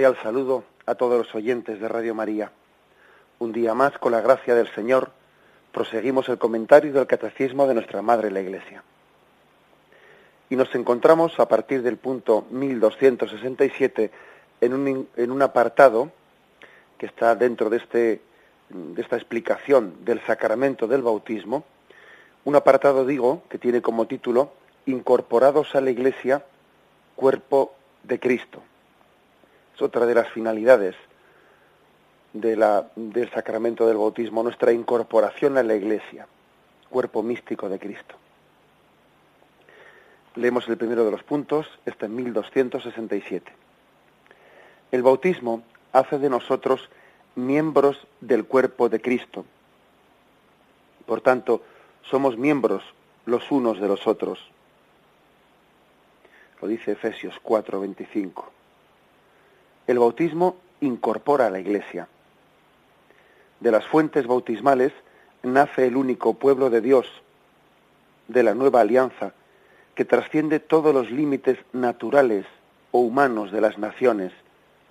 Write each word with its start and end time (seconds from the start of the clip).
Cordial 0.00 0.22
saludo 0.22 0.64
a 0.86 0.94
todos 0.94 1.18
los 1.18 1.34
oyentes 1.34 1.78
de 1.78 1.86
Radio 1.86 2.14
María. 2.14 2.50
Un 3.38 3.52
día 3.52 3.74
más, 3.74 3.98
con 3.98 4.12
la 4.12 4.22
gracia 4.22 4.54
del 4.54 4.66
Señor, 4.74 5.10
proseguimos 5.72 6.26
el 6.30 6.38
comentario 6.38 6.90
del 6.90 7.06
Catecismo 7.06 7.66
de 7.66 7.74
nuestra 7.74 8.00
Madre 8.00 8.30
la 8.30 8.40
Iglesia. 8.40 8.82
Y 10.48 10.56
nos 10.56 10.74
encontramos 10.74 11.38
a 11.38 11.46
partir 11.46 11.82
del 11.82 11.98
punto 11.98 12.46
1267 12.50 14.10
en 14.62 14.72
un, 14.72 15.06
en 15.14 15.30
un 15.30 15.42
apartado 15.42 16.10
que 16.96 17.04
está 17.04 17.34
dentro 17.34 17.68
de, 17.68 17.76
este, 17.76 18.22
de 18.70 19.02
esta 19.02 19.16
explicación 19.16 20.02
del 20.02 20.24
sacramento 20.24 20.86
del 20.86 21.02
bautismo, 21.02 21.64
un 22.46 22.56
apartado, 22.56 23.04
digo, 23.04 23.42
que 23.50 23.58
tiene 23.58 23.82
como 23.82 24.06
título 24.06 24.54
Incorporados 24.86 25.74
a 25.74 25.82
la 25.82 25.90
Iglesia, 25.90 26.42
cuerpo 27.16 27.74
de 28.02 28.18
Cristo 28.18 28.62
otra 29.82 30.06
de 30.06 30.14
las 30.14 30.28
finalidades 30.30 30.94
del 32.32 33.30
sacramento 33.32 33.86
del 33.86 33.96
bautismo, 33.96 34.42
nuestra 34.42 34.72
incorporación 34.72 35.58
a 35.58 35.62
la 35.62 35.74
Iglesia, 35.74 36.26
cuerpo 36.88 37.22
místico 37.22 37.68
de 37.68 37.78
Cristo. 37.78 38.14
Leemos 40.36 40.68
el 40.68 40.76
primero 40.76 41.04
de 41.04 41.10
los 41.10 41.24
puntos, 41.24 41.66
este 41.86 42.06
en 42.06 42.14
1267. 42.14 43.52
El 44.92 45.02
bautismo 45.02 45.62
hace 45.92 46.18
de 46.18 46.30
nosotros 46.30 46.88
miembros 47.34 48.06
del 48.20 48.44
cuerpo 48.44 48.88
de 48.88 49.00
Cristo. 49.00 49.44
Por 51.06 51.20
tanto, 51.20 51.62
somos 52.02 52.36
miembros 52.36 52.84
los 53.26 53.50
unos 53.50 53.80
de 53.80 53.88
los 53.88 54.06
otros. 54.06 54.38
Lo 56.62 56.68
dice 56.68 56.92
Efesios 56.92 57.40
4:25 57.42 58.59
el 59.86 59.98
bautismo 59.98 60.56
incorpora 60.80 61.46
a 61.46 61.50
la 61.50 61.60
Iglesia. 61.60 62.08
De 63.60 63.70
las 63.70 63.86
fuentes 63.86 64.26
bautismales 64.26 64.92
nace 65.42 65.86
el 65.86 65.96
único 65.96 66.34
pueblo 66.34 66.70
de 66.70 66.80
Dios, 66.80 67.06
de 68.28 68.42
la 68.42 68.54
nueva 68.54 68.80
alianza, 68.80 69.32
que 69.94 70.04
trasciende 70.04 70.60
todos 70.60 70.94
los 70.94 71.10
límites 71.10 71.58
naturales 71.72 72.46
o 72.92 73.00
humanos 73.00 73.52
de 73.52 73.60
las 73.60 73.78
naciones, 73.78 74.32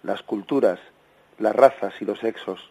las 0.03 0.21
culturas, 0.21 0.79
las 1.37 1.55
razas 1.55 1.93
y 2.01 2.05
los 2.05 2.19
sexos. 2.19 2.69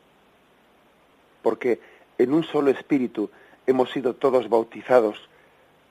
Porque 1.42 1.80
en 2.18 2.34
un 2.34 2.44
solo 2.44 2.70
espíritu 2.70 3.30
hemos 3.66 3.90
sido 3.90 4.14
todos 4.14 4.48
bautizados 4.48 5.28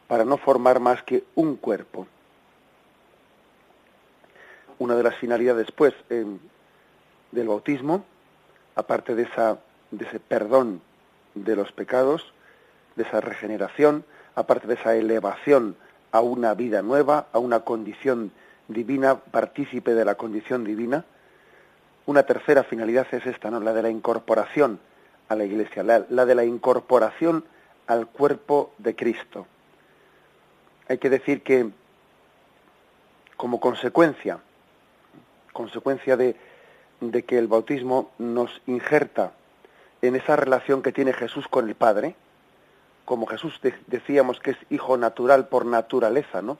para 0.07 0.23
no 0.23 0.37
formar 0.37 0.79
más 0.79 1.03
que 1.03 1.23
un 1.35 1.55
cuerpo 1.55 2.07
una 4.79 4.95
de 4.95 5.03
las 5.03 5.15
finalidades, 5.15 5.71
pues, 5.71 5.93
del 6.09 7.47
bautismo, 7.47 8.05
aparte 8.75 9.15
de, 9.15 9.23
esa, 9.23 9.59
de 9.91 10.05
ese 10.05 10.19
perdón 10.19 10.81
de 11.33 11.55
los 11.55 11.71
pecados, 11.71 12.33
de 12.95 13.03
esa 13.03 13.21
regeneración, 13.21 14.05
aparte 14.35 14.67
de 14.67 14.75
esa 14.75 14.95
elevación 14.95 15.75
a 16.11 16.21
una 16.21 16.53
vida 16.53 16.81
nueva, 16.81 17.27
a 17.31 17.39
una 17.39 17.61
condición 17.61 18.31
divina, 18.67 19.15
partícipe 19.19 19.93
de 19.93 20.05
la 20.05 20.15
condición 20.15 20.63
divina, 20.63 21.05
una 22.05 22.23
tercera 22.23 22.63
finalidad 22.63 23.07
es 23.11 23.25
esta, 23.25 23.51
¿no? 23.51 23.59
la 23.59 23.73
de 23.73 23.81
la 23.81 23.89
incorporación 23.89 24.79
a 25.27 25.35
la 25.35 25.43
Iglesia, 25.43 25.83
la, 25.83 26.05
la 26.09 26.25
de 26.25 26.35
la 26.35 26.45
incorporación 26.45 27.43
al 27.87 28.07
cuerpo 28.07 28.73
de 28.77 28.95
Cristo. 28.95 29.45
Hay 30.87 30.99
que 30.99 31.09
decir 31.09 31.43
que, 31.43 31.69
como 33.35 33.59
consecuencia 33.59 34.39
consecuencia 35.53 36.17
de, 36.17 36.35
que 37.25 37.37
el 37.37 37.47
bautismo 37.47 38.11
nos 38.17 38.61
injerta 38.65 39.33
en 40.01 40.15
esa 40.15 40.35
relación 40.35 40.81
que 40.81 40.91
tiene 40.91 41.13
Jesús 41.13 41.47
con 41.47 41.67
el 41.67 41.75
Padre, 41.75 42.15
como 43.05 43.25
Jesús 43.25 43.59
decíamos 43.87 44.39
que 44.39 44.51
es 44.51 44.57
hijo 44.69 44.97
natural 44.97 45.47
por 45.47 45.65
naturaleza, 45.65 46.41
¿no? 46.41 46.57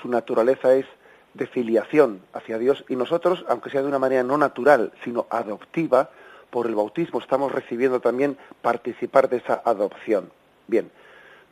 Su 0.00 0.08
naturaleza 0.08 0.74
es 0.74 0.86
de 1.34 1.46
filiación 1.46 2.22
hacia 2.32 2.58
Dios 2.58 2.84
y 2.88 2.96
nosotros, 2.96 3.44
aunque 3.48 3.70
sea 3.70 3.82
de 3.82 3.88
una 3.88 3.98
manera 3.98 4.22
no 4.22 4.36
natural, 4.38 4.92
sino 5.04 5.26
adoptiva, 5.30 6.10
por 6.50 6.66
el 6.66 6.74
bautismo 6.74 7.18
estamos 7.18 7.52
recibiendo 7.52 8.00
también 8.00 8.38
participar 8.62 9.28
de 9.28 9.38
esa 9.38 9.62
adopción. 9.64 10.30
Bien, 10.66 10.90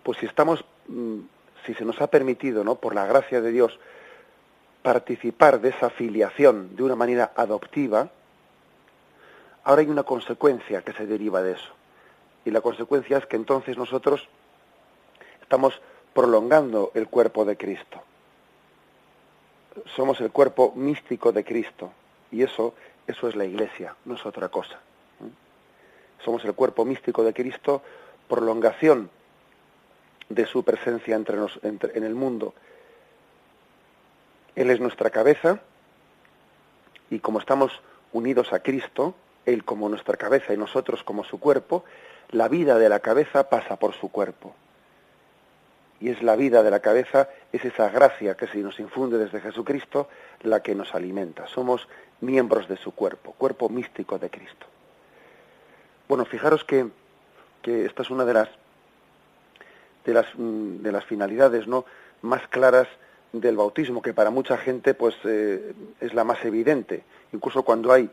pues 0.02 0.18
si 0.18 0.26
estamos, 0.26 0.64
mm, 0.88 1.18
si 1.64 1.74
se 1.74 1.84
nos 1.84 2.00
ha 2.00 2.06
permitido, 2.06 2.64
¿no? 2.64 2.76
Por 2.76 2.94
la 2.94 3.06
gracia 3.06 3.40
de 3.40 3.50
Dios, 3.50 3.78
participar 4.86 5.60
de 5.60 5.70
esa 5.70 5.90
filiación 5.90 6.76
de 6.76 6.84
una 6.84 6.94
manera 6.94 7.32
adoptiva, 7.34 8.08
ahora 9.64 9.82
hay 9.82 9.88
una 9.88 10.04
consecuencia 10.04 10.82
que 10.82 10.92
se 10.92 11.06
deriva 11.06 11.42
de 11.42 11.54
eso. 11.54 11.72
Y 12.44 12.52
la 12.52 12.60
consecuencia 12.60 13.18
es 13.18 13.26
que 13.26 13.34
entonces 13.34 13.76
nosotros 13.76 14.28
estamos 15.42 15.82
prolongando 16.14 16.92
el 16.94 17.08
cuerpo 17.08 17.44
de 17.44 17.56
Cristo. 17.56 18.00
Somos 19.86 20.20
el 20.20 20.30
cuerpo 20.30 20.72
místico 20.76 21.32
de 21.32 21.42
Cristo. 21.42 21.90
Y 22.30 22.44
eso, 22.44 22.74
eso 23.08 23.26
es 23.26 23.34
la 23.34 23.44
iglesia, 23.44 23.96
no 24.04 24.14
es 24.14 24.24
otra 24.24 24.50
cosa. 24.50 24.78
Somos 26.24 26.44
el 26.44 26.54
cuerpo 26.54 26.84
místico 26.84 27.24
de 27.24 27.34
Cristo, 27.34 27.82
prolongación 28.28 29.10
de 30.28 30.46
su 30.46 30.62
presencia 30.62 31.16
entre 31.16 31.38
en 31.64 32.04
el 32.04 32.14
mundo 32.14 32.54
él 34.56 34.70
es 34.70 34.80
nuestra 34.80 35.10
cabeza 35.10 35.60
y 37.10 37.20
como 37.20 37.38
estamos 37.38 37.80
unidos 38.12 38.52
a 38.52 38.60
Cristo, 38.60 39.14
Él 39.44 39.64
como 39.64 39.88
nuestra 39.88 40.16
cabeza 40.16 40.52
y 40.54 40.56
nosotros 40.56 41.04
como 41.04 41.22
su 41.24 41.38
cuerpo, 41.38 41.84
la 42.30 42.48
vida 42.48 42.78
de 42.78 42.88
la 42.88 43.00
cabeza 43.00 43.48
pasa 43.48 43.76
por 43.76 43.94
su 43.94 44.10
cuerpo. 44.10 44.54
Y 46.00 46.10
es 46.10 46.22
la 46.22 46.36
vida 46.36 46.62
de 46.62 46.70
la 46.70 46.80
cabeza, 46.80 47.28
es 47.52 47.64
esa 47.64 47.88
gracia 47.90 48.36
que 48.36 48.46
se 48.46 48.58
nos 48.58 48.80
infunde 48.80 49.18
desde 49.18 49.40
Jesucristo 49.40 50.08
la 50.42 50.62
que 50.62 50.74
nos 50.74 50.94
alimenta. 50.94 51.46
Somos 51.46 51.86
miembros 52.20 52.68
de 52.68 52.76
su 52.76 52.92
cuerpo, 52.92 53.32
cuerpo 53.32 53.68
místico 53.68 54.18
de 54.18 54.30
Cristo. 54.30 54.66
Bueno, 56.08 56.24
fijaros 56.24 56.64
que, 56.64 56.86
que 57.62 57.86
esta 57.86 58.02
es 58.02 58.10
una 58.10 58.24
de 58.24 58.34
las, 58.34 58.48
de 60.04 60.14
las, 60.14 60.26
mm, 60.34 60.82
de 60.82 60.92
las 60.92 61.04
finalidades 61.04 61.66
¿no? 61.66 61.84
más 62.22 62.46
claras 62.48 62.88
del 63.40 63.56
bautismo 63.56 64.02
que 64.02 64.14
para 64.14 64.30
mucha 64.30 64.56
gente 64.56 64.94
pues 64.94 65.14
eh, 65.24 65.74
es 66.00 66.14
la 66.14 66.24
más 66.24 66.44
evidente. 66.44 67.04
Incluso 67.32 67.62
cuando 67.62 67.92
hay 67.92 68.10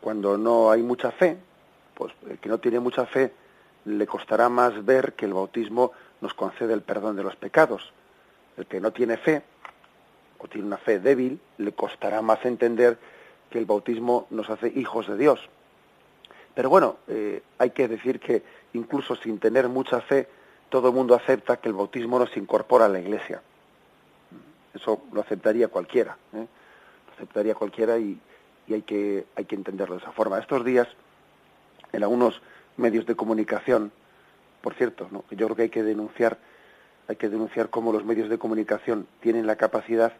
cuando 0.00 0.36
no 0.36 0.70
hay 0.70 0.82
mucha 0.82 1.10
fe 1.10 1.36
pues 1.94 2.12
el 2.28 2.38
que 2.38 2.48
no 2.48 2.58
tiene 2.58 2.80
mucha 2.80 3.06
fe 3.06 3.32
le 3.84 4.06
costará 4.06 4.48
más 4.48 4.84
ver 4.84 5.14
que 5.14 5.26
el 5.26 5.34
bautismo 5.34 5.92
nos 6.20 6.34
concede 6.34 6.74
el 6.74 6.82
perdón 6.82 7.16
de 7.16 7.22
los 7.22 7.36
pecados. 7.36 7.92
El 8.56 8.66
que 8.66 8.80
no 8.80 8.92
tiene 8.92 9.16
fe 9.16 9.42
o 10.38 10.48
tiene 10.48 10.66
una 10.66 10.76
fe 10.76 10.98
débil 10.98 11.40
le 11.58 11.72
costará 11.72 12.22
más 12.22 12.44
entender 12.44 12.98
que 13.50 13.58
el 13.58 13.64
bautismo 13.64 14.26
nos 14.30 14.50
hace 14.50 14.68
hijos 14.74 15.06
de 15.08 15.16
Dios. 15.16 15.40
Pero 16.54 16.70
bueno 16.70 16.96
eh, 17.08 17.42
hay 17.58 17.70
que 17.70 17.88
decir 17.88 18.20
que 18.20 18.42
incluso 18.72 19.16
sin 19.16 19.38
tener 19.38 19.68
mucha 19.68 20.00
fe 20.00 20.28
todo 20.68 20.88
el 20.88 20.94
mundo 20.94 21.14
acepta 21.14 21.58
que 21.58 21.68
el 21.68 21.74
bautismo 21.74 22.18
nos 22.18 22.36
incorpora 22.36 22.86
a 22.86 22.88
la 22.88 23.00
Iglesia 23.00 23.40
eso 24.76 25.02
lo 25.12 25.20
aceptaría 25.20 25.68
cualquiera, 25.68 26.16
¿eh? 26.32 26.46
lo 27.06 27.12
aceptaría 27.14 27.54
cualquiera 27.54 27.98
y, 27.98 28.18
hay, 28.68 28.82
que, 28.82 29.26
hay 29.36 29.44
que 29.44 29.54
entenderlo 29.54 29.96
de 29.96 30.02
esa 30.02 30.12
forma. 30.12 30.38
Estos 30.38 30.64
días, 30.64 30.88
en 31.92 32.02
algunos 32.02 32.40
medios 32.76 33.06
de 33.06 33.14
comunicación, 33.14 33.92
por 34.60 34.74
cierto, 34.74 35.08
¿no? 35.10 35.24
yo 35.30 35.46
creo 35.46 35.56
que 35.56 35.62
hay 35.62 35.68
que 35.68 35.82
denunciar, 35.82 36.38
hay 37.08 37.16
que 37.16 37.28
denunciar 37.28 37.70
cómo 37.70 37.92
los 37.92 38.04
medios 38.04 38.28
de 38.28 38.38
comunicación 38.38 39.06
tienen 39.20 39.46
la 39.46 39.56
capacidad 39.56 40.12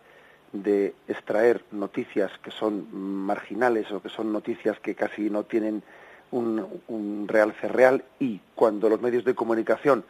de 0.52 0.94
extraer 1.08 1.64
noticias 1.72 2.30
que 2.42 2.50
son 2.50 2.86
marginales 2.92 3.90
o 3.90 4.00
que 4.00 4.08
son 4.08 4.32
noticias 4.32 4.78
que 4.80 4.94
casi 4.94 5.28
no 5.28 5.42
tienen 5.42 5.82
un, 6.30 6.80
un 6.88 7.26
realce 7.28 7.68
real 7.68 8.04
y 8.20 8.40
cuando 8.54 8.88
los 8.88 9.00
medios 9.00 9.24
de 9.24 9.34
comunicación 9.34 10.04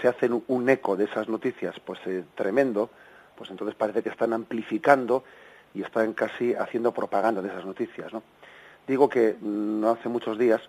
se 0.00 0.08
hacen 0.08 0.42
un 0.46 0.68
eco 0.68 0.96
de 0.96 1.04
esas 1.04 1.28
noticias, 1.28 1.78
pues 1.80 2.00
eh, 2.06 2.24
tremendo, 2.34 2.90
pues 3.36 3.50
entonces 3.50 3.74
parece 3.74 4.02
que 4.02 4.08
están 4.08 4.32
amplificando 4.32 5.24
y 5.74 5.82
están 5.82 6.12
casi 6.12 6.54
haciendo 6.54 6.92
propaganda 6.92 7.42
de 7.42 7.48
esas 7.48 7.64
noticias, 7.64 8.12
¿no? 8.12 8.22
Digo 8.86 9.08
que 9.08 9.36
mm, 9.40 9.80
no 9.80 9.90
hace 9.90 10.08
muchos 10.08 10.38
días, 10.38 10.60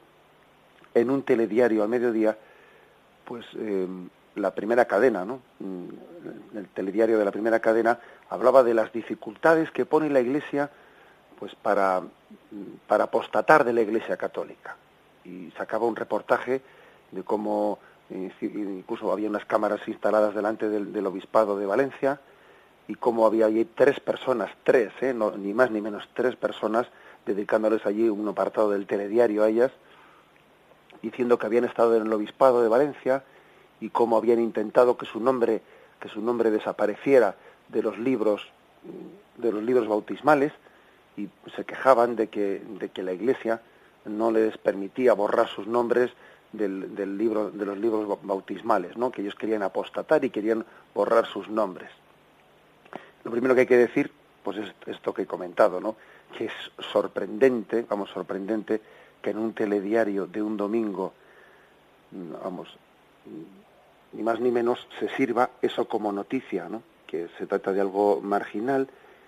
en 0.93 1.09
un 1.09 1.23
telediario 1.23 1.83
al 1.83 1.89
mediodía, 1.89 2.37
pues 3.25 3.45
eh, 3.55 3.87
la 4.35 4.51
primera 4.51 4.85
cadena, 4.85 5.25
¿no? 5.25 5.41
Mm, 5.59 6.57
el 6.57 6.67
telediario 6.69 7.17
de 7.17 7.25
la 7.25 7.31
primera 7.31 7.59
cadena 7.59 7.99
hablaba 8.29 8.63
de 8.63 8.73
las 8.73 8.91
dificultades 8.93 9.71
que 9.71 9.85
pone 9.85 10.09
la 10.09 10.21
Iglesia, 10.21 10.69
pues 11.39 11.55
para, 11.55 12.01
mm, 12.01 12.87
para 12.87 13.05
apostatar 13.05 13.63
de 13.63 13.73
la 13.73 13.81
Iglesia 13.81 14.17
católica. 14.17 14.77
Y 15.25 15.51
sacaba 15.57 15.85
un 15.85 15.95
reportaje 15.95 16.61
de 17.11 17.23
cómo 17.23 17.79
incluso 18.09 19.11
había 19.11 19.29
unas 19.29 19.45
cámaras 19.45 19.87
instaladas 19.87 20.35
delante 20.35 20.69
del, 20.69 21.05
obispado 21.07 21.57
de 21.57 21.65
Valencia 21.65 22.19
y 22.87 22.95
cómo 22.95 23.25
había 23.25 23.45
allí 23.45 23.65
tres 23.65 23.99
personas, 23.99 24.51
tres, 24.63 24.91
¿eh? 25.01 25.13
ni 25.37 25.53
más 25.53 25.71
ni 25.71 25.81
menos 25.81 26.07
tres 26.13 26.35
personas, 26.35 26.87
dedicándoles 27.25 27.85
allí 27.85 28.09
un 28.09 28.27
apartado 28.27 28.71
del 28.71 28.85
telediario 28.85 29.43
a 29.43 29.49
ellas, 29.49 29.71
diciendo 31.01 31.37
que 31.37 31.45
habían 31.45 31.65
estado 31.65 31.95
en 31.95 32.05
el 32.05 32.13
obispado 32.13 32.61
de 32.61 32.69
Valencia 32.69 33.23
y 33.79 33.89
cómo 33.89 34.17
habían 34.17 34.39
intentado 34.39 34.97
que 34.97 35.05
su 35.05 35.19
nombre, 35.19 35.61
que 35.99 36.09
su 36.09 36.21
nombre 36.21 36.51
desapareciera 36.51 37.35
de 37.69 37.81
los 37.81 37.97
libros, 37.97 38.51
de 39.37 39.51
los 39.51 39.63
libros 39.63 39.87
bautismales, 39.87 40.51
y 41.15 41.29
se 41.55 41.63
quejaban 41.65 42.15
de 42.15 42.27
que, 42.27 42.61
de 42.79 42.89
que 42.89 43.03
la 43.03 43.13
Iglesia 43.13 43.61
no 44.05 44.31
les 44.31 44.57
permitía 44.57 45.13
borrar 45.13 45.47
sus 45.47 45.67
nombres 45.67 46.11
del, 46.51 46.95
del, 46.95 47.17
libro, 47.17 47.51
de 47.51 47.65
los 47.65 47.77
libros 47.77 48.19
bautismales, 48.23 48.97
¿no? 48.97 49.11
que 49.11 49.21
ellos 49.21 49.35
querían 49.35 49.63
apostatar 49.63 50.23
y 50.25 50.29
querían 50.29 50.65
borrar 50.93 51.25
sus 51.25 51.49
nombres. 51.49 51.89
Lo 53.23 53.31
primero 53.31 53.55
que 53.55 53.61
hay 53.61 53.67
que 53.67 53.77
decir, 53.77 54.11
pues 54.43 54.57
es 54.57 54.73
esto 54.85 55.13
que 55.13 55.23
he 55.23 55.25
comentado, 55.25 55.79
¿no? 55.79 55.95
que 56.37 56.45
es 56.45 56.53
sorprendente, 56.91 57.85
vamos, 57.87 58.09
sorprendente, 58.09 58.81
que 59.21 59.29
en 59.29 59.37
un 59.37 59.53
telediario 59.53 60.27
de 60.27 60.41
un 60.41 60.57
domingo, 60.57 61.13
vamos, 62.43 62.77
ni 64.11 64.23
más 64.23 64.39
ni 64.39 64.51
menos 64.51 64.87
se 64.99 65.09
sirva 65.09 65.51
eso 65.61 65.87
como 65.87 66.11
noticia, 66.11 66.67
¿no? 66.67 66.83
que 67.07 67.29
se 67.37 67.45
trata 67.45 67.71
de 67.71 67.81
algo 67.81 68.19
marginal, 68.21 68.87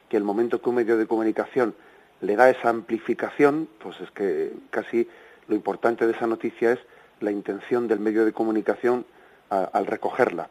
que 0.09 0.17
el 0.17 0.23
momento 0.23 0.61
que 0.61 0.69
un 0.69 0.75
medio 0.75 0.97
de 0.97 1.07
comunicación 1.07 1.75
le 2.21 2.35
da 2.35 2.49
esa 2.49 2.69
amplificación, 2.69 3.69
pues 3.79 3.99
es 4.01 4.11
que 4.11 4.53
casi 4.69 5.07
lo 5.47 5.55
importante 5.55 6.05
de 6.05 6.13
esa 6.13 6.27
noticia 6.27 6.71
es 6.73 6.79
la 7.19 7.31
intención 7.31 7.87
del 7.87 7.99
medio 7.99 8.25
de 8.25 8.33
comunicación 8.33 9.05
al 9.49 9.85
recogerla. 9.85 10.49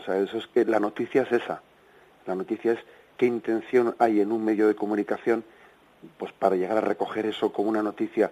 O 0.00 0.04
sea, 0.04 0.18
eso 0.18 0.38
es 0.38 0.46
que 0.48 0.64
la 0.64 0.80
noticia 0.80 1.22
es 1.22 1.32
esa. 1.32 1.62
La 2.26 2.34
noticia 2.34 2.72
es 2.72 2.78
qué 3.16 3.26
intención 3.26 3.94
hay 3.98 4.20
en 4.20 4.32
un 4.32 4.44
medio 4.44 4.68
de 4.68 4.74
comunicación 4.74 5.44
pues 6.18 6.32
para 6.32 6.56
llegar 6.56 6.78
a 6.78 6.80
recoger 6.80 7.26
eso 7.26 7.52
como 7.52 7.68
una 7.68 7.82
noticia 7.82 8.30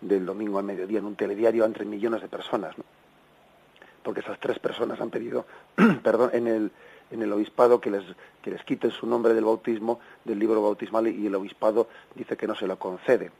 del 0.00 0.24
domingo 0.24 0.58
al 0.58 0.64
mediodía 0.64 0.98
en 0.98 1.04
un 1.04 1.16
telediario 1.16 1.64
entre 1.64 1.84
millones 1.84 2.22
de 2.22 2.28
personas. 2.28 2.74
Porque 4.02 4.20
esas 4.20 4.38
tres 4.38 4.58
personas 4.58 5.00
han 5.00 5.10
pedido, 5.10 5.46
perdón, 6.02 6.30
en 6.32 6.46
el 6.46 6.70
en 7.10 7.22
el 7.22 7.32
obispado 7.32 7.80
que 7.80 7.90
les 7.90 8.04
que 8.42 8.50
les 8.50 8.62
quiten 8.62 8.90
su 8.90 9.06
nombre 9.06 9.34
del 9.34 9.44
bautismo 9.44 10.00
del 10.24 10.38
libro 10.38 10.62
bautismal 10.62 11.08
y 11.08 11.26
el 11.26 11.34
obispado 11.34 11.88
dice 12.14 12.36
que 12.36 12.46
no 12.46 12.54
se 12.54 12.66
lo 12.66 12.78
concede. 12.78 13.30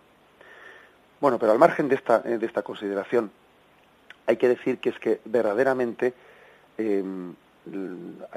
Bueno, 1.21 1.39
pero 1.39 1.53
al 1.53 1.59
margen 1.59 1.89
de 1.89 1.95
esta 1.95 2.19
de 2.19 2.45
esta 2.45 2.63
consideración, 2.63 3.31
hay 4.27 4.37
que 4.37 4.49
decir 4.49 4.79
que 4.79 4.91
es 4.91 4.99
que 4.99 5.21
verdaderamente 5.25 6.15
em, 6.79 7.35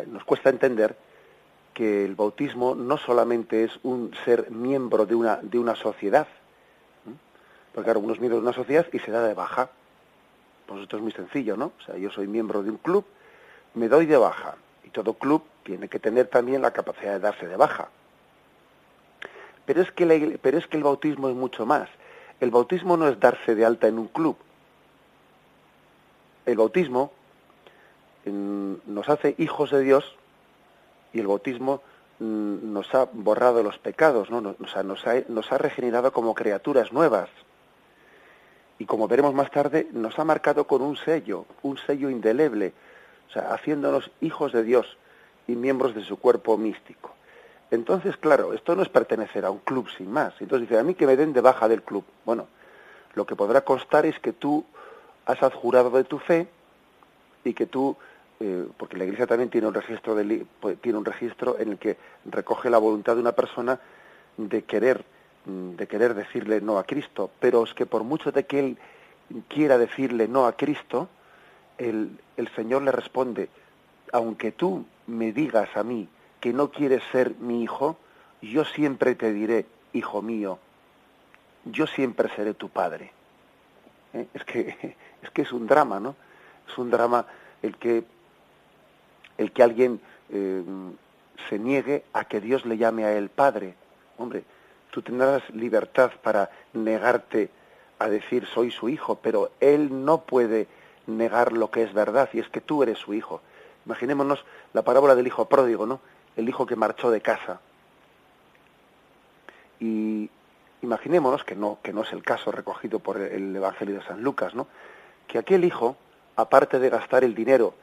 nos 0.08 0.24
cuesta 0.24 0.50
entender 0.50 0.96
que 1.74 2.06
el 2.06 2.16
bautismo 2.16 2.76
no 2.76 2.98
solamente 2.98 3.64
es 3.64 3.80
un 3.84 4.14
ser 4.26 4.52
miembro 4.52 5.06
de 5.06 5.16
una, 5.16 5.38
de 5.38 5.60
una 5.60 5.76
sociedad, 5.76 6.28
porque 7.74 7.86
claro, 7.86 8.02
uno 8.02 8.14
es 8.14 8.20
miembro 8.20 8.38
de 8.38 8.44
una 8.44 8.54
sociedad 8.54 8.86
y 8.92 9.00
se 9.00 9.12
da 9.12 9.28
de 9.28 9.34
baja. 9.34 9.70
Pues 10.68 10.84
esto 10.84 10.98
es 10.98 11.04
muy 11.04 11.12
sencillo, 11.12 11.58
¿no? 11.58 11.72
O 11.80 11.82
sea, 11.86 11.98
yo 11.98 12.12
soy 12.12 12.28
miembro 12.28 12.62
de 12.62 12.70
un 12.70 12.78
club, 12.78 13.04
me 13.74 13.90
doy 13.90 14.06
de 14.06 14.18
baja, 14.18 14.56
y 14.84 14.90
todo 14.90 15.14
club 15.14 15.44
tiene 15.64 15.90
que 15.90 16.00
tener 16.00 16.28
también 16.28 16.62
la 16.62 16.72
capacidad 16.72 17.14
de 17.14 17.20
darse 17.20 17.48
de 17.48 17.58
baja. 17.58 17.90
Pero 19.66 19.82
es 19.82 19.92
que, 19.92 20.40
pero 20.42 20.58
es 20.58 20.68
que 20.68 20.78
el 20.78 20.84
bautismo 20.84 21.30
es 21.30 21.36
mucho 21.36 21.66
más. 21.66 21.90
El 22.40 22.52
bautismo 22.52 22.96
no 22.98 23.08
es 23.08 23.20
darse 23.20 23.56
de 23.56 23.66
alta 23.66 23.88
en 23.88 23.98
un 23.98 24.08
club, 24.08 24.38
el 26.46 26.58
bautismo 26.58 27.12
nos 28.26 29.10
hace 29.10 29.36
hijos 29.38 29.72
de 29.72 29.82
Dios 29.82 30.16
y 31.14 31.20
el 31.20 31.28
bautismo 31.28 31.82
mm, 32.20 32.74
nos 32.74 32.94
ha 32.94 33.06
borrado 33.12 33.64
los 33.64 33.78
pecados, 33.78 34.30
¿no? 34.30 34.42
nos, 34.42 34.76
ha, 34.76 34.84
nos 34.84 35.52
ha 35.52 35.58
regenerado 35.58 36.12
como 36.12 36.34
criaturas 36.34 36.92
nuevas. 36.92 37.30
Y 38.80 38.86
como 38.86 39.08
veremos 39.08 39.34
más 39.34 39.52
tarde, 39.52 39.88
nos 39.94 40.18
ha 40.20 40.26
marcado 40.26 40.66
con 40.66 40.82
un 40.82 40.98
sello, 40.98 41.46
un 41.62 41.78
sello 41.78 42.10
indeleble, 42.10 42.74
o 43.30 43.32
sea, 43.32 43.54
haciéndonos 43.54 44.12
hijos 44.20 44.52
de 44.52 44.64
Dios 44.64 44.98
y 45.48 45.56
miembros 45.56 45.96
de 45.96 46.04
su 46.04 46.18
cuerpo 46.18 46.58
místico. 46.58 47.14
Entonces, 47.72 48.18
claro, 48.18 48.54
esto 48.54 48.76
no 48.76 48.84
es 48.84 48.90
pertenecer 48.90 49.46
a 49.46 49.52
un 49.52 49.60
club 49.60 49.90
sin 49.90 50.12
más. 50.12 50.34
Entonces 50.40 50.68
dice, 50.68 50.80
a 50.80 50.84
mí 50.84 50.94
que 50.94 51.08
me 51.08 51.16
den 51.16 51.34
de 51.34 51.42
baja 51.42 51.68
del 51.68 51.82
club. 51.82 52.04
Bueno, 52.24 52.48
lo 53.16 53.26
que 53.26 53.36
podrá 53.36 53.62
constar 53.62 54.06
es 54.06 54.20
que 54.20 54.34
tú 54.34 54.64
has 55.26 55.42
adjurado 55.42 55.90
de 55.90 56.04
tu 56.04 56.20
fe 56.20 56.48
y 57.44 57.54
que 57.54 57.66
tú, 57.66 57.98
eh, 58.40 58.68
porque 58.78 58.98
la 58.98 59.06
Iglesia 59.06 59.28
también 59.28 59.50
tiene 59.50 59.68
un 59.68 59.74
registro 59.74 60.16
de, 60.16 60.46
pues, 60.60 60.80
tiene 60.82 60.98
un 60.98 61.06
registro 61.06 61.60
en 61.60 61.72
el 61.72 61.78
que 61.78 61.98
recoge 62.26 62.70
la 62.70 62.78
voluntad 62.78 63.16
de 63.16 63.22
una 63.22 63.32
persona 63.34 63.80
de 64.38 64.64
querer 64.64 65.06
mm, 65.46 65.76
de 65.76 65.88
querer 65.88 66.14
decirle 66.14 66.62
no 66.62 66.78
a 66.78 66.84
Cristo, 66.86 67.30
pero 67.40 67.64
es 67.64 67.74
que 67.74 67.86
por 67.86 68.04
mucho 68.04 68.32
de 68.32 68.46
que 68.46 68.60
él 68.60 68.78
quiera 69.48 69.78
decirle 69.78 70.28
no 70.28 70.46
a 70.46 70.56
Cristo, 70.56 71.08
el, 71.78 72.20
el 72.38 72.48
Señor 72.50 72.82
le 72.84 72.92
responde, 72.92 73.50
aunque 74.12 74.52
tú 74.52 74.86
me 75.08 75.32
digas 75.32 75.70
a 75.76 75.84
mí 75.84 76.08
que 76.40 76.54
no 76.54 76.72
quieres 76.72 77.02
ser 77.12 77.36
mi 77.40 77.64
hijo, 77.64 77.98
yo 78.42 78.66
siempre 78.66 79.16
te 79.16 79.32
diré, 79.32 79.66
hijo 79.94 80.22
mío, 80.22 80.60
yo 81.66 81.88
siempre 81.88 82.30
seré 82.36 82.54
tu 82.54 82.70
padre. 82.70 83.12
¿Eh? 84.14 84.28
Es 84.34 84.44
que 84.44 84.96
es 85.22 85.30
que 85.32 85.44
es 85.44 85.52
un 85.52 85.68
drama, 85.68 86.00
¿no? 86.00 86.16
Es 86.68 86.78
un 86.78 86.90
drama 86.90 87.26
el 87.62 87.78
que 87.78 88.04
el 89.38 89.52
que 89.52 89.64
alguien 89.64 90.02
eh, 90.32 90.64
se 91.50 91.60
niegue 91.60 92.04
a 92.14 92.26
que 92.26 92.42
Dios 92.42 92.66
le 92.66 92.78
llame 92.78 93.06
a 93.06 93.14
él 93.14 93.30
Padre. 93.30 93.76
Hombre, 94.18 94.44
tú 94.92 95.02
tendrás 95.02 95.48
libertad 95.50 96.12
para 96.22 96.50
negarte 96.74 97.50
a 98.00 98.10
decir 98.10 98.46
soy 98.48 98.72
su 98.72 98.90
hijo, 98.90 99.16
pero 99.22 99.52
él 99.60 100.06
no 100.06 100.22
puede 100.22 100.68
negar 101.08 101.54
lo 101.54 101.70
que 101.72 101.84
es 101.84 101.94
verdad 101.94 102.30
y 102.34 102.40
es 102.40 102.50
que 102.50 102.62
tú 102.62 102.84
eres 102.84 103.00
su 103.00 103.14
hijo. 103.14 103.42
Imaginémonos 103.86 104.46
la 104.74 104.82
parábola 104.84 105.16
del 105.16 105.28
hijo 105.28 105.46
pródigo, 105.50 105.86
¿no? 105.86 106.00
El 106.36 106.48
hijo 106.48 106.66
que 106.66 106.76
marchó 106.76 107.12
de 107.12 107.22
casa. 107.22 107.60
Y 109.80 110.30
imaginémonos 110.82 111.44
que 111.44 111.56
no 111.56 111.80
que 111.84 111.94
no 111.94 112.04
es 112.04 112.14
el 112.14 112.24
caso 112.24 112.52
recogido 112.52 113.00
por 113.00 113.20
el 113.20 113.56
Evangelio 113.56 113.96
de 113.96 114.06
San 114.06 114.22
Lucas, 114.22 114.56
¿no? 114.56 114.68
que 115.28 115.38
aquel 115.38 115.66
hijo, 115.66 115.98
aparte 116.36 116.80
de 116.80 116.90
gastar 116.90 117.24
el 117.24 117.36
dinero, 117.36 117.74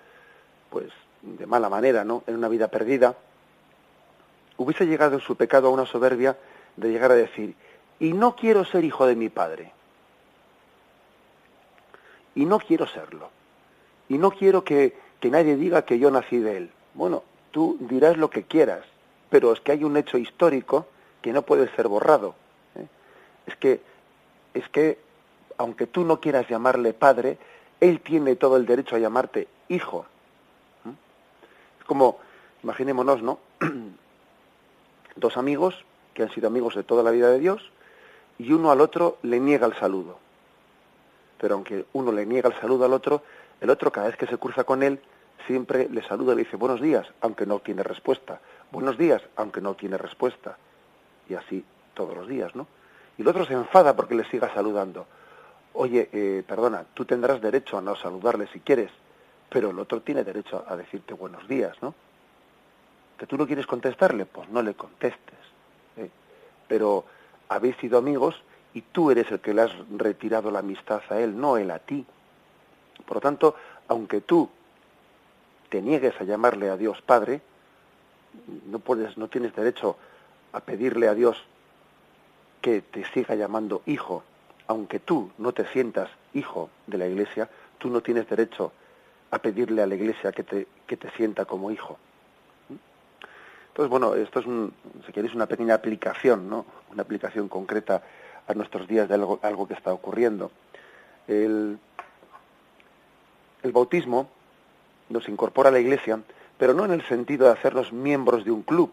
pues 0.70 0.92
de 1.22 1.46
mala 1.46 1.68
manera, 1.68 2.04
¿no? 2.04 2.22
En 2.26 2.36
una 2.36 2.48
vida 2.48 2.68
perdida, 2.68 3.14
hubiese 4.56 4.86
llegado 4.86 5.14
en 5.14 5.20
su 5.20 5.36
pecado 5.36 5.68
a 5.68 5.70
una 5.70 5.86
soberbia 5.86 6.36
de 6.76 6.90
llegar 6.90 7.12
a 7.12 7.16
decir, 7.16 7.54
y 7.98 8.12
no 8.12 8.36
quiero 8.36 8.64
ser 8.64 8.84
hijo 8.84 9.06
de 9.06 9.16
mi 9.16 9.28
padre. 9.28 9.72
Y 12.34 12.46
no 12.46 12.58
quiero 12.58 12.86
serlo. 12.86 13.30
Y 14.08 14.18
no 14.18 14.30
quiero 14.30 14.64
que, 14.64 14.96
que 15.20 15.30
nadie 15.30 15.56
diga 15.56 15.82
que 15.82 15.98
yo 15.98 16.10
nací 16.10 16.38
de 16.38 16.56
él. 16.56 16.70
Bueno, 16.94 17.22
tú 17.50 17.76
dirás 17.80 18.16
lo 18.16 18.30
que 18.30 18.44
quieras, 18.44 18.84
pero 19.28 19.52
es 19.52 19.60
que 19.60 19.72
hay 19.72 19.84
un 19.84 19.96
hecho 19.96 20.18
histórico 20.18 20.86
que 21.22 21.32
no 21.32 21.42
puede 21.42 21.68
ser 21.76 21.88
borrado. 21.88 22.34
¿eh? 22.76 22.86
Es 23.46 23.56
que, 23.56 23.80
es 24.54 24.68
que 24.68 24.98
aunque 25.58 25.86
tú 25.86 26.04
no 26.04 26.20
quieras 26.20 26.48
llamarle 26.48 26.94
padre, 26.94 27.38
él 27.80 28.00
tiene 28.00 28.36
todo 28.36 28.56
el 28.56 28.66
derecho 28.66 28.96
a 28.96 28.98
llamarte 28.98 29.48
hijo. 29.68 30.06
Como, 31.90 32.20
imaginémonos, 32.62 33.20
¿no? 33.20 33.40
Dos 35.16 35.36
amigos 35.36 35.74
que 36.14 36.22
han 36.22 36.30
sido 36.30 36.46
amigos 36.46 36.76
de 36.76 36.84
toda 36.84 37.02
la 37.02 37.10
vida 37.10 37.28
de 37.32 37.40
Dios 37.40 37.68
y 38.38 38.52
uno 38.52 38.70
al 38.70 38.80
otro 38.80 39.18
le 39.22 39.40
niega 39.40 39.66
el 39.66 39.74
saludo. 39.74 40.16
Pero 41.40 41.54
aunque 41.56 41.86
uno 41.92 42.12
le 42.12 42.26
niega 42.26 42.48
el 42.48 42.54
saludo 42.60 42.84
al 42.84 42.92
otro, 42.92 43.24
el 43.60 43.70
otro 43.70 43.90
cada 43.90 44.06
vez 44.06 44.16
que 44.16 44.28
se 44.28 44.38
cruza 44.38 44.62
con 44.62 44.84
él 44.84 45.00
siempre 45.48 45.88
le 45.88 46.04
saluda, 46.04 46.36
le 46.36 46.44
dice 46.44 46.56
buenos 46.56 46.80
días, 46.80 47.08
aunque 47.22 47.44
no 47.44 47.58
tiene 47.58 47.82
respuesta. 47.82 48.40
Buenos 48.70 48.96
días, 48.96 49.20
aunque 49.34 49.60
no 49.60 49.74
tiene 49.74 49.98
respuesta. 49.98 50.58
Y 51.28 51.34
así 51.34 51.64
todos 51.94 52.16
los 52.16 52.28
días, 52.28 52.54
¿no? 52.54 52.68
Y 53.18 53.22
el 53.22 53.28
otro 53.28 53.44
se 53.46 53.54
enfada 53.54 53.96
porque 53.96 54.14
le 54.14 54.30
siga 54.30 54.54
saludando. 54.54 55.08
Oye, 55.72 56.08
eh, 56.12 56.44
perdona, 56.46 56.84
tú 56.94 57.04
tendrás 57.04 57.40
derecho 57.40 57.78
a 57.78 57.80
no 57.80 57.96
saludarle 57.96 58.46
si 58.46 58.60
quieres, 58.60 58.92
pero 59.50 59.70
el 59.70 59.78
otro 59.78 60.00
tiene 60.00 60.24
derecho 60.24 60.64
a 60.66 60.76
decirte 60.76 61.12
buenos 61.12 61.46
días, 61.48 61.76
¿no? 61.82 61.92
Que 63.18 63.26
tú 63.26 63.36
no 63.36 63.46
quieres 63.46 63.66
contestarle, 63.66 64.24
pues 64.24 64.48
no 64.48 64.62
le 64.62 64.74
contestes. 64.74 65.38
¿eh? 65.96 66.08
Pero 66.68 67.04
habéis 67.48 67.76
sido 67.76 67.98
amigos 67.98 68.36
y 68.72 68.82
tú 68.82 69.10
eres 69.10 69.30
el 69.30 69.40
que 69.40 69.52
le 69.52 69.62
has 69.62 69.72
retirado 69.90 70.50
la 70.50 70.60
amistad 70.60 71.02
a 71.10 71.18
él, 71.18 71.38
no 71.38 71.56
él 71.56 71.70
a 71.72 71.80
ti. 71.80 72.06
Por 73.04 73.16
lo 73.16 73.20
tanto, 73.20 73.56
aunque 73.88 74.20
tú 74.20 74.48
te 75.68 75.82
niegues 75.82 76.18
a 76.20 76.24
llamarle 76.24 76.70
a 76.70 76.76
Dios 76.76 77.02
Padre, 77.02 77.42
no 78.66 78.78
puedes, 78.78 79.18
no 79.18 79.28
tienes 79.28 79.54
derecho 79.54 79.96
a 80.52 80.60
pedirle 80.60 81.08
a 81.08 81.14
Dios 81.14 81.42
que 82.62 82.82
te 82.82 83.04
siga 83.12 83.34
llamando 83.34 83.82
hijo, 83.86 84.22
aunque 84.68 85.00
tú 85.00 85.32
no 85.38 85.52
te 85.52 85.66
sientas 85.66 86.08
hijo 86.34 86.70
de 86.86 86.98
la 86.98 87.06
Iglesia, 87.08 87.50
tú 87.78 87.90
no 87.90 88.00
tienes 88.00 88.28
derecho 88.28 88.72
a 89.30 89.38
pedirle 89.38 89.82
a 89.82 89.86
la 89.86 89.94
Iglesia 89.94 90.32
que 90.32 90.42
te, 90.42 90.66
que 90.86 90.96
te 90.96 91.10
sienta 91.12 91.44
como 91.44 91.70
hijo. 91.70 91.98
Entonces, 93.68 93.90
bueno, 93.90 94.14
esto 94.14 94.40
es, 94.40 94.46
un, 94.46 94.72
si 95.06 95.12
queréis, 95.12 95.34
una 95.34 95.46
pequeña 95.46 95.74
aplicación, 95.74 96.48
¿no? 96.48 96.66
Una 96.92 97.02
aplicación 97.02 97.48
concreta 97.48 98.02
a 98.46 98.54
nuestros 98.54 98.88
días 98.88 99.08
de 99.08 99.14
algo, 99.14 99.38
algo 99.42 99.68
que 99.68 99.74
está 99.74 99.92
ocurriendo. 99.92 100.50
El, 101.28 101.78
el 103.62 103.72
bautismo 103.72 104.28
nos 105.08 105.28
incorpora 105.28 105.68
a 105.68 105.72
la 105.72 105.80
Iglesia, 105.80 106.20
pero 106.58 106.74
no 106.74 106.84
en 106.84 106.92
el 106.92 107.06
sentido 107.06 107.46
de 107.46 107.52
hacernos 107.52 107.92
miembros 107.92 108.44
de 108.44 108.50
un 108.50 108.62
club, 108.62 108.92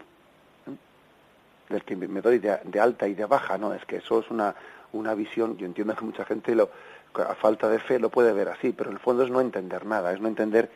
del 1.70 1.84
que 1.84 1.96
me 1.96 2.22
doy 2.22 2.40
de, 2.40 2.80
alta 2.80 3.08
y 3.08 3.14
de 3.14 3.26
baja, 3.26 3.58
no, 3.58 3.74
es 3.74 3.84
que 3.86 3.98
eso 3.98 4.20
es 4.20 4.30
una, 4.30 4.56
una 4.94 5.14
visión, 5.16 5.58
yo 5.58 5.66
entiendo 5.66 5.96
que 5.96 6.06
mucha 6.06 6.24
gente 6.24 6.56
lo, 6.56 6.70
a 7.16 7.36
falta 7.36 7.70
de 7.70 7.80
fe 7.80 8.00
lo 8.00 8.10
puede 8.10 8.34
ver 8.34 8.50
así, 8.50 8.72
pero 8.72 8.90
en 8.90 8.98
el 8.98 9.02
fondo 9.02 9.24
es 9.24 9.30
no 9.30 9.42
entender 9.42 9.86
nada, 9.86 10.14
es 10.14 10.22
no 10.22 10.28
entender 10.28 10.70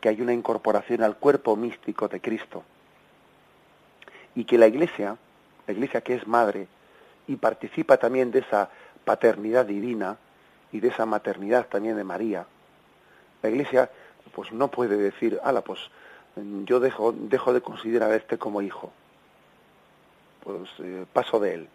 que 0.00 0.08
hay 0.08 0.20
una 0.20 0.32
incorporación 0.32 1.02
al 1.02 1.16
cuerpo 1.16 1.56
místico 1.56 2.08
de 2.08 2.20
Cristo. 2.20 2.62
Y 4.34 4.44
que 4.44 4.58
la 4.58 4.66
Iglesia, 4.66 5.16
la 5.66 5.72
Iglesia 5.72 6.00
que 6.00 6.14
es 6.14 6.26
madre, 6.26 6.68
y 7.26 7.36
participa 7.36 7.96
también 7.96 8.30
de 8.30 8.40
esa 8.40 8.68
paternidad 9.04 9.64
divina 9.64 10.16
y 10.72 10.80
de 10.80 10.88
esa 10.88 11.06
maternidad 11.06 11.66
también 11.68 11.96
de 11.96 12.04
María, 12.04 12.46
la 13.42 13.50
Iglesia 13.50 13.90
pues 14.34 14.52
no 14.52 14.68
puede 14.68 14.96
decir, 14.96 15.38
ala, 15.44 15.62
pues 15.62 15.80
yo 16.64 16.80
dejo, 16.80 17.12
dejo 17.12 17.52
de 17.52 17.60
considerar 17.60 18.10
a 18.10 18.16
este 18.16 18.38
como 18.38 18.62
hijo, 18.62 18.92
pues 20.42 20.68
eh, 20.80 21.06
paso 21.12 21.38
de 21.38 21.54
él. 21.54 21.68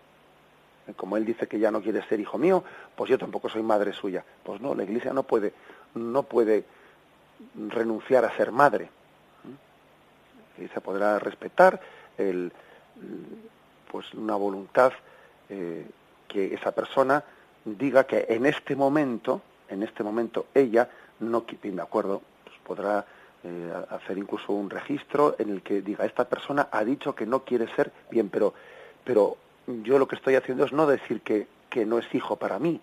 Como 0.96 1.18
él 1.18 1.26
dice 1.26 1.48
que 1.48 1.60
ya 1.60 1.72
no 1.72 1.82
quiere 1.82 2.02
ser 2.08 2.20
hijo 2.20 2.38
mío, 2.38 2.64
pues 2.96 3.10
yo 3.10 3.18
tampoco 3.18 3.50
soy 3.50 3.64
madre 3.64 3.94
suya. 3.94 4.24
Pues 4.44 4.62
no, 4.62 4.76
la 4.76 4.84
Iglesia 4.84 5.14
no 5.14 5.24
puede, 5.24 5.54
no 5.96 6.24
puede 6.24 6.64
renunciar 7.70 8.26
a 8.26 8.36
ser 8.36 8.52
madre. 8.52 8.90
Y 10.58 10.68
se 10.68 10.82
podrá 10.82 11.20
respetar 11.20 11.80
el, 12.18 12.52
pues 13.90 14.14
una 14.14 14.36
voluntad 14.36 14.92
eh, 15.50 15.88
que 16.28 16.54
esa 16.54 16.72
persona 16.72 17.24
diga 17.66 18.06
que 18.06 18.26
en 18.30 18.46
este 18.46 18.76
momento, 18.76 19.42
en 19.68 19.84
este 19.84 20.04
momento 20.04 20.48
ella 20.54 20.90
no, 21.20 21.46
de 21.62 21.82
acuerdo, 21.82 22.22
pues 22.44 22.56
podrá 22.64 23.06
eh, 23.44 23.74
hacer 23.90 24.18
incluso 24.18 24.54
un 24.54 24.70
registro 24.70 25.36
en 25.40 25.50
el 25.50 25.62
que 25.62 25.82
diga 25.82 26.06
esta 26.06 26.28
persona 26.28 26.68
ha 26.72 26.84
dicho 26.84 27.16
que 27.16 27.26
no 27.26 27.44
quiere 27.44 27.74
ser 27.76 27.92
bien, 28.12 28.30
pero, 28.30 28.54
pero 29.04 29.38
yo 29.84 30.00
lo 30.00 30.08
que 30.08 30.16
estoy 30.16 30.36
haciendo 30.36 30.66
es 30.66 30.74
no 30.74 30.88
decir 30.88 31.22
que, 31.22 31.48
que 31.70 31.86
no 31.86 31.98
es 32.00 32.14
hijo 32.14 32.36
para 32.36 32.60
mí, 32.60 32.80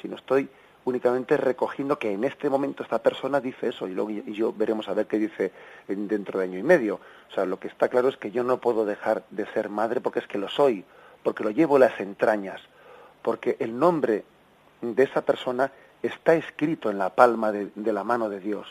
sino 0.00 0.16
estoy 0.16 0.48
únicamente 0.84 1.36
recogiendo 1.36 1.98
que 1.98 2.12
en 2.12 2.24
este 2.24 2.48
momento 2.48 2.82
esta 2.82 3.02
persona 3.02 3.40
dice 3.40 3.68
eso 3.68 3.86
y 3.86 3.92
luego 3.92 4.10
y 4.10 4.32
yo 4.32 4.52
veremos 4.52 4.88
a 4.88 4.94
ver 4.94 5.06
qué 5.06 5.18
dice 5.18 5.52
dentro 5.86 6.38
de 6.38 6.46
año 6.46 6.58
y 6.58 6.62
medio. 6.62 7.00
O 7.30 7.34
sea, 7.34 7.44
lo 7.44 7.60
que 7.60 7.68
está 7.68 7.88
claro 7.88 8.08
es 8.08 8.16
que 8.16 8.30
yo 8.30 8.42
no 8.42 8.58
puedo 8.58 8.84
dejar 8.84 9.24
de 9.30 9.46
ser 9.52 9.68
madre 9.68 10.00
porque 10.00 10.20
es 10.20 10.26
que 10.26 10.38
lo 10.38 10.48
soy, 10.48 10.84
porque 11.22 11.44
lo 11.44 11.50
llevo 11.50 11.78
las 11.78 11.98
entrañas, 12.00 12.60
porque 13.22 13.56
el 13.60 13.78
nombre 13.78 14.24
de 14.80 15.02
esa 15.02 15.22
persona 15.22 15.70
está 16.02 16.34
escrito 16.34 16.90
en 16.90 16.98
la 16.98 17.10
palma 17.10 17.52
de, 17.52 17.70
la 17.92 18.04
mano 18.04 18.28
de 18.28 18.40
Dios, 18.40 18.66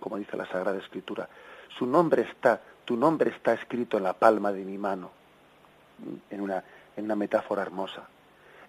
como 0.00 0.16
dice 0.16 0.36
la 0.36 0.46
Sagrada 0.46 0.78
Escritura. 0.78 1.28
Su 1.78 1.86
nombre 1.86 2.22
está, 2.22 2.60
tu 2.84 2.96
nombre 2.96 3.30
está 3.30 3.52
escrito 3.52 3.98
en 3.98 4.04
la 4.04 4.14
palma 4.14 4.52
de 4.52 4.64
mi 4.64 4.78
mano, 4.78 5.10
en 6.30 6.40
una, 6.40 6.64
en 6.96 7.04
una 7.04 7.16
metáfora 7.16 7.62
hermosa. 7.62 8.02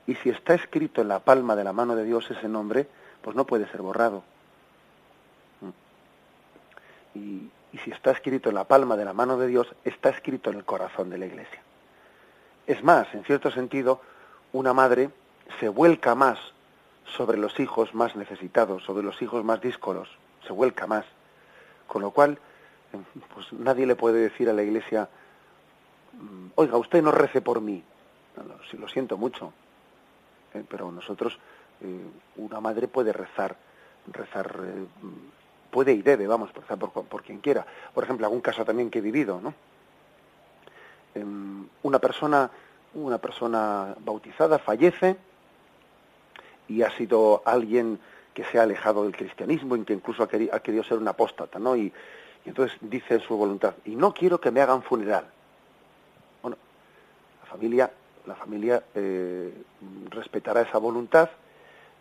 Y 0.06 0.16
si 0.16 0.30
está 0.30 0.54
escrito 0.54 1.02
en 1.02 1.08
la 1.08 1.20
palma 1.20 1.56
de 1.56 1.64
la 1.64 1.74
mano 1.74 1.96
de 1.96 2.04
Dios 2.04 2.30
ese 2.30 2.48
nombre, 2.48 2.88
pues 3.22 3.36
no 3.36 3.46
puede 3.46 3.68
ser 3.70 3.82
borrado. 3.82 4.24
Y, 7.16 7.50
y 7.72 7.78
si 7.80 7.92
está 7.92 8.12
escrito 8.12 8.50
en 8.50 8.56
la 8.56 8.66
palma 8.66 8.96
de 8.98 9.06
la 9.06 9.14
mano 9.14 9.38
de 9.38 9.48
Dios, 9.48 9.68
está 9.84 10.10
escrito 10.10 10.50
en 10.50 10.58
el 10.58 10.66
corazón 10.66 11.10
de 11.10 11.18
la 11.18 11.26
Iglesia. 11.26 11.62
Es 12.68 12.84
más, 12.84 13.14
en 13.14 13.24
cierto 13.24 13.52
sentido, 13.52 14.02
una 14.52 14.74
madre 14.74 15.10
se 15.60 15.70
vuelca 15.70 16.16
más 16.16 16.40
sobre 17.06 17.38
los 17.38 17.60
hijos 17.60 17.94
más 17.94 18.16
necesitados, 18.16 18.84
sobre 18.84 19.04
los 19.04 19.22
hijos 19.22 19.44
más 19.44 19.62
díscolos, 19.62 20.10
se 20.46 20.54
vuelca 20.54 20.88
más. 20.88 21.06
Con 21.88 22.02
lo 22.02 22.12
cual, 22.12 22.38
pues 23.34 23.52
nadie 23.54 23.86
le 23.86 23.96
puede 23.96 24.22
decir 24.22 24.50
a 24.50 24.54
la 24.54 24.64
iglesia, 24.64 25.04
mm, 25.04 25.08
oiga, 26.56 26.78
usted 26.78 27.02
no 27.02 27.12
rece 27.12 27.42
por 27.42 27.62
mí. 27.62 27.84
si 28.70 28.78
lo 28.78 28.88
siento 28.88 29.18
mucho, 29.18 29.54
¿eh? 30.54 30.64
pero 30.68 30.92
nosotros, 30.92 31.38
eh, 31.82 32.06
una 32.38 32.60
madre 32.60 32.88
puede 32.88 33.14
rezar, 33.14 33.56
rezar, 34.12 34.60
eh, 34.64 34.86
puede 35.72 35.94
y 35.94 36.02
debe, 36.02 36.28
vamos, 36.28 36.54
rezar 36.54 36.78
por, 36.78 36.92
por, 36.92 37.24
quien 37.24 37.40
quiera. 37.40 37.66
Por 37.94 38.04
ejemplo, 38.04 38.26
algún 38.26 38.42
caso 38.42 38.64
también 38.66 38.90
que 38.90 39.00
he 39.00 39.02
vivido, 39.02 39.40
¿no? 39.42 39.54
Em, 41.16 41.68
una 41.84 42.00
persona, 42.00 42.50
una 42.96 43.18
persona 43.20 43.96
bautizada 44.00 44.58
fallece, 44.60 45.18
y 46.68 46.82
ha 46.82 46.90
sido 46.92 47.42
alguien 47.46 48.00
que 48.34 48.44
se 48.46 48.60
ha 48.60 48.64
alejado 48.64 49.04
del 49.04 49.16
cristianismo 49.16 49.76
y 49.76 49.84
que 49.84 49.94
incluso 49.94 50.24
ha 50.24 50.28
querido, 50.28 50.84
ser 50.84 50.98
un 50.98 51.08
apóstata, 51.08 51.60
¿no? 51.60 51.76
Y, 51.76 51.94
entonces 52.46 52.78
dice 52.82 53.16
en 53.16 53.20
su 53.22 53.38
voluntad, 53.38 53.76
y 53.86 53.96
no 53.96 54.14
quiero 54.14 54.42
que 54.42 54.52
me 54.52 54.60
hagan 54.60 54.84
funeral. 54.84 55.26
Familia, 57.54 57.92
la 58.26 58.36
familia 58.36 58.84
eh, 58.96 59.54
respetará 60.10 60.62
esa 60.62 60.80
voluntad 60.80 61.30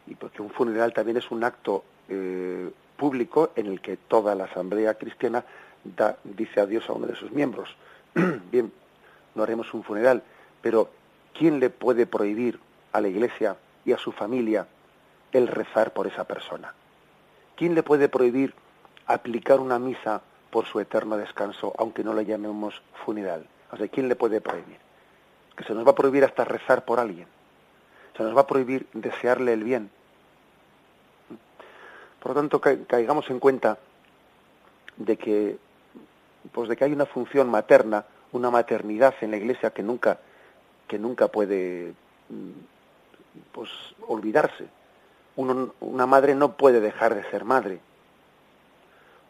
y 0.07 0.15
porque 0.15 0.41
un 0.41 0.51
funeral 0.51 0.93
también 0.93 1.19
es 1.19 1.31
un 1.31 1.45
acto 1.45 1.85
eh, 2.09 2.71
público 2.97 3.51
en 3.55 3.67
el 3.67 3.81
que 3.81 3.97
toda 3.97 4.35
la 4.35 4.45
asamblea 4.45 4.95
cristiana 4.95 5.45
da, 5.85 6.17
dice 6.25 6.61
adiós 6.61 6.89
a 6.89 6.95
uno 6.95 7.07
de 7.07 7.17
sus 7.17 7.31
miembros. 7.33 7.77
Bien, 8.51 8.73
no 9.35 9.43
haremos 9.43 9.73
un 9.75 9.85
funeral, 9.85 10.23
pero 10.63 10.89
¿quién 11.39 11.61
le 11.61 11.69
puede 11.69 12.07
prohibir 12.07 12.59
a 12.93 13.01
la 13.01 13.09
Iglesia 13.09 13.57
y 13.85 13.93
a 13.93 13.99
su 13.99 14.13
familia 14.13 14.67
el 15.33 15.49
rezar 15.49 15.93
por 15.93 16.07
esa 16.07 16.25
persona. 16.25 16.75
¿Quién 17.57 17.75
le 17.75 17.83
puede 17.83 18.09
prohibir 18.09 18.55
aplicar 19.07 19.61
una 19.61 19.79
misa 19.79 20.23
por 20.51 20.67
su 20.67 20.81
eterno 20.81 21.17
descanso, 21.17 21.73
aunque 21.79 22.05
no 22.05 22.15
le 22.15 22.25
llamemos 22.25 22.83
funeral? 23.05 23.47
O 23.71 23.77
sea, 23.77 23.89
¿quién 23.89 24.09
le 24.09 24.17
puede 24.17 24.41
prohibir? 24.41 24.79
Que 25.57 25.65
se 25.65 25.75
nos 25.75 25.87
va 25.87 25.91
a 25.91 25.95
prohibir 25.95 26.25
hasta 26.25 26.45
rezar 26.45 26.85
por 26.85 27.01
alguien. 27.01 27.27
Se 28.17 28.23
nos 28.23 28.37
va 28.37 28.43
a 28.43 28.47
prohibir 28.47 28.87
desearle 28.93 29.53
el 29.53 29.65
bien. 29.65 29.91
Por 32.21 32.35
lo 32.35 32.41
tanto, 32.41 32.61
caigamos 32.61 33.29
en 33.31 33.41
cuenta 33.41 33.79
de 34.97 35.17
que, 35.17 35.59
pues 36.53 36.69
de 36.69 36.77
que 36.77 36.85
hay 36.85 36.93
una 36.93 37.07
función 37.07 37.51
materna, 37.51 38.05
una 38.33 38.51
maternidad 38.51 39.15
en 39.21 39.33
la 39.33 39.37
Iglesia 39.37 39.71
que 39.71 39.83
nunca, 39.83 40.19
que 40.87 40.99
nunca 40.99 41.29
puede 41.29 41.95
pues 43.53 43.71
olvidarse. 44.07 44.67
una 45.37 46.07
madre 46.07 46.35
no 46.35 46.57
puede 46.57 46.81
dejar 46.81 47.15
de 47.15 47.29
ser 47.31 47.45
madre. 47.45 47.81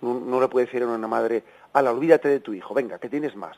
No, 0.03 0.41
le 0.41 0.49
puede 0.49 0.67
decir 0.67 0.83
a 0.83 0.89
una 0.89 1.07
madre, 1.07 1.45
ala, 1.73 1.93
olvídate 1.93 2.29
de 2.29 2.41
tu 2.41 2.53
hijo, 2.53 2.75
venga, 2.75 2.99
que 2.99 3.09
tienes 3.09 3.37
más. 3.37 3.57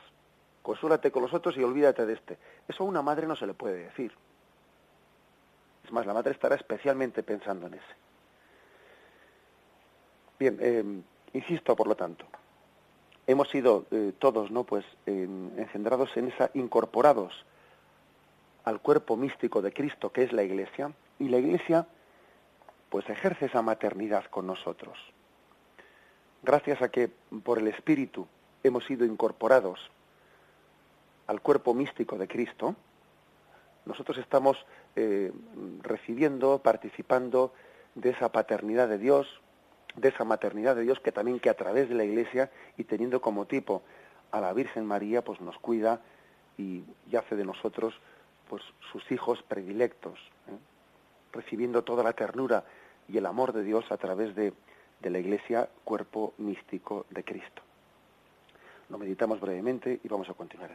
Consúlate 0.65 1.11
con 1.11 1.21
los 1.21 1.31
otros 1.31 1.55
y 1.57 1.63
olvídate 1.63 2.07
de 2.07 2.13
este. 2.13 2.39
Eso 2.67 2.83
a 2.83 2.87
una 2.87 3.03
madre 3.03 3.27
no 3.27 3.35
se 3.35 3.45
le 3.45 3.53
puede 3.53 3.83
decir. 3.83 4.11
Es 5.83 5.91
más, 5.91 6.07
la 6.07 6.13
madre 6.15 6.31
estará 6.31 6.55
especialmente 6.55 7.21
pensando 7.21 7.67
en 7.67 7.75
ese. 7.75 7.93
Bien, 10.39 10.57
eh, 10.59 10.83
insisto, 11.33 11.75
por 11.75 11.85
lo 11.85 11.95
tanto, 11.95 12.25
hemos 13.27 13.47
sido 13.49 13.85
eh, 13.91 14.13
todos, 14.17 14.49
¿no? 14.49 14.63
Pues 14.63 14.83
engendrados 15.05 16.09
en 16.17 16.29
esa, 16.29 16.49
incorporados 16.55 17.45
al 18.63 18.81
cuerpo 18.81 19.15
místico 19.15 19.61
de 19.61 19.71
Cristo 19.71 20.11
que 20.11 20.23
es 20.23 20.33
la 20.33 20.41
Iglesia 20.41 20.91
y 21.19 21.29
la 21.29 21.37
Iglesia 21.37 21.85
pues 22.89 23.07
ejerce 23.07 23.45
esa 23.45 23.61
maternidad 23.61 24.25
con 24.31 24.47
nosotros. 24.47 24.97
gracias 26.41 26.81
a 26.81 26.89
que 26.89 27.11
por 27.43 27.59
el 27.59 27.67
Espíritu 27.67 28.27
hemos 28.63 28.83
sido 28.85 29.05
incorporados 29.05 29.91
al 31.27 31.41
cuerpo 31.41 31.73
místico 31.73 32.17
de 32.17 32.27
Cristo, 32.27 32.75
nosotros 33.85 34.17
estamos 34.17 34.57
eh, 34.95 35.31
recibiendo, 35.81 36.59
participando 36.59 37.53
de 37.93 38.09
esa 38.09 38.31
paternidad 38.31 38.89
de 38.89 38.97
Dios, 38.97 39.27
de 39.95 40.09
esa 40.09 40.25
maternidad 40.25 40.75
de 40.75 40.83
Dios 40.83 40.99
que 40.99 41.11
también 41.11 41.39
que 41.39 41.49
a 41.49 41.55
través 41.55 41.87
de 41.87 41.95
la 41.95 42.03
Iglesia 42.03 42.51
y 42.77 42.83
teniendo 42.83 43.21
como 43.21 43.45
tipo 43.45 43.83
a 44.31 44.41
la 44.41 44.53
Virgen 44.53 44.85
María, 44.85 45.23
pues 45.23 45.39
nos 45.39 45.57
cuida 45.59 46.01
y, 46.57 46.83
hace 47.17 47.35
de 47.35 47.45
nosotros 47.45 47.93
pues 48.49 48.61
sus 48.91 49.09
hijos 49.11 49.41
predilectos, 49.43 50.19
¿eh? 50.47 50.57
recibiendo 51.31 51.83
toda 51.83 52.03
la 52.03 52.13
ternura 52.13 52.65
y 53.07 53.17
el 53.17 53.25
amor 53.25 53.53
de 53.53 53.63
Dios 53.63 53.85
a 53.91 53.97
través 53.97 54.35
de, 54.35 54.53
de 55.01 55.09
la 55.09 55.19
Iglesia, 55.19 55.69
cuerpo 55.83 56.33
místico 56.37 57.05
de 57.09 57.23
Cristo. 57.23 57.61
Lo 58.89 58.97
meditamos 58.97 59.39
brevemente 59.39 59.99
y 60.03 60.07
vamos 60.07 60.29
a 60.29 60.33
continuar. 60.33 60.71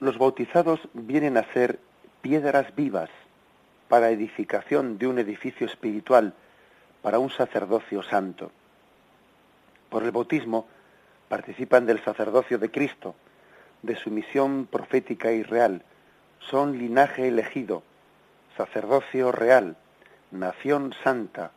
Los 0.00 0.18
bautizados 0.18 0.80
vienen 0.92 1.36
a 1.36 1.52
ser 1.52 1.78
piedras 2.20 2.74
vivas 2.74 3.10
para 3.88 4.10
edificación 4.10 4.98
de 4.98 5.06
un 5.06 5.18
edificio 5.18 5.66
espiritual, 5.66 6.34
para 7.02 7.18
un 7.18 7.30
sacerdocio 7.30 8.02
santo. 8.02 8.50
Por 9.88 10.02
el 10.02 10.10
bautismo 10.10 10.66
participan 11.28 11.86
del 11.86 12.02
sacerdocio 12.04 12.58
de 12.58 12.70
Cristo, 12.70 13.14
de 13.82 13.96
su 13.96 14.10
misión 14.10 14.66
profética 14.66 15.32
y 15.32 15.42
real. 15.42 15.84
Son 16.40 16.78
linaje 16.78 17.28
elegido, 17.28 17.82
sacerdocio 18.56 19.32
real, 19.32 19.76
nación 20.30 20.94
santa, 21.04 21.52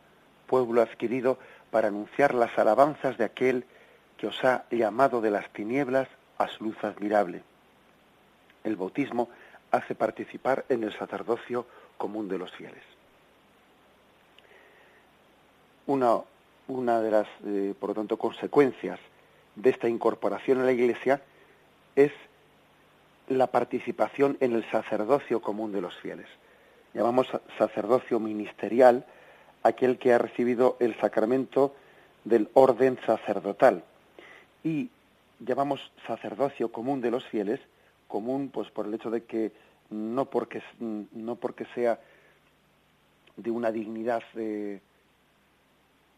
pueblo 0.46 0.82
adquirido 0.82 1.38
para 1.70 1.88
anunciar 1.88 2.34
las 2.34 2.56
alabanzas 2.58 3.18
de 3.18 3.24
aquel 3.24 3.64
que 4.22 4.28
os 4.28 4.44
ha 4.44 4.66
llamado 4.70 5.20
de 5.20 5.32
las 5.32 5.52
tinieblas 5.52 6.06
a 6.38 6.46
su 6.46 6.62
luz 6.62 6.76
admirable. 6.84 7.42
El 8.62 8.76
bautismo 8.76 9.28
hace 9.72 9.96
participar 9.96 10.64
en 10.68 10.84
el 10.84 10.96
sacerdocio 10.96 11.66
común 11.98 12.28
de 12.28 12.38
los 12.38 12.52
fieles. 12.52 12.84
Una, 15.88 16.18
una 16.68 17.00
de 17.00 17.10
las, 17.10 17.26
eh, 17.44 17.74
por 17.80 17.88
lo 17.88 17.94
tanto, 17.96 18.16
consecuencias 18.16 19.00
de 19.56 19.70
esta 19.70 19.88
incorporación 19.88 20.60
a 20.60 20.66
la 20.66 20.72
Iglesia 20.72 21.20
es 21.96 22.12
la 23.26 23.48
participación 23.48 24.36
en 24.38 24.52
el 24.52 24.64
sacerdocio 24.70 25.42
común 25.42 25.72
de 25.72 25.80
los 25.80 25.96
fieles. 25.96 26.28
Llamamos 26.94 27.26
sacerdocio 27.58 28.20
ministerial 28.20 29.04
aquel 29.64 29.98
que 29.98 30.12
ha 30.12 30.18
recibido 30.18 30.76
el 30.78 30.94
sacramento 31.00 31.74
del 32.24 32.48
orden 32.54 33.00
sacerdotal 33.04 33.82
y 34.64 34.90
llamamos 35.40 35.92
sacerdocio 36.06 36.70
común 36.70 37.00
de 37.00 37.10
los 37.10 37.24
fieles, 37.26 37.60
común 38.08 38.50
pues 38.52 38.70
por 38.70 38.86
el 38.86 38.94
hecho 38.94 39.10
de 39.10 39.24
que 39.24 39.52
no 39.90 40.26
porque, 40.26 40.62
no 40.80 41.36
porque 41.36 41.66
sea 41.74 42.00
de 43.36 43.50
una 43.50 43.72
dignidad 43.72 44.22
eh, 44.36 44.80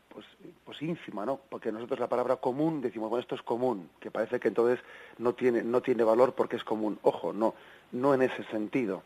pues, 0.08 0.26
pues 0.64 0.82
ínfima, 0.82 1.24
¿no? 1.24 1.40
Porque 1.48 1.72
nosotros 1.72 1.98
la 1.98 2.08
palabra 2.08 2.36
común 2.36 2.80
decimos, 2.80 3.10
bueno, 3.10 3.22
esto 3.22 3.34
es 3.34 3.42
común, 3.42 3.88
que 4.00 4.10
parece 4.10 4.38
que 4.38 4.48
entonces 4.48 4.80
no 5.18 5.34
tiene, 5.34 5.62
no 5.62 5.80
tiene 5.80 6.04
valor 6.04 6.34
porque 6.34 6.56
es 6.56 6.64
común. 6.64 6.98
Ojo, 7.02 7.32
no, 7.32 7.54
no 7.92 8.14
en 8.14 8.22
ese 8.22 8.44
sentido, 8.44 9.02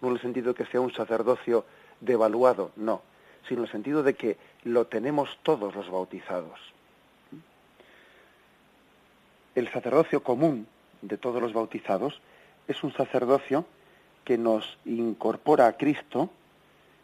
no 0.00 0.08
en 0.08 0.14
el 0.14 0.20
sentido 0.20 0.52
de 0.52 0.54
que 0.54 0.70
sea 0.70 0.80
un 0.80 0.92
sacerdocio 0.92 1.64
devaluado, 2.00 2.72
no, 2.76 3.02
sino 3.48 3.60
en 3.60 3.66
el 3.66 3.72
sentido 3.72 4.02
de 4.02 4.14
que 4.14 4.36
lo 4.64 4.86
tenemos 4.86 5.38
todos 5.42 5.74
los 5.74 5.90
bautizados 5.90 6.75
el 9.56 9.72
sacerdocio 9.72 10.22
común 10.22 10.68
de 11.00 11.16
todos 11.16 11.40
los 11.40 11.54
bautizados 11.54 12.20
es 12.68 12.84
un 12.84 12.92
sacerdocio 12.92 13.64
que 14.22 14.36
nos 14.36 14.78
incorpora 14.84 15.66
a 15.66 15.76
Cristo, 15.78 16.30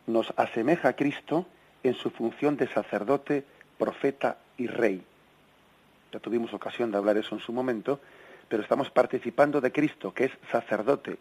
nos 0.07 0.33
asemeja 0.37 0.91
a 0.91 0.97
Cristo 0.97 1.47
en 1.83 1.95
su 1.95 2.11
función 2.11 2.57
de 2.59 2.69
sacerdote, 2.69 3.45
profeta 3.79 4.37
y 4.59 4.67
rey. 4.67 5.03
Ya 6.13 6.21
tuvimos 6.21 6.53
ocasión 6.53 6.91
de 6.91 6.99
hablar 6.99 7.17
eso 7.17 7.35
en 7.35 7.41
su 7.41 7.53
momento, 7.53 8.01
pero 8.49 8.63
estamos 8.63 8.91
participando 8.91 9.63
de 9.63 9.73
Cristo, 9.73 10.13
que 10.13 10.25
es 10.25 10.33
sacerdote. 10.51 11.17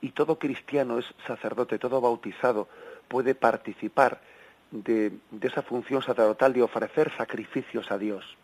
Y 0.00 0.10
todo 0.10 0.40
cristiano 0.40 0.98
es 0.98 1.06
sacerdote, 1.24 1.78
todo 1.78 2.00
bautizado 2.00 2.66
puede 3.06 3.36
participar 3.36 4.20
de, 4.72 5.12
de 5.30 5.48
esa 5.48 5.62
función 5.62 6.02
sacerdotal 6.02 6.52
de 6.52 6.62
ofrecer 6.62 7.12
sacrificios 7.16 7.92
a 7.92 7.98
Dios 7.98 8.36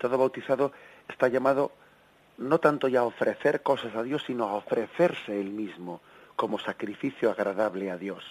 todo 0.00 0.16
bautizado 0.16 0.72
está 1.08 1.28
llamado 1.28 1.72
no 2.38 2.58
tanto 2.58 2.88
ya 2.88 3.00
a 3.00 3.04
ofrecer 3.04 3.62
cosas 3.62 3.94
a 3.94 4.02
Dios, 4.02 4.24
sino 4.26 4.48
a 4.48 4.54
ofrecerse 4.54 5.38
él 5.38 5.50
mismo 5.50 6.00
como 6.36 6.58
sacrificio 6.58 7.30
agradable 7.30 7.90
a 7.90 7.98
Dios. 7.98 8.24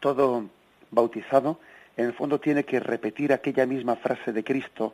Todo 0.00 0.46
bautizado, 0.90 1.60
en 1.96 2.06
el 2.06 2.12
fondo, 2.14 2.40
tiene 2.40 2.64
que 2.64 2.80
repetir 2.80 3.32
aquella 3.32 3.64
misma 3.64 3.94
frase 3.94 4.32
de 4.32 4.42
Cristo 4.42 4.92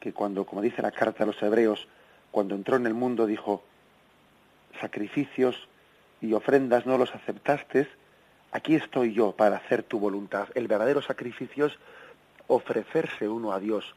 que 0.00 0.14
cuando, 0.14 0.46
como 0.46 0.62
dice 0.62 0.80
la 0.80 0.90
carta 0.90 1.24
a 1.24 1.26
los 1.26 1.40
hebreos, 1.42 1.86
cuando 2.30 2.54
entró 2.54 2.76
en 2.76 2.86
el 2.86 2.94
mundo 2.94 3.26
dijo, 3.26 3.62
sacrificios 4.80 5.68
y 6.22 6.32
ofrendas 6.32 6.86
no 6.86 6.96
los 6.96 7.14
aceptaste, 7.14 7.88
aquí 8.52 8.74
estoy 8.74 9.12
yo 9.12 9.32
para 9.32 9.56
hacer 9.56 9.82
tu 9.82 9.98
voluntad. 9.98 10.48
El 10.54 10.66
verdadero 10.66 11.02
sacrificio 11.02 11.66
es 11.66 11.78
ofrecerse 12.48 13.28
uno 13.28 13.52
a 13.52 13.60
Dios. 13.60 13.94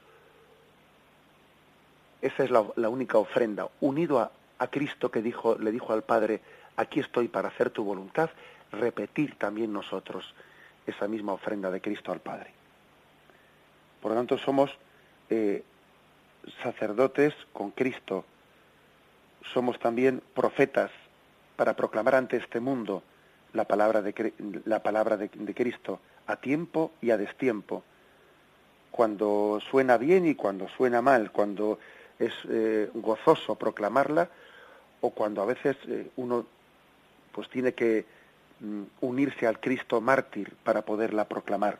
Esa 2.21 2.43
es 2.43 2.51
la, 2.51 2.61
única 2.89 3.17
ofrenda, 3.17 3.67
unido 3.79 4.19
a, 4.19 4.31
Cristo 4.69 5.09
que 5.09 5.23
dijo, 5.23 5.57
le 5.57 5.71
dijo 5.71 5.91
al 5.91 6.03
Padre, 6.03 6.39
aquí 6.77 6.99
estoy 6.99 7.27
para 7.27 7.47
hacer 7.47 7.71
tu 7.71 7.83
voluntad, 7.83 8.29
repetir 8.71 9.35
también 9.39 9.73
nosotros 9.73 10.35
esa 10.85 11.07
misma 11.07 11.33
ofrenda 11.33 11.71
de 11.71 11.81
Cristo 11.81 12.11
al 12.11 12.19
Padre. 12.19 12.51
Por 14.03 14.11
lo 14.11 14.17
tanto, 14.17 14.37
somos 14.37 14.69
eh, 15.31 15.63
sacerdotes 16.61 17.33
con 17.53 17.71
Cristo, 17.71 18.23
somos 19.51 19.79
también 19.79 20.21
profetas 20.35 20.91
para 21.55 21.75
proclamar 21.75 22.13
ante 22.13 22.37
este 22.37 22.59
mundo 22.59 23.01
la 23.53 23.65
palabra 23.65 24.03
de, 24.03 24.33
la 24.65 24.83
palabra 24.83 25.17
de 25.17 25.55
Cristo 25.55 25.99
a 26.27 26.35
tiempo 26.35 26.91
y 27.01 27.09
a 27.09 27.17
destiempo 27.17 27.83
cuando 29.01 29.59
suena 29.71 29.97
bien 29.97 30.27
y 30.27 30.35
cuando 30.35 30.69
suena 30.69 31.01
mal, 31.01 31.31
cuando 31.31 31.79
es 32.19 32.33
eh, 32.47 32.87
gozoso 32.93 33.55
proclamarla 33.55 34.29
o 35.01 35.09
cuando 35.09 35.41
a 35.41 35.45
veces 35.47 35.75
eh, 35.87 36.11
uno 36.17 36.45
pues 37.31 37.49
tiene 37.49 37.73
que 37.73 38.05
mm, 38.59 38.83
unirse 39.01 39.47
al 39.47 39.59
Cristo 39.59 40.01
mártir 40.01 40.53
para 40.63 40.83
poderla 40.83 41.27
proclamar. 41.27 41.79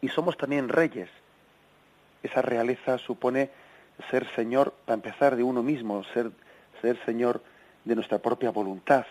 Y 0.00 0.10
somos 0.10 0.36
también 0.36 0.68
reyes. 0.68 1.10
Esa 2.22 2.40
realeza 2.40 2.98
supone 2.98 3.50
ser 4.08 4.24
señor, 4.36 4.72
para 4.84 4.94
empezar, 4.94 5.34
de 5.34 5.42
uno 5.42 5.64
mismo, 5.64 6.04
ser, 6.14 6.30
ser 6.82 7.04
señor 7.04 7.42
de 7.84 7.96
nuestra 7.96 8.20
propia 8.20 8.50
voluntad. 8.52 9.06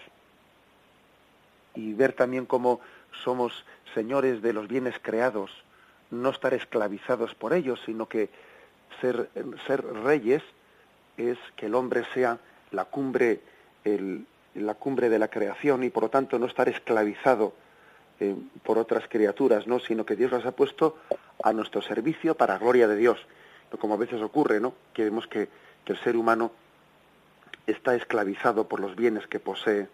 Y 1.76 1.92
ver 1.92 2.14
también 2.14 2.46
cómo 2.46 2.80
somos 3.22 3.66
señores 3.94 4.42
de 4.42 4.54
los 4.54 4.70
bienes 4.70 4.96
creados, 5.02 5.52
no 6.12 6.30
estar 6.30 6.54
esclavizados 6.54 7.34
por 7.36 7.54
ellos, 7.54 7.82
sino 7.86 8.08
que 8.08 8.30
ser, 9.00 9.30
ser 9.66 9.84
reyes 9.84 10.44
es 11.18 11.38
que 11.56 11.66
el 11.66 11.76
hombre 11.76 12.04
sea 12.14 12.38
la 12.72 12.86
cumbre, 12.86 13.42
el, 13.84 14.26
la 14.56 14.76
cumbre 14.76 15.10
de 15.10 15.20
la 15.20 15.30
creación 15.30 15.84
y 15.84 15.90
por 15.90 16.04
lo 16.04 16.10
tanto 16.10 16.38
no 16.38 16.46
estar 16.46 16.70
esclavizado 16.70 17.54
eh, 18.20 18.36
por 18.64 18.78
otras 18.78 19.08
criaturas, 19.08 19.68
¿no? 19.68 19.80
sino 19.80 20.06
que 20.06 20.16
Dios 20.16 20.32
las 20.32 20.46
ha 20.46 20.52
puesto 20.52 20.98
a 21.44 21.54
nuestro 21.54 21.82
servicio 21.82 22.36
para 22.36 22.58
gloria 22.58 22.88
de 22.88 22.96
Dios. 22.96 23.20
como 23.80 23.94
a 23.94 23.98
veces 23.98 24.22
ocurre, 24.22 24.60
¿no? 24.60 24.74
que 24.94 25.06
vemos 25.06 25.28
que, 25.28 25.50
que 25.86 25.94
el 25.94 26.00
ser 26.00 26.16
humano 26.16 26.52
está 27.66 27.96
esclavizado 27.96 28.68
por 28.68 28.80
los 28.80 28.96
bienes 28.96 29.28
que 29.28 29.40
posee. 29.40 29.88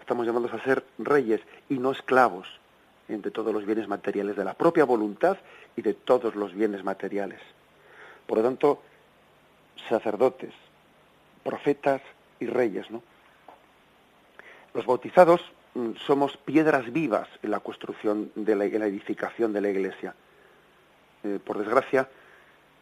Estamos 0.00 0.26
llamados 0.26 0.52
a 0.52 0.62
ser 0.62 0.84
reyes 0.98 1.40
y 1.68 1.78
no 1.78 1.92
esclavos 1.92 2.60
de 3.08 3.30
todos 3.30 3.52
los 3.52 3.66
bienes 3.66 3.88
materiales, 3.88 4.36
de 4.36 4.44
la 4.44 4.54
propia 4.54 4.84
voluntad 4.84 5.36
y 5.76 5.82
de 5.82 5.94
todos 5.94 6.34
los 6.34 6.54
bienes 6.54 6.82
materiales. 6.84 7.40
Por 8.26 8.38
lo 8.38 8.44
tanto, 8.44 8.82
sacerdotes, 9.88 10.54
profetas 11.42 12.00
y 12.40 12.46
reyes, 12.46 12.90
¿no? 12.90 13.02
Los 14.72 14.86
bautizados 14.86 15.40
mm, 15.74 15.92
somos 16.06 16.36
piedras 16.36 16.92
vivas 16.92 17.28
en 17.42 17.50
la 17.50 17.60
construcción 17.60 18.32
de 18.34 18.56
la, 18.56 18.64
edificación 18.64 19.52
de 19.52 19.60
la 19.60 19.68
iglesia. 19.68 20.14
Eh, 21.22 21.38
por 21.44 21.58
desgracia, 21.58 22.08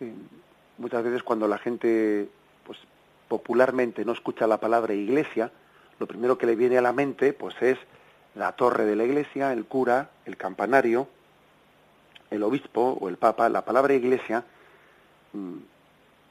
eh, 0.00 0.12
muchas 0.78 1.02
veces 1.04 1.22
cuando 1.22 1.48
la 1.48 1.58
gente, 1.58 2.28
pues 2.64 2.78
popularmente 3.28 4.04
no 4.04 4.12
escucha 4.12 4.46
la 4.46 4.58
palabra 4.58 4.94
iglesia, 4.94 5.50
lo 5.98 6.06
primero 6.06 6.38
que 6.38 6.46
le 6.46 6.56
viene 6.56 6.78
a 6.78 6.82
la 6.82 6.92
mente, 6.92 7.32
pues 7.32 7.54
es 7.60 7.78
la 8.34 8.52
torre 8.52 8.84
de 8.84 8.96
la 8.96 9.04
iglesia, 9.04 9.52
el 9.52 9.64
cura, 9.66 10.10
el 10.24 10.36
campanario, 10.36 11.08
el 12.30 12.42
obispo 12.42 12.98
o 13.00 13.08
el 13.08 13.16
papa, 13.16 13.48
la 13.48 13.64
palabra 13.64 13.94
iglesia, 13.94 14.44
mm, 15.32 15.56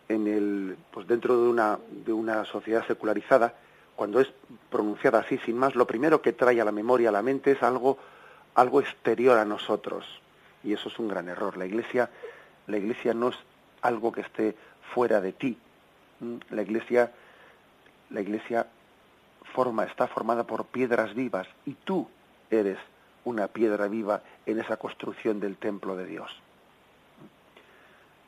en 0.09 0.27
el, 0.27 0.77
pues 0.91 1.07
dentro 1.07 1.41
de 1.41 1.49
una, 1.49 1.79
de 1.89 2.11
una 2.11 2.43
sociedad 2.45 2.85
secularizada, 2.85 3.53
cuando 3.95 4.19
es 4.19 4.27
pronunciada 4.69 5.19
así 5.19 5.37
sin 5.39 5.57
más, 5.57 5.75
lo 5.75 5.85
primero 5.85 6.21
que 6.21 6.33
trae 6.33 6.59
a 6.59 6.65
la 6.65 6.71
memoria, 6.71 7.09
a 7.09 7.11
la 7.11 7.21
mente, 7.21 7.51
es 7.51 7.63
algo, 7.63 7.97
algo 8.55 8.81
exterior 8.81 9.37
a 9.37 9.45
nosotros. 9.45 10.05
Y 10.63 10.73
eso 10.73 10.89
es 10.89 10.99
un 10.99 11.07
gran 11.07 11.29
error. 11.29 11.55
La 11.57 11.65
iglesia, 11.65 12.09
la 12.67 12.77
iglesia 12.77 13.13
no 13.13 13.29
es 13.29 13.35
algo 13.81 14.11
que 14.11 14.21
esté 14.21 14.55
fuera 14.93 15.21
de 15.21 15.33
ti. 15.33 15.57
Mm, 16.19 16.35
la 16.49 16.61
iglesia, 16.61 17.11
la 18.09 18.21
iglesia 18.21 18.67
forma, 19.43 19.83
está 19.83 20.07
formada 20.07 20.45
por 20.45 20.65
piedras 20.65 21.13
vivas 21.13 21.47
y 21.65 21.73
tú 21.73 22.07
eres 22.49 22.77
una 23.23 23.47
piedra 23.47 23.87
viva 23.87 24.21
en 24.45 24.59
esa 24.59 24.77
construcción 24.77 25.39
del 25.39 25.57
templo 25.57 25.95
de 25.95 26.05
Dios. 26.05 26.31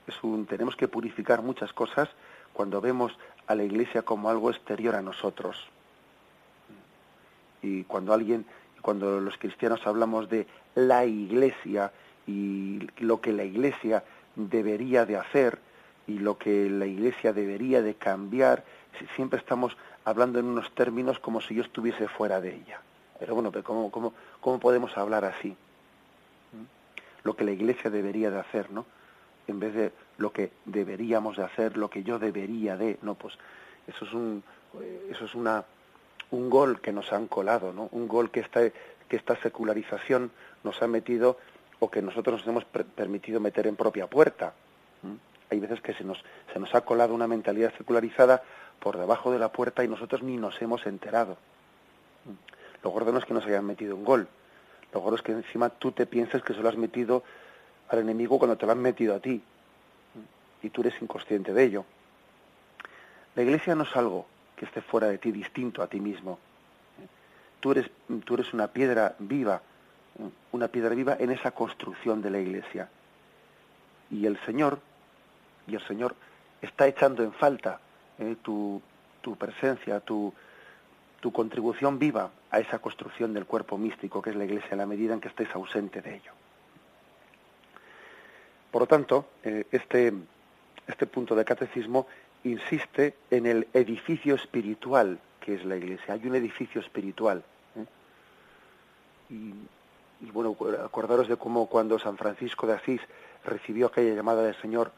Es 0.08 0.24
un, 0.24 0.46
tenemos 0.46 0.76
que 0.76 0.88
purificar 0.88 1.42
muchas 1.42 1.72
cosas 1.74 2.10
cuando 2.52 2.82
vemos 2.82 3.18
a 3.48 3.56
la 3.56 3.64
iglesia 3.64 4.04
como 4.04 4.30
algo 4.30 4.50
exterior 4.52 4.96
a 4.96 5.02
nosotros. 5.02 5.68
Y 7.62 7.84
cuando 7.86 8.14
alguien, 8.14 8.46
cuando 8.82 9.20
los 9.20 9.38
cristianos 9.38 9.86
hablamos 9.88 10.30
de 10.30 10.48
la 10.76 11.06
iglesia 11.06 11.92
y 12.28 12.88
lo 12.98 13.22
que 13.22 13.32
la 13.32 13.44
iglesia 13.44 14.04
debería 14.36 15.06
de 15.06 15.18
hacer 15.18 15.60
y 16.08 16.20
lo 16.20 16.38
que 16.38 16.70
la 16.70 16.86
iglesia 16.86 17.32
debería 17.32 17.82
de 17.82 17.96
cambiar, 17.96 18.66
siempre 19.16 19.40
estamos 19.40 19.76
hablando 20.06 20.40
en 20.40 20.46
unos 20.46 20.74
términos 20.74 21.20
como 21.20 21.42
si 21.42 21.56
yo 21.56 21.64
estuviese 21.64 22.08
fuera 22.08 22.42
de 22.42 22.56
ella. 22.56 22.82
Pero 23.20 23.36
bueno, 23.36 23.52
pero 23.52 23.64
¿cómo, 23.64 23.92
cómo, 23.92 24.14
cómo 24.42 24.60
podemos 24.60 24.98
hablar 24.98 25.26
así? 25.26 25.50
¿Mm? 25.50 26.66
Lo 27.24 27.36
que 27.36 27.44
la 27.44 27.52
Iglesia 27.52 27.90
debería 27.90 28.30
de 28.30 28.40
hacer, 28.40 28.72
¿no? 28.72 28.86
En 29.48 29.60
vez 29.60 29.74
de 29.74 29.92
lo 30.18 30.32
que 30.32 30.52
deberíamos 30.66 31.38
de 31.38 31.44
hacer, 31.44 31.78
lo 31.78 31.90
que 31.90 32.04
yo 32.04 32.20
debería 32.20 32.78
de, 32.78 32.98
no, 33.02 33.16
pues 33.16 33.38
eso 33.88 34.06
es 34.06 34.14
un, 34.14 34.44
eso 35.10 35.26
es 35.26 35.36
una, 35.36 35.64
un 36.32 36.50
gol 36.50 36.82
que 36.82 36.92
nos 36.92 37.12
han 37.14 37.28
colado, 37.28 37.74
¿no? 37.74 37.90
Un 37.92 38.08
gol 38.08 38.32
que 38.32 38.40
esta, 38.40 38.62
que 39.08 39.16
esta 39.16 39.36
secularización 39.42 40.32
nos 40.64 40.82
ha 40.82 40.88
metido 40.88 41.38
o 41.80 41.92
que 41.92 42.02
nosotros 42.02 42.40
nos 42.40 42.48
hemos 42.48 42.66
permitido 42.66 43.40
meter 43.40 43.68
en 43.68 43.76
propia 43.76 44.08
puerta. 44.08 44.54
¿Mm? 45.02 45.33
Hay 45.54 45.60
veces 45.60 45.82
que 45.82 45.94
se 45.94 46.04
nos, 46.04 46.18
se 46.52 46.60
nos 46.60 46.74
ha 46.74 46.82
colado 46.82 47.14
una 47.14 47.28
mentalidad 47.28 47.72
secularizada 47.78 48.42
por 48.80 48.98
debajo 48.98 49.32
de 49.32 49.38
la 49.38 49.52
puerta 49.52 49.84
y 49.84 49.88
nosotros 49.88 50.24
ni 50.24 50.36
nos 50.36 50.60
hemos 50.64 50.88
enterado. 50.88 51.38
Lo 52.84 52.90
gordo 52.90 53.12
no 53.12 53.20
es 53.20 53.26
que 53.26 53.36
nos 53.36 53.46
hayan 53.46 53.64
metido 53.64 53.96
un 53.96 54.04
gol. 54.04 54.28
Lo 54.92 55.00
gordo 55.00 55.18
es 55.18 55.22
que 55.22 55.32
encima 55.32 55.70
tú 55.70 55.92
te 55.92 56.08
piensas 56.08 56.42
que 56.42 56.56
se 56.56 56.60
lo 56.60 56.70
has 56.70 56.76
metido 56.76 57.24
al 57.90 58.00
enemigo 58.00 58.40
cuando 58.40 58.58
te 58.58 58.66
lo 58.66 58.72
han 58.72 58.82
metido 58.82 59.14
a 59.14 59.20
ti. 59.20 59.44
Y 60.64 60.70
tú 60.72 60.82
eres 60.82 61.00
inconsciente 61.00 61.54
de 61.54 61.64
ello. 61.64 61.86
La 63.36 63.44
iglesia 63.44 63.76
no 63.76 63.84
es 63.84 63.96
algo 63.96 64.26
que 64.56 64.66
esté 64.66 64.82
fuera 64.82 65.06
de 65.06 65.20
ti, 65.20 65.32
distinto 65.32 65.84
a 65.84 65.88
ti 65.88 66.00
mismo. 66.00 66.40
Tú 67.60 67.74
eres, 67.74 67.92
tú 68.26 68.34
eres 68.34 68.52
una 68.56 68.70
piedra 68.70 69.16
viva, 69.20 69.62
una 70.52 70.68
piedra 70.68 70.96
viva 70.96 71.16
en 71.20 71.30
esa 71.30 71.52
construcción 71.52 72.24
de 72.24 72.32
la 72.32 72.40
iglesia. 72.40 72.90
Y 74.10 74.26
el 74.26 74.40
Señor, 74.48 74.80
y 75.68 75.76
el 75.76 75.88
Señor 75.88 76.16
está 76.62 76.88
echando 76.88 77.24
en 77.24 77.34
falta 77.34 77.80
eh, 78.20 78.36
tu, 78.42 78.82
presencia, 79.38 80.00
tu, 80.00 80.34
tu 81.20 81.32
contribución 81.32 82.00
viva 82.00 82.30
a 82.52 82.60
esa 82.60 82.80
construcción 82.80 83.34
del 83.34 83.46
cuerpo 83.46 83.78
místico 83.78 84.22
que 84.22 84.32
es 84.32 84.36
la 84.36 84.46
Iglesia, 84.46 84.70
en 84.72 84.78
la 84.80 84.86
medida 84.86 85.14
en 85.14 85.22
que 85.22 85.30
estés 85.30 85.54
ausente 85.54 86.02
de 86.02 86.16
ello. 86.16 86.32
Por 88.72 88.84
lo 88.84 88.88
tanto, 88.88 89.28
eh, 89.44 89.66
este, 89.72 90.14
este 90.88 91.06
punto 91.06 91.36
de 91.36 91.46
catecismo 91.46 92.08
insiste 92.44 93.16
en 93.30 93.46
el 93.46 93.68
edificio 93.74 94.36
espiritual 94.36 95.20
que 95.40 95.56
es 95.56 95.66
la 95.66 95.76
Iglesia. 95.76 96.14
Hay 96.14 96.26
un 96.26 96.36
edificio 96.36 96.80
espiritual. 96.80 97.44
¿eh? 97.76 97.86
Y, 99.30 99.54
y, 100.26 100.32
bueno, 100.32 100.56
acordaros 100.84 101.28
de 101.28 101.36
cómo 101.36 101.68
cuando 101.68 102.00
San 102.00 102.18
Francisco 102.18 102.66
de 102.66 102.74
Asís 102.74 103.02
recibió 103.44 103.88
aquella 103.88 104.16
llamada 104.16 104.44
del 104.44 104.56
Señor, 104.62 104.92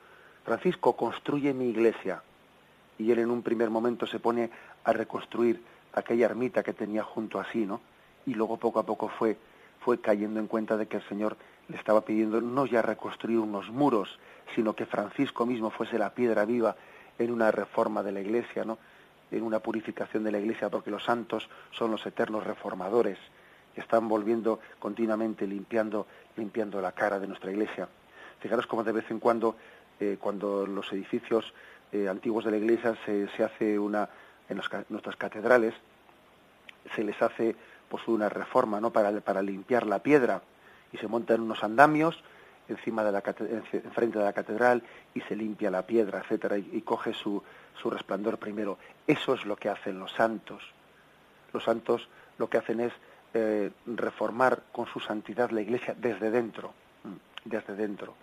Francisco, 0.45 0.95
construye 0.95 1.53
mi 1.53 1.69
iglesia 1.69 2.21
y 2.99 3.11
él 3.11 3.19
en 3.19 3.31
un 3.31 3.41
primer 3.41 3.69
momento 3.71 4.05
se 4.05 4.19
pone 4.19 4.51
a 4.83 4.93
reconstruir 4.93 5.61
aquella 5.93 6.27
ermita 6.27 6.61
que 6.61 6.73
tenía 6.73 7.03
junto 7.03 7.39
a 7.39 7.51
sí, 7.51 7.65
¿no? 7.65 7.81
Y 8.25 8.35
luego 8.35 8.57
poco 8.57 8.79
a 8.79 8.85
poco 8.85 9.09
fue, 9.09 9.37
fue 9.79 9.99
cayendo 9.99 10.39
en 10.39 10.47
cuenta 10.47 10.77
de 10.77 10.87
que 10.87 10.97
el 10.97 11.07
Señor 11.07 11.35
le 11.67 11.77
estaba 11.77 12.01
pidiendo 12.01 12.41
no 12.41 12.65
ya 12.65 12.81
reconstruir 12.81 13.39
unos 13.39 13.69
muros, 13.69 14.19
sino 14.53 14.75
que 14.75 14.85
Francisco 14.85 15.45
mismo 15.45 15.71
fuese 15.71 15.97
la 15.97 16.13
piedra 16.13 16.45
viva 16.45 16.75
en 17.17 17.31
una 17.31 17.49
reforma 17.51 18.03
de 18.03 18.11
la 18.11 18.21
Iglesia, 18.21 18.63
¿no? 18.65 18.77
En 19.31 19.41
una 19.41 19.59
purificación 19.59 20.23
de 20.23 20.31
la 20.31 20.39
Iglesia, 20.39 20.69
porque 20.69 20.91
los 20.91 21.03
santos 21.03 21.49
son 21.71 21.89
los 21.89 22.05
eternos 22.05 22.43
reformadores, 22.43 23.17
que 23.73 23.81
están 23.81 24.07
volviendo 24.07 24.59
continuamente 24.77 25.47
limpiando, 25.47 26.05
limpiando 26.37 26.79
la 26.81 26.91
cara 26.91 27.19
de 27.19 27.27
nuestra 27.27 27.51
Iglesia. 27.51 27.89
Fijaros 28.39 28.67
cómo 28.67 28.83
de 28.83 28.91
vez 28.91 29.09
en 29.09 29.19
cuando, 29.19 29.55
eh, 29.99 30.17
cuando 30.19 30.65
los 30.65 30.91
edificios 30.91 31.53
eh, 31.91 32.07
antiguos 32.09 32.45
de 32.45 32.51
la 32.51 32.57
iglesia 32.57 32.95
se, 33.05 33.27
se 33.29 33.43
hace 33.43 33.79
una 33.79 34.09
en 34.49 34.61
nuestras 34.89 35.15
catedrales 35.15 35.73
se 36.93 37.03
les 37.03 37.19
hace 37.21 37.55
pues 37.89 38.07
una 38.07 38.29
reforma 38.29 38.79
no 38.79 38.91
para, 38.91 39.11
para 39.21 39.41
limpiar 39.41 39.87
la 39.87 39.99
piedra. 39.99 40.41
Y 40.91 40.97
se 40.97 41.07
montan 41.07 41.41
unos 41.41 41.63
andamios 41.63 42.23
encima 42.67 43.03
de 43.03 43.11
la 43.11 43.23
enfrente 43.25 44.17
de 44.17 44.25
la 44.25 44.33
catedral 44.33 44.83
y 45.13 45.21
se 45.21 45.35
limpia 45.35 45.69
la 45.69 45.85
piedra 45.85 46.19
etcétera 46.19 46.57
y, 46.57 46.81
coge 46.81 47.13
su, 47.13 47.41
su 47.81 47.89
resplandor 47.89 48.37
primero. 48.37 48.77
Eso 49.05 49.33
es 49.33 49.45
lo 49.45 49.55
que 49.55 49.69
hacen 49.69 49.99
los 49.99 50.11
santos. 50.11 50.63
Los 51.53 51.63
santos 51.63 52.07
lo 52.37 52.49
que 52.49 52.57
hacen 52.57 52.79
es 52.79 52.93
eh, 53.33 53.71
reformar 53.85 54.63
con 54.71 54.87
su 54.87 54.99
santidad 54.99 55.51
la 55.51 55.61
iglesia 55.61 55.95
desde 55.97 56.31
dentro 56.31 56.73
mm, 57.03 57.49
desde 57.49 57.75
dentro 57.75 58.15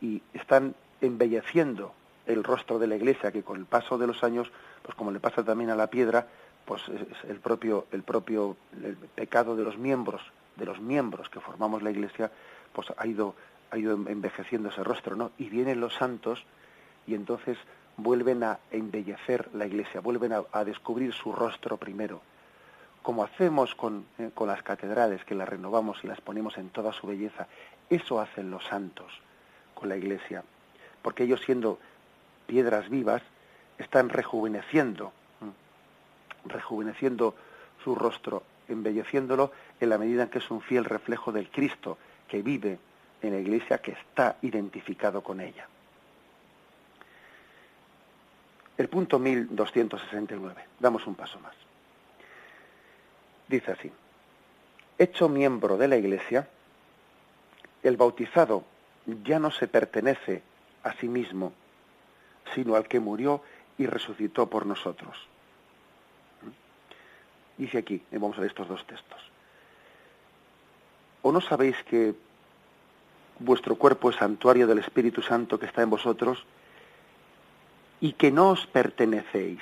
y 0.00 0.22
están 0.34 0.74
embelleciendo 1.00 1.92
el 2.26 2.44
rostro 2.44 2.78
de 2.78 2.86
la 2.86 2.96
iglesia 2.96 3.32
que 3.32 3.42
con 3.42 3.58
el 3.58 3.66
paso 3.66 3.98
de 3.98 4.06
los 4.06 4.22
años 4.22 4.50
pues 4.82 4.94
como 4.94 5.10
le 5.10 5.20
pasa 5.20 5.44
también 5.44 5.70
a 5.70 5.76
la 5.76 5.88
piedra 5.88 6.26
pues 6.64 6.82
es 6.88 7.30
el 7.30 7.38
propio 7.40 7.86
el 7.92 8.02
propio 8.02 8.56
el 8.82 8.96
pecado 8.96 9.56
de 9.56 9.64
los 9.64 9.78
miembros 9.78 10.22
de 10.56 10.66
los 10.66 10.80
miembros 10.80 11.28
que 11.28 11.40
formamos 11.40 11.82
la 11.82 11.90
iglesia 11.90 12.30
pues 12.72 12.88
ha 12.96 13.06
ido 13.06 13.34
ha 13.70 13.78
ido 13.78 13.94
envejeciendo 13.94 14.68
ese 14.68 14.84
rostro, 14.84 15.16
¿no? 15.16 15.30
Y 15.38 15.48
vienen 15.48 15.80
los 15.80 15.94
santos 15.94 16.44
y 17.06 17.14
entonces 17.14 17.56
vuelven 17.96 18.42
a 18.42 18.58
embellecer 18.70 19.48
la 19.54 19.66
iglesia, 19.66 20.00
vuelven 20.00 20.32
a, 20.32 20.64
descubrir 20.64 21.12
su 21.12 21.32
rostro 21.32 21.76
primero, 21.76 22.20
como 23.02 23.24
hacemos 23.24 23.74
con, 23.74 24.06
eh, 24.18 24.30
con 24.34 24.48
las 24.48 24.62
catedrales, 24.62 25.24
que 25.24 25.34
las 25.34 25.48
renovamos 25.48 25.98
y 26.02 26.06
las 26.06 26.20
ponemos 26.20 26.56
en 26.58 26.70
toda 26.70 26.92
su 26.92 27.06
belleza. 27.06 27.46
Eso 27.88 28.20
hacen 28.20 28.50
los 28.50 28.64
santos 28.64 29.12
con 29.80 29.88
la 29.88 29.96
iglesia, 29.96 30.44
porque 31.02 31.24
ellos 31.24 31.40
siendo 31.40 31.78
piedras 32.46 32.90
vivas 32.90 33.22
están 33.78 34.10
rejuveneciendo, 34.10 35.12
rejuveneciendo 36.44 37.34
su 37.82 37.94
rostro, 37.94 38.42
embelleciéndolo 38.68 39.52
en 39.80 39.88
la 39.88 39.96
medida 39.96 40.24
en 40.24 40.28
que 40.28 40.38
es 40.38 40.50
un 40.50 40.60
fiel 40.60 40.84
reflejo 40.84 41.32
del 41.32 41.50
Cristo 41.50 41.96
que 42.28 42.42
vive 42.42 42.78
en 43.22 43.32
la 43.32 43.40
iglesia, 43.40 43.78
que 43.78 43.92
está 43.92 44.36
identificado 44.42 45.22
con 45.22 45.40
ella. 45.40 45.66
El 48.76 48.88
punto 48.88 49.18
1269. 49.18 50.64
Damos 50.78 51.06
un 51.06 51.14
paso 51.14 51.38
más. 51.40 51.54
Dice 53.48 53.72
así. 53.72 53.92
Hecho 54.96 55.28
miembro 55.28 55.76
de 55.76 55.88
la 55.88 55.96
Iglesia, 55.96 56.48
el 57.82 57.96
bautizado 57.96 58.64
ya 59.06 59.38
no 59.38 59.50
se 59.50 59.68
pertenece 59.68 60.42
a 60.82 60.94
sí 60.94 61.08
mismo, 61.08 61.52
sino 62.54 62.74
al 62.74 62.88
que 62.88 63.00
murió 63.00 63.42
y 63.78 63.86
resucitó 63.86 64.48
por 64.48 64.66
nosotros. 64.66 65.16
Dice 67.56 67.78
aquí, 67.78 68.02
vamos 68.12 68.36
a 68.36 68.40
ver 68.40 68.50
estos 68.50 68.68
dos 68.68 68.86
textos. 68.86 69.20
¿O 71.22 71.32
no 71.32 71.40
sabéis 71.40 71.76
que 71.84 72.14
vuestro 73.40 73.74
cuerpo 73.76 74.10
es 74.10 74.16
santuario 74.16 74.66
del 74.66 74.78
Espíritu 74.78 75.22
Santo 75.22 75.58
que 75.58 75.66
está 75.66 75.82
en 75.82 75.90
vosotros 75.90 76.44
y 78.00 78.12
que 78.12 78.30
no 78.30 78.50
os 78.50 78.66
pertenecéis. 78.66 79.60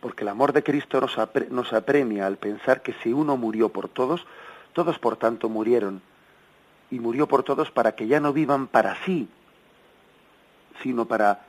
Porque 0.00 0.24
el 0.24 0.28
amor 0.28 0.52
de 0.52 0.62
Cristo 0.62 1.00
nos, 1.00 1.72
apremia 1.72 2.26
al 2.26 2.38
pensar 2.38 2.82
que 2.82 2.94
si 3.02 3.12
uno 3.12 3.36
murió 3.36 3.68
por 3.68 3.88
todos, 3.88 4.26
todos 4.72 4.98
por 4.98 5.16
tanto 5.16 5.48
murieron. 5.48 6.02
Y 6.90 6.98
murió 7.00 7.26
por 7.28 7.42
todos 7.42 7.70
para 7.70 7.92
que 7.92 8.06
ya 8.06 8.20
no 8.20 8.32
vivan 8.32 8.66
para 8.66 8.96
sí, 9.04 9.28
sino 10.82 11.06
para, 11.06 11.42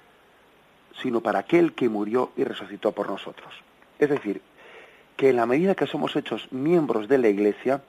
sino 1.01 1.21
para 1.21 1.39
aquel 1.39 1.73
que 1.73 1.89
murió 1.89 2.31
y 2.37 2.43
resucitó 2.43 2.91
por 2.91 3.09
nosotros. 3.09 3.53
Es 3.97 4.09
decir, 4.09 4.41
que 5.17 5.29
en 5.29 5.37
la 5.37 5.45
medida 5.45 5.75
que 5.75 5.87
somos 5.87 6.15
hechos 6.15 6.51
miembros 6.51 7.07
de 7.07 7.17
la 7.17 7.29
Iglesia, 7.29 7.81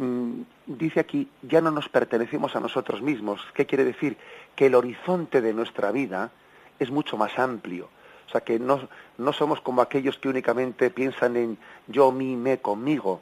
Mm, 0.00 0.44
dice 0.64 0.98
aquí, 0.98 1.28
ya 1.42 1.60
no 1.60 1.70
nos 1.70 1.90
pertenecemos 1.90 2.56
a 2.56 2.60
nosotros 2.60 3.02
mismos. 3.02 3.38
¿Qué 3.52 3.66
quiere 3.66 3.84
decir? 3.84 4.16
Que 4.56 4.66
el 4.66 4.74
horizonte 4.74 5.42
de 5.42 5.52
nuestra 5.52 5.92
vida 5.92 6.30
es 6.78 6.90
mucho 6.90 7.18
más 7.18 7.38
amplio. 7.38 7.90
O 8.26 8.30
sea, 8.30 8.40
que 8.40 8.58
no, 8.58 8.88
no 9.18 9.32
somos 9.34 9.60
como 9.60 9.82
aquellos 9.82 10.16
que 10.16 10.30
únicamente 10.30 10.88
piensan 10.88 11.36
en 11.36 11.58
yo, 11.86 12.12
mí, 12.12 12.34
me, 12.34 12.60
conmigo. 12.60 13.20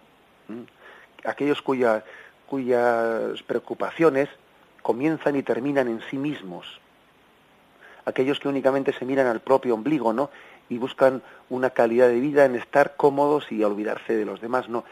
Aquellos 1.24 1.61
cuya, 1.62 2.04
cuyas 2.49 3.43
preocupaciones 3.43 4.29
comienzan 4.83 5.37
y 5.37 5.43
terminan 5.43 5.89
en 5.89 6.01
sí 6.11 6.17
mismos. 6.17 6.81
Aquellos 8.05 8.41
que 8.41 8.49
únicamente 8.49 8.93
se 8.93 9.05
miran 9.05 9.27
al 9.27 9.41
propio 9.41 9.75
ombligo, 9.75 10.13
¿no? 10.13 10.31
Y 10.69 10.79
buscan 10.79 11.23
una 11.51 11.71
calidad 11.71 12.09
de 12.09 12.21
vida 12.21 12.45
en 12.45 12.57
estar 12.57 12.97
cómodos 12.97 13.51
y 13.53 13.63
olvidarse 13.63 14.17
de 14.17 14.25
los 14.25 14.41
demás, 14.41 14.69
¿no? 14.69 14.85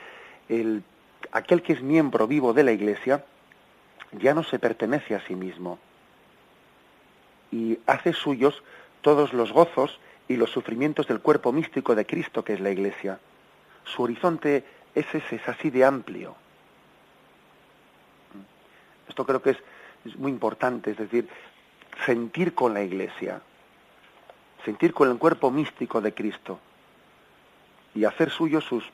El 0.48 0.82
aquel 1.32 1.62
que 1.62 1.72
es 1.72 1.82
miembro 1.82 2.26
vivo 2.26 2.52
de 2.52 2.62
la 2.62 2.72
Iglesia 2.72 3.24
ya 4.12 4.34
no 4.34 4.42
se 4.42 4.58
pertenece 4.58 5.14
a 5.14 5.20
sí 5.26 5.34
mismo 5.34 5.78
y 7.50 7.78
hace 7.86 8.12
suyos 8.12 8.62
todos 9.00 9.32
los 9.32 9.52
gozos 9.52 9.98
y 10.28 10.36
los 10.36 10.50
sufrimientos 10.50 11.06
del 11.06 11.20
cuerpo 11.20 11.52
místico 11.52 11.94
de 11.94 12.06
Cristo 12.06 12.44
que 12.44 12.54
es 12.54 12.60
la 12.60 12.70
Iglesia. 12.70 13.18
Su 13.84 14.02
horizonte 14.02 14.64
es 14.94 15.06
ese, 15.14 15.36
es 15.36 15.48
así 15.48 15.70
de 15.70 15.84
amplio. 15.84 16.34
Esto 19.08 19.24
creo 19.24 19.42
que 19.42 19.50
es, 19.50 19.58
muy 20.18 20.30
importante, 20.30 20.92
es 20.92 20.98
decir, 20.98 21.28
sentir 22.04 22.54
con 22.54 22.74
la 22.74 22.82
Iglesia, 22.82 23.40
sentir 24.64 24.92
con 24.92 25.10
el 25.10 25.18
cuerpo 25.18 25.50
místico 25.50 26.00
de 26.00 26.14
Cristo 26.14 26.60
y 27.94 28.04
hacer 28.04 28.30
suyos 28.30 28.64
sus, 28.64 28.84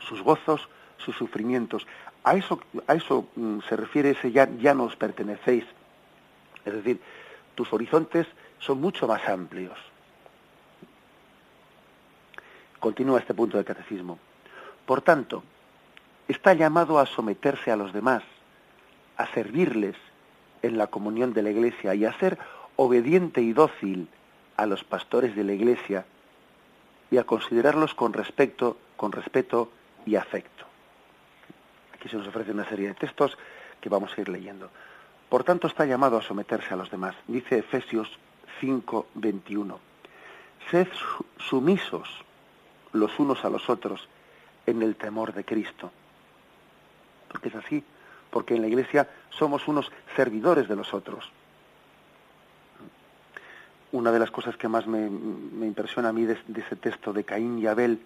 sus 0.00 0.22
gozos, 0.22 0.68
sus 0.98 1.14
sufrimientos. 1.16 1.86
A 2.24 2.34
eso, 2.34 2.60
a 2.86 2.94
eso 2.94 3.28
mm, 3.36 3.60
se 3.68 3.76
refiere 3.76 4.10
ese 4.10 4.32
ya, 4.32 4.48
ya 4.58 4.74
nos 4.74 4.96
pertenecéis. 4.96 5.64
Es 6.64 6.72
decir, 6.72 7.00
tus 7.54 7.72
horizontes 7.72 8.26
son 8.58 8.80
mucho 8.80 9.06
más 9.06 9.28
amplios. 9.28 9.78
Continúa 12.80 13.20
este 13.20 13.34
punto 13.34 13.56
del 13.56 13.66
catecismo. 13.66 14.18
Por 14.84 15.00
tanto, 15.00 15.42
está 16.28 16.54
llamado 16.54 16.98
a 16.98 17.06
someterse 17.06 17.70
a 17.70 17.76
los 17.76 17.92
demás, 17.92 18.22
a 19.16 19.26
servirles 19.32 19.96
en 20.62 20.78
la 20.78 20.86
comunión 20.86 21.32
de 21.32 21.42
la 21.42 21.50
Iglesia 21.50 21.94
y 21.94 22.04
a 22.04 22.18
ser 22.18 22.38
obediente 22.76 23.40
y 23.40 23.52
dócil 23.52 24.08
a 24.56 24.66
los 24.66 24.84
pastores 24.84 25.36
de 25.36 25.44
la 25.44 25.52
Iglesia 25.52 26.04
y 27.10 27.18
a 27.18 27.24
considerarlos 27.24 27.94
con 27.94 28.12
respeto, 28.12 28.76
con 28.96 29.12
respeto 29.12 29.70
y 30.06 30.16
afecto. 30.16 30.64
Aquí 31.94 32.08
se 32.08 32.16
nos 32.16 32.26
ofrece 32.26 32.50
una 32.50 32.68
serie 32.68 32.88
de 32.88 32.94
textos 32.94 33.36
que 33.80 33.88
vamos 33.88 34.16
a 34.16 34.20
ir 34.20 34.28
leyendo. 34.28 34.70
Por 35.28 35.44
tanto, 35.44 35.66
está 35.66 35.84
llamado 35.84 36.16
a 36.16 36.22
someterse 36.22 36.74
a 36.74 36.76
los 36.76 36.90
demás. 36.90 37.14
Dice 37.26 37.58
Efesios 37.58 38.08
5, 38.60 39.06
21. 39.14 39.78
Sed 40.70 40.88
sumisos 41.38 42.08
los 42.92 43.18
unos 43.18 43.44
a 43.44 43.50
los 43.50 43.68
otros 43.68 44.08
en 44.66 44.82
el 44.82 44.96
temor 44.96 45.32
de 45.34 45.44
Cristo. 45.44 45.90
Porque 47.28 47.48
es 47.48 47.54
así, 47.54 47.84
porque 48.34 48.56
en 48.56 48.62
la 48.62 48.66
Iglesia 48.66 49.08
somos 49.30 49.68
unos 49.68 49.92
servidores 50.16 50.66
de 50.66 50.74
los 50.74 50.92
otros. 50.92 51.30
Una 53.92 54.10
de 54.10 54.18
las 54.18 54.32
cosas 54.32 54.56
que 54.56 54.66
más 54.66 54.88
me, 54.88 55.06
impresiona 55.64 56.08
a 56.08 56.12
mí 56.12 56.24
de, 56.24 56.32
ese 56.32 56.74
texto 56.74 57.12
de 57.12 57.22
Caín 57.22 57.60
y 57.60 57.68
Abel, 57.68 58.00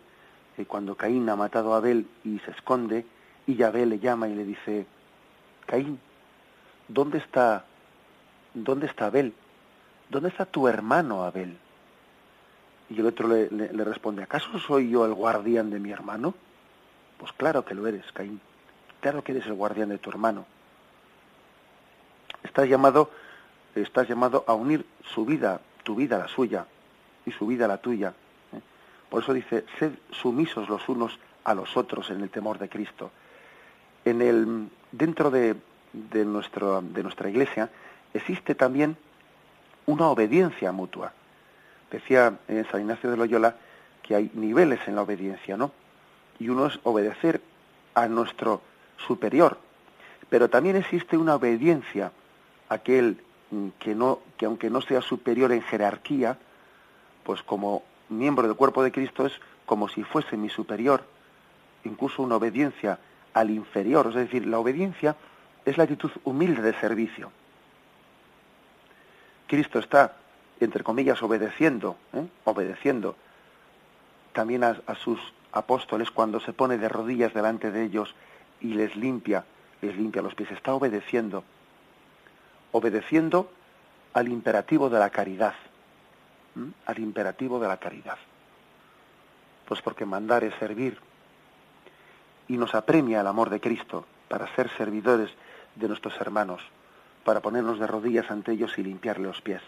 eh, 0.58 0.66
cuando 0.66 0.96
Caín 0.96 1.26
ha 1.30 1.34
matado 1.34 1.72
a 1.72 1.78
Abel 1.78 2.06
y 2.24 2.40
se 2.40 2.50
esconde, 2.50 3.06
y 3.46 3.54
Yahvé 3.54 3.86
le 3.86 4.00
llama 4.00 4.28
y 4.28 4.34
le 4.34 4.44
dice, 4.44 4.86
Caín, 5.64 5.98
¿dónde 6.88 7.16
está, 7.16 7.64
dónde 8.52 8.86
está 8.86 9.06
Abel? 9.06 9.32
¿Dónde 10.10 10.28
está 10.28 10.44
tu 10.44 10.68
hermano 10.68 11.24
Abel? 11.24 11.56
Y 12.90 13.00
el 13.00 13.06
otro 13.06 13.28
le, 13.28 13.48
le, 13.50 13.84
responde, 13.84 14.22
¿acaso 14.22 14.58
soy 14.58 14.90
yo 14.90 15.06
el 15.06 15.14
guardián 15.14 15.70
de 15.70 15.80
mi 15.80 15.90
hermano? 15.90 16.34
Pues 17.16 17.32
claro 17.32 17.64
que 17.64 17.74
lo 17.74 17.86
eres, 17.86 18.12
Caín. 18.12 18.42
Claro 19.00 19.22
que 19.22 19.32
eres 19.32 19.46
el 19.46 19.54
guardián 19.54 19.88
de 19.88 19.98
tu 19.98 20.10
hermano. 20.10 20.46
Estás 22.42 22.68
llamado, 22.68 23.10
estás 23.74 24.08
llamado 24.08 24.44
a 24.46 24.54
unir 24.54 24.86
su 25.14 25.24
vida, 25.24 25.60
tu 25.84 25.94
vida 25.94 26.16
a 26.16 26.20
la 26.20 26.28
suya, 26.28 26.66
y 27.26 27.32
su 27.32 27.46
vida 27.46 27.66
a 27.66 27.68
la 27.68 27.78
tuya. 27.78 28.14
¿eh? 28.52 28.60
Por 29.10 29.22
eso 29.22 29.32
dice, 29.32 29.64
sed 29.78 29.92
sumisos 30.10 30.68
los 30.68 30.88
unos 30.88 31.18
a 31.44 31.54
los 31.54 31.76
otros 31.76 32.10
en 32.10 32.22
el 32.22 32.30
temor 32.30 32.58
de 32.58 32.68
Cristo 32.68 33.10
en 34.04 34.22
el, 34.22 34.68
dentro 34.92 35.30
de, 35.30 35.56
de, 35.92 36.24
nuestro, 36.24 36.82
de 36.82 37.02
nuestra 37.02 37.28
iglesia 37.28 37.70
existe 38.14 38.54
también 38.54 38.96
una 39.86 40.08
obediencia 40.08 40.72
mutua. 40.72 41.12
Decía 41.90 42.38
en 42.48 42.66
San 42.70 42.82
Ignacio 42.82 43.10
de 43.10 43.16
Loyola 43.16 43.56
que 44.02 44.14
hay 44.14 44.30
niveles 44.34 44.80
en 44.86 44.94
la 44.94 45.02
obediencia, 45.02 45.56
¿no? 45.56 45.72
Y 46.38 46.48
uno 46.48 46.66
es 46.66 46.78
obedecer 46.84 47.40
a 47.94 48.06
nuestro 48.08 48.62
superior, 49.06 49.58
pero 50.28 50.48
también 50.48 50.76
existe 50.76 51.16
una 51.16 51.36
obediencia 51.36 52.12
a 52.68 52.74
aquel 52.74 53.22
que 53.78 53.94
no 53.94 54.20
que 54.36 54.46
aunque 54.46 54.68
no 54.68 54.80
sea 54.80 55.00
superior 55.00 55.52
en 55.52 55.62
jerarquía, 55.62 56.38
pues 57.24 57.42
como 57.42 57.82
miembro 58.08 58.46
del 58.46 58.56
cuerpo 58.56 58.82
de 58.82 58.92
Cristo 58.92 59.26
es 59.26 59.32
como 59.66 59.88
si 59.88 60.02
fuese 60.02 60.36
mi 60.36 60.48
superior, 60.48 61.02
incluso 61.84 62.22
una 62.22 62.36
obediencia 62.36 62.98
al 63.34 63.50
inferior. 63.50 64.06
Es 64.08 64.14
decir, 64.14 64.46
la 64.46 64.58
obediencia 64.58 65.16
es 65.64 65.76
la 65.76 65.84
actitud 65.84 66.10
humilde 66.24 66.62
de 66.62 66.74
servicio. 66.74 67.30
Cristo 69.46 69.78
está, 69.78 70.16
entre 70.60 70.84
comillas, 70.84 71.22
obedeciendo, 71.22 71.96
¿eh? 72.12 72.26
obedeciendo 72.44 73.16
también 74.32 74.62
a, 74.62 74.76
sus 75.02 75.18
apóstoles 75.52 76.10
cuando 76.10 76.38
se 76.40 76.52
pone 76.52 76.78
de 76.78 76.88
rodillas 76.88 77.34
delante 77.34 77.70
de 77.70 77.84
ellos 77.84 78.14
y 78.60 78.74
les 78.74 78.94
limpia, 78.96 79.44
les 79.80 79.96
limpia 79.96 80.22
los 80.22 80.34
pies. 80.34 80.50
Está 80.50 80.74
obedeciendo, 80.74 81.44
obedeciendo 82.72 83.50
al 84.12 84.28
imperativo 84.28 84.90
de 84.90 84.98
la 84.98 85.10
caridad, 85.10 85.54
al 86.86 86.98
imperativo 86.98 87.60
de 87.60 87.68
la 87.68 87.76
caridad. 87.76 88.18
Pues 89.66 89.82
porque 89.82 90.04
mandar 90.04 90.44
es 90.44 90.54
servir, 90.54 90.98
y 92.48 92.56
nos 92.56 92.74
apremia 92.74 93.20
el 93.20 93.26
amor 93.26 93.50
de 93.50 93.60
Cristo 93.60 94.06
para 94.28 94.52
ser 94.54 94.70
servidores 94.76 95.30
de 95.76 95.88
nuestros 95.88 96.18
hermanos, 96.20 96.62
para 97.24 97.40
ponernos 97.40 97.78
de 97.78 97.86
rodillas 97.86 98.30
ante 98.30 98.52
ellos 98.52 98.78
y 98.78 98.82
limpiarle 98.82 99.26
los 99.26 99.40
pies. 99.42 99.62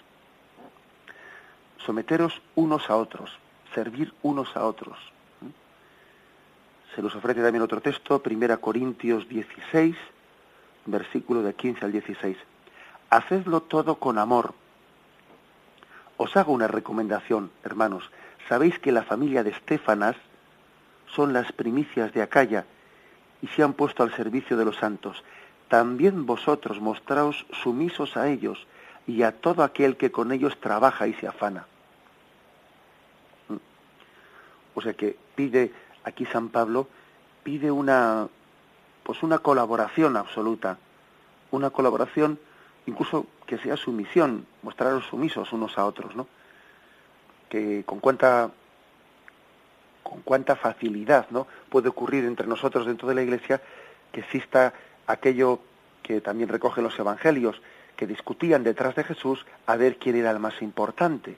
Someteros 1.85 2.41
unos 2.55 2.89
a 2.91 2.97
otros, 2.97 3.31
servir 3.75 4.13
unos 4.23 4.57
a 4.57 4.65
otros. 4.65 4.99
Se 6.95 7.03
nos 7.03 7.15
ofrece 7.15 7.43
también 7.43 7.63
otro 7.63 7.81
texto, 7.81 8.21
1 8.25 8.61
Corintios 8.61 9.29
16, 9.29 9.97
versículo 10.87 11.43
de 11.43 11.55
15 11.55 11.85
al 11.85 11.93
16. 11.93 12.37
Hacedlo 13.11 13.63
todo 13.63 13.97
con 13.97 14.19
amor. 14.19 14.55
Os 16.17 16.37
hago 16.37 16.53
una 16.53 16.67
recomendación, 16.67 17.51
hermanos. 17.65 18.11
Sabéis 18.49 18.79
que 18.79 18.93
la 18.93 19.05
familia 19.05 19.45
de 19.45 19.51
Estefanas 19.51 20.17
son 21.15 21.33
las 21.33 21.53
primicias 21.53 22.13
de 22.13 22.23
Acaya 22.23 22.67
y 23.43 23.47
se 23.49 23.63
han 23.63 23.73
puesto 23.73 24.03
al 24.03 24.15
servicio 24.15 24.57
de 24.57 24.65
los 24.65 24.77
santos. 24.77 25.23
También 25.69 26.27
vosotros 26.27 26.81
mostraos 26.81 27.47
sumisos 27.63 28.17
a 28.17 28.29
ellos 28.29 28.67
y 29.07 29.23
a 29.23 29.33
todo 29.33 29.63
aquel 29.63 29.97
que 29.97 30.11
con 30.11 30.33
ellos 30.33 30.59
trabaja 30.61 31.07
y 31.07 31.15
se 31.15 31.27
afana. 31.27 31.67
O 34.75 34.83
sea 34.83 34.95
que 34.95 35.17
pide 35.35 35.73
aquí 36.05 36.27
San 36.27 36.49
Pablo 36.49 36.89
pide 37.43 37.71
una 37.71 38.29
pues 39.03 39.23
una 39.23 39.39
colaboración 39.39 40.17
absoluta, 40.17 40.79
una 41.51 41.71
colaboración 41.71 42.39
incluso 42.87 43.27
que 43.47 43.59
sea 43.59 43.77
sumisión, 43.77 44.47
mostraros 44.63 45.07
sumisos 45.07 45.53
unos 45.53 45.79
a 45.79 45.85
otros, 45.85 46.15
¿no? 46.15 46.27
Que 47.49 47.83
con 47.85 48.01
cuánta 48.01 48.51
con 50.03 50.23
cuánta 50.23 50.57
facilidad, 50.57 51.27
¿no? 51.31 51.47
puede 51.69 51.89
ocurrir 51.89 52.25
entre 52.25 52.47
nosotros 52.47 52.87
dentro 52.87 53.09
de 53.09 53.15
la 53.15 53.23
Iglesia 53.23 53.61
que 54.13 54.21
exista 54.21 54.75
aquello 55.07 55.61
que 56.03 56.21
también 56.21 56.49
recogen 56.49 56.83
los 56.83 56.99
evangelios, 56.99 57.61
que 57.97 58.07
discutían 58.07 58.65
detrás 58.65 58.97
de 58.97 59.05
Jesús 59.05 59.47
a 59.67 59.77
ver 59.77 59.99
quién 59.99 60.17
era 60.17 60.31
el 60.31 60.41
más 60.41 60.63
importante. 60.63 61.37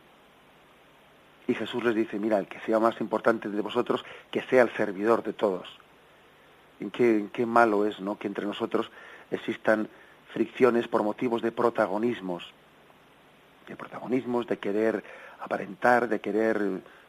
Y 1.47 1.55
Jesús 1.55 1.83
les 1.85 1.95
dice, 1.95 2.19
mira, 2.19 2.39
el 2.39 2.47
que 2.47 2.61
sea 2.61 2.79
más 2.79 3.01
importante 3.01 3.49
de 3.49 3.61
vosotros, 3.61 4.05
que 4.31 4.43
sea 4.43 4.63
el 4.63 4.71
servidor 4.77 5.23
de 5.23 5.33
todos. 5.33 5.69
¿En 6.81 6.91
qué, 6.91 7.47
malo 7.47 7.87
es 7.87 8.01
¿no? 8.01 8.19
que 8.19 8.27
entre 8.27 8.47
nosotros 8.47 8.91
existan 9.31 9.89
fricciones 10.33 10.89
por 10.89 11.03
motivos 11.03 11.43
de 11.43 11.53
protagonismos, 11.53 12.53
de 13.69 13.77
protagonismos, 13.77 14.47
de 14.47 14.59
querer 14.59 15.05
aparentar, 15.41 16.09
de 16.09 16.21
querer, 16.21 16.61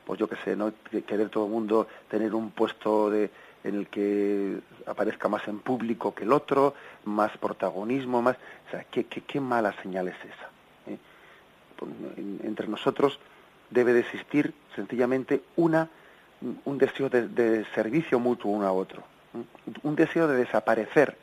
pues 0.05 0.19
yo 0.19 0.27
qué 0.27 0.35
sé, 0.43 0.55
¿no? 0.55 0.73
querer 1.07 1.29
todo 1.29 1.45
el 1.45 1.51
mundo 1.51 1.87
tener 2.07 2.35
un 2.35 2.51
puesto 2.51 3.09
de, 3.09 3.31
en 3.63 3.75
el 3.75 3.87
que 3.87 4.59
aparezca 4.85 5.29
más 5.29 5.47
en 5.47 5.59
público 5.59 6.13
que 6.13 6.23
el 6.23 6.33
otro, 6.33 6.75
más 7.05 7.35
protagonismo, 7.37 8.21
más... 8.21 8.35
O 8.67 8.71
sea, 8.71 8.83
qué, 8.85 9.05
qué, 9.05 9.21
qué 9.21 9.39
mala 9.39 9.73
señal 9.81 10.07
es 10.07 10.17
esa. 10.17 10.49
¿eh? 10.87 10.97
Pues, 11.77 11.91
entre 12.43 12.67
nosotros 12.67 13.19
debe 13.73 13.93
de 13.93 14.01
existir 14.01 14.53
sencillamente 14.75 15.41
una, 15.55 15.89
un 16.65 16.77
deseo 16.77 17.09
de, 17.09 17.65
servicio 17.73 18.19
mutuo 18.19 18.51
uno 18.51 18.67
a 18.67 18.71
otro, 18.71 19.03
un 19.83 19.95
deseo 19.95 20.27
de 20.27 20.38
desaparecer 20.38 21.17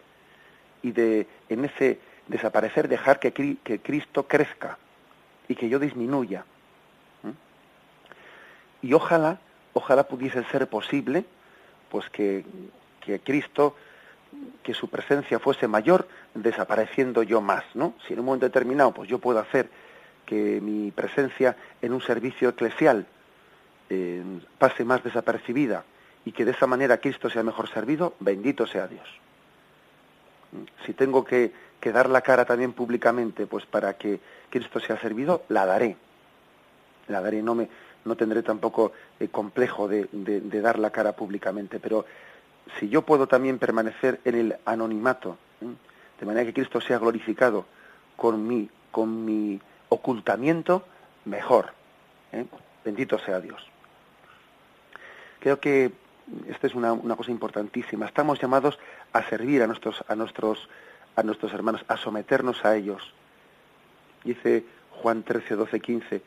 y 0.82 0.92
de 0.92 1.26
en 1.48 1.64
ese 1.64 2.00
desaparecer 2.26 2.88
dejar 2.88 3.18
que, 3.20 3.32
que 3.32 3.78
Cristo 3.80 4.26
crezca 4.26 4.78
y 5.48 5.54
que 5.54 5.68
yo 5.68 5.78
disminuya. 5.78 6.44
Y 8.82 8.94
ojalá, 8.94 9.40
ojalá 9.74 10.04
pudiese 10.04 10.42
ser 10.44 10.66
posible, 10.68 11.24
pues 11.90 12.08
que, 12.08 12.44
que 13.00 13.20
Cristo, 13.20 13.76
que 14.62 14.74
su 14.74 14.88
presencia 14.88 15.38
fuese 15.38 15.68
mayor, 15.68 16.08
desapareciendo 16.34 17.22
yo 17.22 17.40
más, 17.40 17.64
¿no? 17.74 17.94
Si 18.06 18.14
en 18.14 18.20
un 18.20 18.26
momento 18.26 18.46
determinado, 18.46 18.92
pues 18.92 19.08
yo 19.08 19.18
puedo 19.18 19.38
hacer 19.38 19.68
que 20.30 20.60
mi 20.60 20.92
presencia 20.92 21.56
en 21.82 21.92
un 21.92 22.00
servicio 22.00 22.50
eclesial 22.50 23.04
eh, 23.88 24.22
pase 24.60 24.84
más 24.84 25.02
desapercibida 25.02 25.82
y 26.24 26.30
que 26.30 26.44
de 26.44 26.52
esa 26.52 26.68
manera 26.68 26.98
Cristo 26.98 27.28
sea 27.28 27.42
mejor 27.42 27.68
servido, 27.68 28.14
bendito 28.20 28.64
sea 28.64 28.86
Dios. 28.86 29.08
Si 30.86 30.92
tengo 30.92 31.24
que, 31.24 31.50
dar 31.82 32.08
la 32.08 32.20
cara 32.20 32.44
también 32.44 32.74
públicamente, 32.74 33.48
pues 33.48 33.66
para 33.66 33.94
que 33.94 34.20
Cristo 34.50 34.78
sea 34.78 35.00
servido, 35.00 35.42
la 35.48 35.66
daré. 35.66 35.96
La 37.08 37.20
daré, 37.20 37.42
no, 37.42 37.56
me, 37.56 37.68
no 38.04 38.14
tendré 38.14 38.44
tampoco 38.44 38.92
eh, 39.18 39.26
complejo 39.26 39.88
de, 39.88 40.08
de, 40.12 40.60
dar 40.60 40.78
la 40.78 40.90
cara 40.90 41.10
públicamente, 41.16 41.80
pero 41.80 42.06
si 42.78 42.88
yo 42.88 43.02
puedo 43.02 43.26
también 43.26 43.58
permanecer 43.58 44.20
en 44.24 44.36
el 44.36 44.56
anonimato, 44.64 45.38
de 46.20 46.26
manera 46.26 46.46
que 46.46 46.54
Cristo 46.54 46.80
sea 46.80 46.98
glorificado 46.98 47.66
con 48.14 48.46
mi, 48.46 48.70
con 48.92 49.24
mi 49.24 49.60
ocultamiento, 49.90 50.84
mejor. 51.26 51.74
¿eh? 52.32 52.46
Bendito 52.82 53.18
sea 53.18 53.40
Dios. 53.40 53.62
Creo 55.40 55.60
que 55.60 55.92
esta 56.48 56.66
es 56.66 56.74
una, 56.74 56.94
una, 56.94 57.16
cosa 57.16 57.30
importantísima. 57.30 58.06
Estamos 58.06 58.40
llamados 58.40 58.78
a 59.12 59.22
servir 59.28 59.62
a 59.62 59.66
nuestros, 59.66 60.02
a 60.08 60.14
nuestros, 60.14 60.68
a 61.16 61.22
nuestros 61.22 61.52
hermanos, 61.52 61.84
a 61.88 61.96
someternos 61.96 62.64
a 62.64 62.76
ellos. 62.76 63.12
Dice 64.24 64.64
Juan 65.02 65.22
13, 65.22 65.56
12, 65.56 65.80
15. 65.80 66.22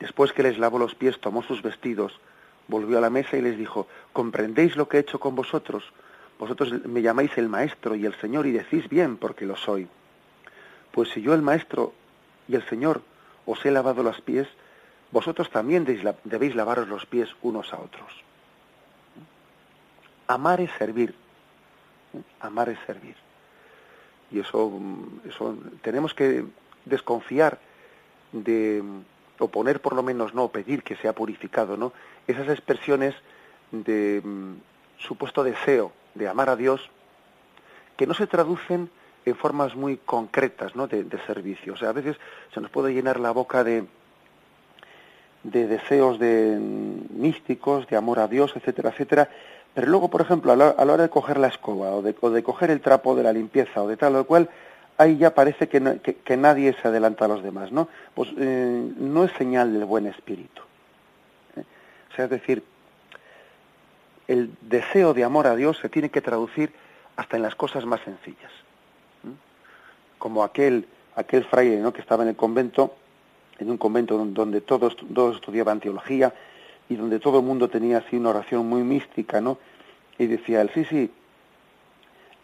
Después 0.00 0.32
que 0.32 0.42
les 0.42 0.58
lavó 0.58 0.78
los 0.78 0.94
pies, 0.94 1.20
tomó 1.20 1.42
sus 1.42 1.62
vestidos, 1.62 2.20
volvió 2.68 2.98
a 2.98 3.00
la 3.00 3.10
mesa 3.10 3.36
y 3.36 3.42
les 3.42 3.58
dijo, 3.58 3.86
¿comprendéis 4.12 4.76
lo 4.76 4.88
que 4.88 4.96
he 4.96 5.00
hecho 5.00 5.20
con 5.20 5.34
vosotros? 5.34 5.84
Vosotros 6.38 6.84
me 6.86 7.02
llamáis 7.02 7.36
el 7.36 7.48
Maestro 7.48 7.94
y 7.94 8.06
el 8.06 8.14
Señor 8.20 8.46
y 8.46 8.52
decís 8.52 8.88
bien 8.88 9.16
porque 9.16 9.46
lo 9.46 9.56
soy. 9.56 9.88
Pues 10.90 11.10
si 11.10 11.22
yo 11.22 11.34
el 11.34 11.42
Maestro 11.42 11.92
y 12.48 12.54
el 12.54 12.66
Señor 12.68 13.02
os 13.46 13.64
he 13.64 13.70
lavado 13.70 14.02
los 14.02 14.20
pies, 14.20 14.48
vosotros 15.10 15.50
también 15.50 15.84
debéis 16.24 16.54
lavaros 16.54 16.88
los 16.88 17.06
pies 17.06 17.28
unos 17.42 17.72
a 17.72 17.78
otros. 17.78 18.10
Amar 20.26 20.60
es 20.60 20.70
servir. 20.78 21.14
Amar 22.40 22.68
es 22.68 22.78
servir. 22.86 23.16
Y 24.30 24.40
eso, 24.40 24.72
eso 25.28 25.56
tenemos 25.82 26.14
que 26.14 26.44
desconfiar 26.84 27.58
de, 28.32 28.82
o 29.38 29.48
poner 29.48 29.80
por 29.80 29.94
lo 29.94 30.02
menos, 30.02 30.34
no, 30.34 30.48
pedir 30.48 30.82
que 30.82 30.96
sea 30.96 31.12
purificado, 31.12 31.76
¿no? 31.76 31.92
Esas 32.26 32.48
expresiones 32.48 33.14
de 33.70 34.20
mm, 34.24 34.54
supuesto 34.98 35.44
deseo 35.44 35.92
de 36.14 36.28
amar 36.28 36.48
a 36.48 36.56
Dios 36.56 36.90
que 37.96 38.06
no 38.06 38.14
se 38.14 38.26
traducen 38.26 38.90
en 39.24 39.36
formas 39.36 39.74
muy 39.74 39.96
concretas 39.98 40.76
¿no? 40.76 40.86
de, 40.86 41.06
servicio. 41.26 41.74
O 41.74 41.76
sea, 41.76 41.90
a 41.90 41.92
veces 41.92 42.16
se 42.52 42.60
nos 42.60 42.70
puede 42.70 42.92
llenar 42.92 43.18
la 43.18 43.30
boca 43.30 43.64
de, 43.64 43.84
de 45.42 45.66
deseos 45.66 46.18
de 46.18 46.58
místicos, 46.58 47.86
de 47.88 47.96
amor 47.96 48.18
a 48.18 48.28
Dios, 48.28 48.52
etcétera, 48.54 48.90
etcétera, 48.90 49.28
pero 49.72 49.88
luego, 49.88 50.08
por 50.08 50.20
ejemplo, 50.20 50.52
a 50.52 50.56
la, 50.56 50.74
hora 50.76 51.02
de 51.02 51.08
coger 51.08 51.38
la 51.38 51.48
escoba 51.48 51.90
o 51.90 52.02
de, 52.02 52.14
o 52.20 52.30
de, 52.30 52.42
coger 52.42 52.70
el 52.70 52.80
trapo 52.80 53.16
de 53.16 53.22
la 53.22 53.32
limpieza 53.32 53.82
o 53.82 53.88
de 53.88 53.96
tal 53.96 54.14
o 54.16 54.24
cual, 54.24 54.48
ahí 54.98 55.16
ya 55.16 55.34
parece 55.34 55.68
que, 55.68 56.00
que, 56.00 56.36
nadie 56.36 56.76
se 56.80 56.86
adelanta 56.86 57.24
a 57.24 57.28
los 57.28 57.42
demás, 57.42 57.72
¿no? 57.72 57.88
Pues 58.14 58.30
eh, 58.38 58.92
no 58.96 59.24
es 59.24 59.32
señal 59.32 59.72
del 59.72 59.84
buen 59.84 60.06
espíritu. 60.06 60.62
¿eh? 61.56 61.64
O 62.12 62.14
sea, 62.14 62.26
es 62.26 62.30
decir, 62.30 62.62
el 64.28 64.52
deseo 64.60 65.12
de 65.12 65.24
amor 65.24 65.48
a 65.48 65.56
Dios 65.56 65.78
se 65.78 65.88
tiene 65.88 66.10
que 66.10 66.20
traducir 66.20 66.72
hasta 67.16 67.36
en 67.36 67.42
las 67.42 67.56
cosas 67.56 67.84
más 67.84 68.00
sencillas 68.02 68.63
como 70.24 70.42
aquel, 70.42 70.86
aquel 71.16 71.44
fraile 71.44 71.76
¿no? 71.80 71.92
que 71.92 72.00
estaba 72.00 72.22
en 72.22 72.30
el 72.30 72.34
convento, 72.34 72.94
en 73.58 73.70
un 73.70 73.76
convento 73.76 74.16
donde 74.16 74.62
todos, 74.62 74.96
todos 74.96 75.36
estudiaban 75.36 75.80
teología 75.80 76.32
y 76.88 76.96
donde 76.96 77.20
todo 77.20 77.40
el 77.40 77.44
mundo 77.44 77.68
tenía 77.68 77.98
así 77.98 78.16
una 78.16 78.30
oración 78.30 78.66
muy 78.66 78.82
mística, 78.84 79.42
¿no? 79.42 79.58
Y 80.16 80.24
decía 80.24 80.62
él, 80.62 80.70
sí, 80.72 80.86
sí, 80.86 81.10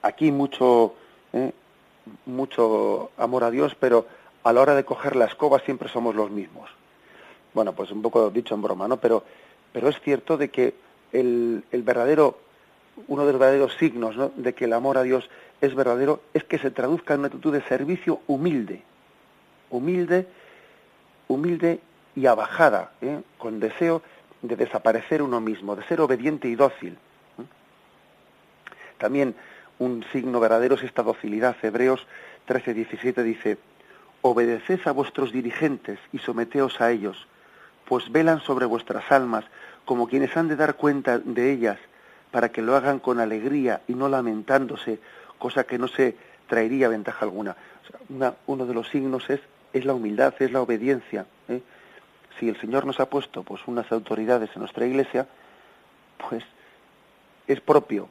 aquí 0.02 0.30
mucho, 0.30 0.94
¿eh? 1.32 1.52
mucho 2.26 3.12
amor 3.16 3.44
a 3.44 3.50
Dios, 3.50 3.74
pero 3.80 4.04
a 4.42 4.52
la 4.52 4.60
hora 4.60 4.74
de 4.74 4.84
coger 4.84 5.16
la 5.16 5.24
escoba 5.24 5.58
siempre 5.60 5.88
somos 5.88 6.14
los 6.14 6.30
mismos. 6.30 6.68
Bueno, 7.54 7.72
pues 7.72 7.90
un 7.92 8.02
poco 8.02 8.28
dicho 8.28 8.54
en 8.54 8.60
broma, 8.60 8.88
¿no? 8.88 8.98
Pero, 8.98 9.24
pero 9.72 9.88
es 9.88 9.98
cierto 10.02 10.36
de 10.36 10.50
que 10.50 10.74
el, 11.12 11.64
el 11.72 11.82
verdadero, 11.82 12.40
uno 13.06 13.26
de 13.26 13.32
los 13.32 13.40
verdaderos 13.40 13.74
signos 13.78 14.16
¿no? 14.16 14.32
de 14.36 14.54
que 14.54 14.66
el 14.66 14.72
amor 14.72 14.98
a 14.98 15.02
Dios 15.02 15.28
es 15.60 15.74
verdadero 15.74 16.22
es 16.34 16.44
que 16.44 16.58
se 16.58 16.70
traduzca 16.70 17.14
en 17.14 17.20
una 17.20 17.28
actitud 17.28 17.52
de 17.52 17.62
servicio 17.62 18.20
humilde, 18.26 18.82
humilde, 19.70 20.26
humilde 21.28 21.80
y 22.16 22.26
abajada, 22.26 22.92
¿eh? 23.00 23.20
con 23.38 23.60
deseo 23.60 24.02
de 24.42 24.56
desaparecer 24.56 25.22
uno 25.22 25.40
mismo, 25.40 25.76
de 25.76 25.84
ser 25.84 26.00
obediente 26.00 26.48
y 26.48 26.54
dócil. 26.54 26.92
¿eh? 27.38 27.44
También 28.98 29.34
un 29.78 30.04
signo 30.12 30.40
verdadero 30.40 30.74
es 30.74 30.82
esta 30.82 31.02
docilidad. 31.02 31.56
Hebreos 31.62 32.06
13, 32.46 32.74
17 32.74 33.22
dice, 33.22 33.58
obedeced 34.22 34.80
a 34.86 34.92
vuestros 34.92 35.32
dirigentes 35.32 35.98
y 36.12 36.18
someteos 36.18 36.80
a 36.80 36.90
ellos, 36.90 37.26
pues 37.86 38.10
velan 38.10 38.40
sobre 38.40 38.66
vuestras 38.66 39.10
almas 39.10 39.44
como 39.84 40.08
quienes 40.08 40.36
han 40.36 40.48
de 40.48 40.56
dar 40.56 40.74
cuenta 40.74 41.18
de 41.18 41.50
ellas, 41.50 41.78
para 42.30 42.50
que 42.50 42.62
lo 42.62 42.76
hagan 42.76 42.98
con 42.98 43.20
alegría 43.20 43.82
y 43.88 43.94
no 43.94 44.08
lamentándose, 44.08 44.98
cosa 45.38 45.64
que 45.64 45.78
no 45.78 45.88
se 45.88 46.16
traería 46.48 46.88
ventaja 46.88 47.24
alguna. 47.24 47.56
uno 48.46 48.66
de 48.66 48.74
los 48.74 48.88
signos 48.88 49.28
es, 49.30 49.40
es 49.72 49.84
la 49.84 49.94
humildad, 49.94 50.34
es 50.38 50.52
la 50.52 50.60
obediencia. 50.60 51.26
¿eh? 51.48 51.60
Si 52.38 52.48
el 52.48 52.60
Señor 52.60 52.86
nos 52.86 53.00
ha 53.00 53.08
puesto 53.08 53.42
pues 53.42 53.62
unas 53.66 53.90
autoridades 53.92 54.50
en 54.54 54.60
nuestra 54.60 54.86
iglesia, 54.86 55.26
pues 56.28 56.44
es 57.46 57.60
propio 57.60 58.08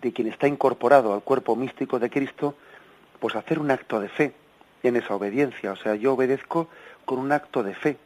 de 0.00 0.12
quien 0.12 0.28
está 0.28 0.46
incorporado 0.46 1.14
al 1.14 1.22
cuerpo 1.22 1.56
místico 1.56 1.98
de 1.98 2.10
Cristo, 2.10 2.54
pues 3.18 3.34
hacer 3.34 3.58
un 3.58 3.70
acto 3.70 3.98
de 4.00 4.08
fe 4.08 4.34
en 4.82 4.96
esa 4.96 5.14
obediencia. 5.14 5.72
O 5.72 5.76
sea, 5.76 5.94
yo 5.94 6.12
obedezco 6.12 6.68
con 7.04 7.18
un 7.18 7.32
acto 7.32 7.62
de 7.62 7.74
fe. 7.74 7.96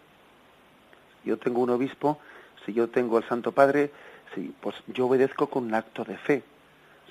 Yo 1.24 1.36
tengo 1.36 1.60
un 1.60 1.70
obispo, 1.70 2.18
si 2.64 2.72
yo 2.72 2.88
tengo 2.88 3.16
al 3.16 3.28
Santo 3.28 3.52
Padre, 3.52 3.90
sí, 4.34 4.54
pues 4.60 4.76
yo 4.88 5.06
obedezco 5.06 5.48
con 5.48 5.64
un 5.64 5.74
acto 5.74 6.04
de 6.04 6.16
fe, 6.16 6.42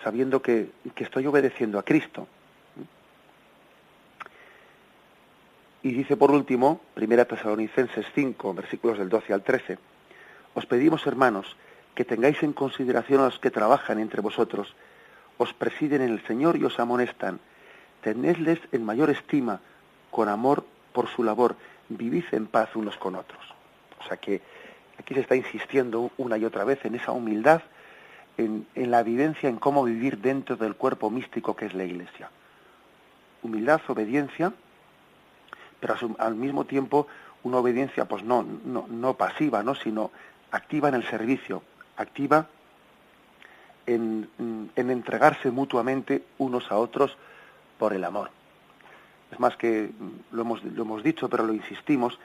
sabiendo 0.03 0.41
que, 0.41 0.72
que 0.95 1.03
estoy 1.03 1.26
obedeciendo 1.28 1.80
a 1.80 1.84
Cristo. 1.84 2.28
Y 5.82 5.93
dice 5.93 6.17
por 6.17 6.32
último, 6.32 6.82
Primera 6.93 7.26
Tesalonicenses 7.26 8.05
5, 8.13 8.53
versículos 8.53 8.97
del 8.97 9.09
12 9.09 9.34
al 9.34 9.43
13, 9.43 9.78
os 10.53 10.65
pedimos, 10.65 11.07
hermanos, 11.07 11.55
que 11.95 12.05
tengáis 12.05 12.43
en 12.43 12.53
consideración 12.53 13.22
a 13.22 13.26
los 13.26 13.39
que 13.39 13.51
trabajan 13.51 13.99
entre 13.99 14.22
vosotros, 14.22 14.76
os 15.38 15.53
presiden 15.53 16.01
en 16.01 16.11
el 16.11 16.26
Señor 16.26 16.57
y 16.57 16.65
os 16.65 16.80
amonestan. 16.80 17.39
Tenedles 18.01 18.59
en 18.72 18.84
mayor 18.84 19.09
estima, 19.09 19.61
con 20.11 20.28
amor 20.28 20.65
por 20.91 21.07
su 21.07 21.24
labor, 21.24 21.55
vivid 21.88 22.26
en 22.32 22.47
paz 22.47 22.76
unos 22.76 22.97
con 22.97 23.15
otros. 23.15 23.41
O 23.99 24.03
sea 24.07 24.17
que 24.17 24.41
aquí 25.00 25.14
se 25.14 25.22
está 25.22 25.36
insistiendo 25.36 26.12
una 26.18 26.38
y 26.38 26.45
otra 26.45 26.66
vez 26.66 26.84
en 26.84 26.95
esa 26.95 27.14
humildad, 27.14 27.62
en, 28.38 28.66
la 28.76 29.04
vivencia, 29.04 29.50
en 29.50 29.58
cómo 29.58 29.84
vivir 29.84 30.20
dentro 30.20 30.56
del 30.56 30.76
cuerpo 30.76 31.10
místico 31.10 31.56
que 31.56 31.66
es 31.66 31.74
la 31.74 31.86
Iglesia. 31.86 32.30
Humildad, 33.41 33.82
obediencia, 33.88 34.54
pero 35.80 35.95
al 36.20 36.36
mismo 36.36 36.66
tiempo 36.66 37.08
una 37.43 37.58
obediencia 37.58 38.06
pues 38.06 38.24
no, 38.24 39.14
pasiva, 39.18 39.64
¿no? 39.64 39.76
sino 39.76 40.12
activa 40.52 40.89
en 40.89 40.95
el 40.95 41.08
servicio, 41.08 41.64
activa 41.97 42.47
en, 43.86 44.30
en, 44.38 44.89
entregarse 44.89 45.52
mutuamente 45.52 46.24
unos 46.38 46.72
a 46.72 46.78
otros 46.78 47.18
por 47.78 47.93
el 47.93 48.04
amor. 48.04 48.32
Es 49.32 49.39
más 49.39 49.56
que 49.56 49.91
lo 50.32 50.41
hemos, 50.41 50.64
lo 50.64 50.84
hemos 50.84 51.04
dicho, 51.04 51.30
pero 51.30 51.45
lo 51.45 51.54
insistimos, 51.54 52.20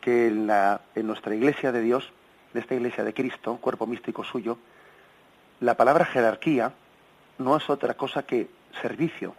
que 0.00 0.28
en, 0.28 0.46
la, 0.46 0.80
en 0.94 1.06
nuestra 1.06 1.34
iglesia 1.34 1.72
de 1.72 1.82
Dios, 1.82 2.12
en 2.52 2.60
esta 2.60 2.74
iglesia 2.74 3.04
de 3.04 3.14
Cristo, 3.14 3.56
cuerpo 3.56 3.86
místico 3.86 4.24
suyo, 4.24 4.58
la 5.60 5.76
palabra 5.76 6.04
jerarquía 6.04 6.72
no 7.38 7.56
es 7.56 7.68
otra 7.70 7.94
cosa 7.94 8.24
que 8.24 8.48
servicio, 8.80 9.34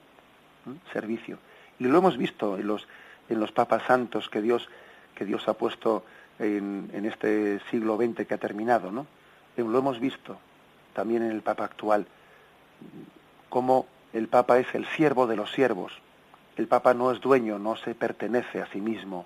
servicio. 0.93 1.37
Y 1.79 1.85
lo 1.85 1.97
hemos 1.97 2.17
visto 2.17 2.57
en 2.57 2.67
los, 2.67 2.87
en 3.29 3.39
los 3.39 3.51
papas 3.51 3.83
santos 3.83 4.29
que 4.29 4.41
Dios, 4.41 4.69
que 5.15 5.25
Dios 5.25 5.47
ha 5.47 5.53
puesto 5.53 6.03
en, 6.39 6.89
en 6.93 7.05
este 7.05 7.59
siglo 7.69 7.97
XX 7.97 8.25
que 8.27 8.33
ha 8.33 8.37
terminado, 8.37 8.91
¿no? 8.91 9.07
Eh, 9.57 9.63
lo 9.63 9.79
hemos 9.79 9.99
visto 9.99 10.37
también 10.93 11.23
en 11.23 11.31
el 11.31 11.41
Papa 11.41 11.65
actual, 11.65 12.05
cómo 13.49 13.87
el 14.13 14.27
Papa 14.27 14.59
es 14.59 14.73
el 14.73 14.85
siervo 14.87 15.27
de 15.27 15.35
los 15.35 15.51
siervos. 15.51 15.93
El 16.57 16.67
Papa 16.67 16.93
no 16.93 17.11
es 17.11 17.21
dueño, 17.21 17.59
no 17.59 17.75
se 17.75 17.95
pertenece 17.95 18.61
a 18.61 18.67
sí 18.67 18.81
mismo, 18.81 19.25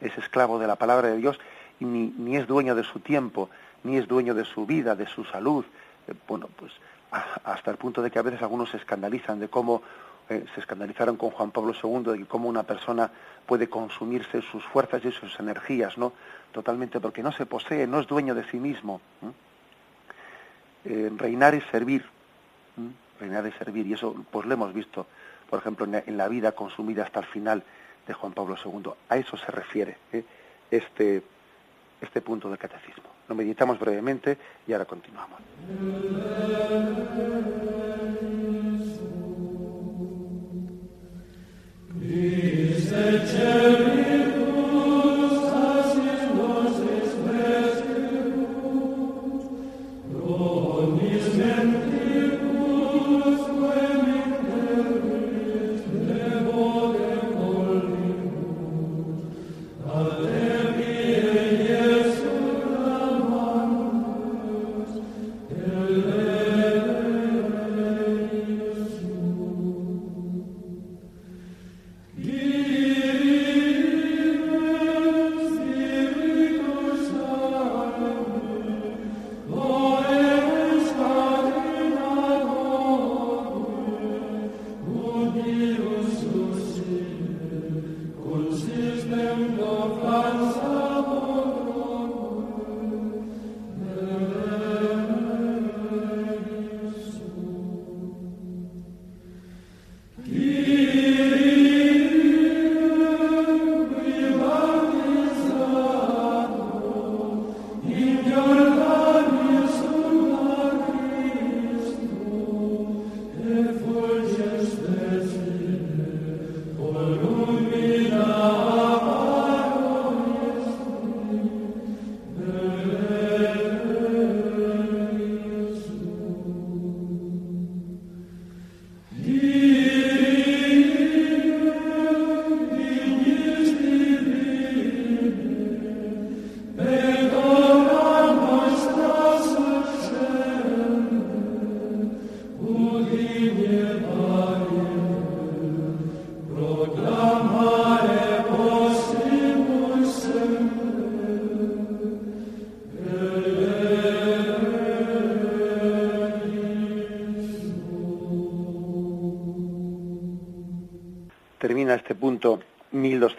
es 0.00 0.16
esclavo 0.18 0.58
de 0.58 0.66
la 0.66 0.76
palabra 0.76 1.08
de 1.08 1.16
Dios 1.16 1.38
ni, 1.84 2.36
es 2.36 2.46
dueño 2.46 2.74
de 2.74 2.84
su 2.84 3.00
tiempo, 3.00 3.50
ni 3.84 3.96
es 3.96 4.06
dueño 4.06 4.34
de 4.34 4.44
su 4.44 4.66
vida, 4.66 4.94
de 4.94 5.06
su 5.06 5.24
salud. 5.24 5.64
Eh, 6.08 6.14
bueno, 6.26 6.48
pues 6.56 6.72
hasta 7.44 7.70
el 7.70 7.76
punto 7.76 8.00
de 8.00 8.10
que 8.10 8.18
a 8.18 8.22
veces 8.22 8.40
algunos 8.40 8.70
se 8.70 8.78
escandalizan 8.78 9.38
de 9.38 9.48
cómo 9.48 9.82
eh, 10.28 10.44
se 10.54 10.60
escandalizaron 10.60 11.16
con 11.16 11.30
Juan 11.30 11.50
Pablo 11.50 11.74
II 11.74 12.18
de 12.18 12.26
cómo 12.26 12.48
una 12.48 12.62
persona 12.62 13.10
puede 13.44 13.68
consumirse 13.68 14.40
sus 14.40 14.64
fuerzas 14.64 15.04
y 15.04 15.12
sus 15.12 15.38
energías, 15.38 15.98
¿no? 15.98 16.12
Totalmente 16.52 17.00
porque 17.00 17.22
no 17.22 17.32
se 17.32 17.44
posee, 17.44 17.86
no 17.86 18.00
es 18.00 18.06
dueño 18.06 18.34
de 18.34 18.44
sí 18.44 18.58
mismo. 18.58 19.00
Eh, 20.84 21.10
reinar 21.16 21.54
es 21.54 21.64
servir, 21.70 22.04
reinar 23.20 23.46
es 23.46 23.54
servir 23.56 23.86
y 23.86 23.92
eso 23.92 24.14
pues 24.30 24.46
lo 24.46 24.54
hemos 24.54 24.72
visto, 24.72 25.06
por 25.50 25.58
ejemplo, 25.58 25.86
en 25.86 26.16
la, 26.16 26.28
vida 26.28 26.52
consumida 26.52 27.02
hasta 27.02 27.20
el 27.20 27.26
final 27.26 27.62
de 28.06 28.14
Juan 28.14 28.32
Pablo 28.32 28.56
II. 28.64 28.90
A 29.08 29.16
eso 29.16 29.36
se 29.36 29.52
refiere 29.52 29.98
este 30.70 31.22
este 32.02 32.20
punto 32.20 32.48
del 32.48 32.58
catecismo. 32.58 33.04
Lo 33.28 33.34
meditamos 33.34 33.78
brevemente 33.78 34.36
y 34.66 34.72
ahora 34.72 34.84
continuamos. 34.84 35.40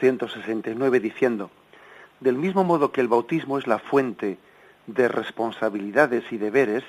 1269 0.03 0.99
diciendo, 0.99 1.49
del 2.19 2.35
mismo 2.35 2.65
modo 2.65 2.91
que 2.91 2.99
el 2.99 3.07
bautismo 3.07 3.57
es 3.57 3.67
la 3.67 3.79
fuente 3.79 4.37
de 4.85 5.07
responsabilidades 5.07 6.29
y 6.31 6.37
deberes, 6.37 6.83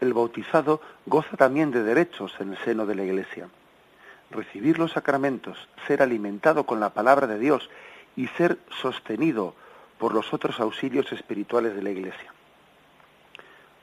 el 0.00 0.14
bautizado 0.14 0.80
goza 1.04 1.36
también 1.36 1.70
de 1.70 1.82
derechos 1.82 2.34
en 2.40 2.52
el 2.52 2.58
seno 2.64 2.86
de 2.86 2.94
la 2.94 3.04
Iglesia. 3.04 3.48
Recibir 4.30 4.78
los 4.78 4.92
sacramentos, 4.92 5.68
ser 5.86 6.00
alimentado 6.00 6.64
con 6.64 6.80
la 6.80 6.94
palabra 6.94 7.26
de 7.26 7.38
Dios 7.38 7.68
y 8.16 8.26
ser 8.28 8.58
sostenido 8.80 9.54
por 9.98 10.14
los 10.14 10.32
otros 10.32 10.60
auxilios 10.60 11.12
espirituales 11.12 11.74
de 11.74 11.82
la 11.82 11.90
Iglesia. 11.90 12.32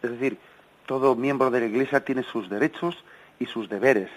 Es 0.02 0.10
decir, 0.10 0.40
todo 0.88 1.16
miembro 1.16 1.52
de 1.52 1.60
la 1.60 1.66
Iglesia 1.68 2.04
tiene 2.04 2.24
sus 2.24 2.50
derechos 2.50 2.98
y 3.40 3.46
sus 3.46 3.70
deberes. 3.70 4.10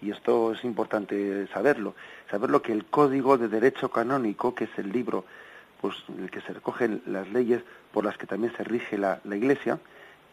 Y 0.00 0.10
esto 0.10 0.52
es 0.52 0.62
importante 0.64 1.48
saberlo, 1.48 1.94
saberlo 2.30 2.62
que 2.62 2.72
el 2.72 2.86
Código 2.86 3.38
de 3.38 3.48
Derecho 3.48 3.90
Canónico, 3.90 4.54
que 4.54 4.64
es 4.64 4.78
el 4.78 4.92
libro 4.92 5.24
pues, 5.80 5.96
en 6.08 6.24
el 6.24 6.30
que 6.30 6.40
se 6.40 6.52
recogen 6.52 7.02
las 7.06 7.28
leyes 7.30 7.62
por 7.92 8.04
las 8.04 8.16
que 8.16 8.26
también 8.26 8.52
se 8.56 8.64
rige 8.64 8.98
la, 8.98 9.20
Iglesia, 9.24 9.78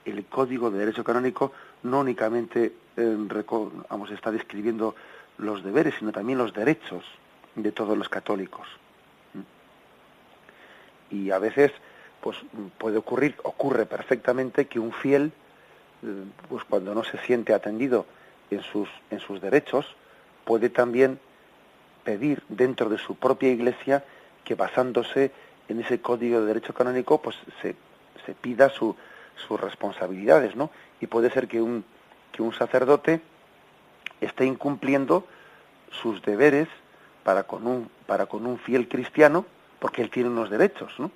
el 0.06 0.26
Código 0.26 0.72
de 0.72 0.80
Derecho 0.80 1.04
Canónico 1.04 1.52
no 1.84 2.00
únicamente 2.00 2.74
eh, 2.98 3.18
vamos, 3.90 4.12
está 4.12 4.32
describiendo 4.32 4.96
los 5.38 5.64
deberes, 5.64 5.96
sino 6.00 6.12
también 6.12 6.38
los 6.38 6.54
derechos 6.54 7.04
de 7.56 7.72
todos 7.72 7.98
los 7.98 8.10
católicos. 8.10 8.68
Y 11.10 11.32
a 11.32 11.40
veces 11.40 11.72
pues 12.22 12.38
puede 12.78 12.98
ocurrir, 12.98 13.36
ocurre 13.44 13.86
perfectamente 13.86 14.68
que 14.68 14.80
un 14.80 14.94
fiel, 14.94 15.32
eh, 16.04 16.24
pues 16.48 16.64
cuando 16.64 16.94
no 16.96 17.04
se 17.04 17.18
siente 17.26 17.54
atendido 17.54 18.06
en 18.52 18.62
sus, 18.62 18.88
en 19.10 19.20
sus 19.20 19.42
derechos, 19.42 19.86
puede 20.46 20.70
también 20.70 21.20
pedir 22.04 22.44
dentro 22.50 22.90
de 22.90 22.98
su 22.98 23.16
propia 23.16 23.50
iglesia 23.50 24.04
que 24.44 24.56
basándose 24.56 25.32
en 25.68 25.80
ese 25.80 26.02
código 26.02 26.42
de 26.42 26.48
derecho 26.48 26.74
canónico, 26.74 27.22
pues 27.22 27.36
se, 27.62 27.76
se 28.26 28.34
pida 28.34 28.70
su, 28.70 28.96
sus 29.36 29.60
responsabilidades, 29.60 30.56
¿no? 30.56 30.70
Y 31.00 31.08
puede 31.08 31.30
ser 31.30 31.48
que 31.48 31.62
un, 31.62 31.84
que 32.32 32.42
un 32.42 32.54
sacerdote 32.54 33.22
esté 34.20 34.46
incumpliendo 34.46 35.26
sus 35.90 36.22
deberes 36.22 36.68
para 37.24 37.44
con 37.44 37.68
un, 37.68 37.90
para 38.08 38.26
con 38.26 38.46
un 38.46 38.58
fiel 38.58 38.88
cristiano, 38.88 39.46
porque 39.80 40.02
él 40.02 40.10
tiene 40.10 40.30
unos 40.30 40.50
derechos, 40.50 40.94
¿no? 41.00 41.12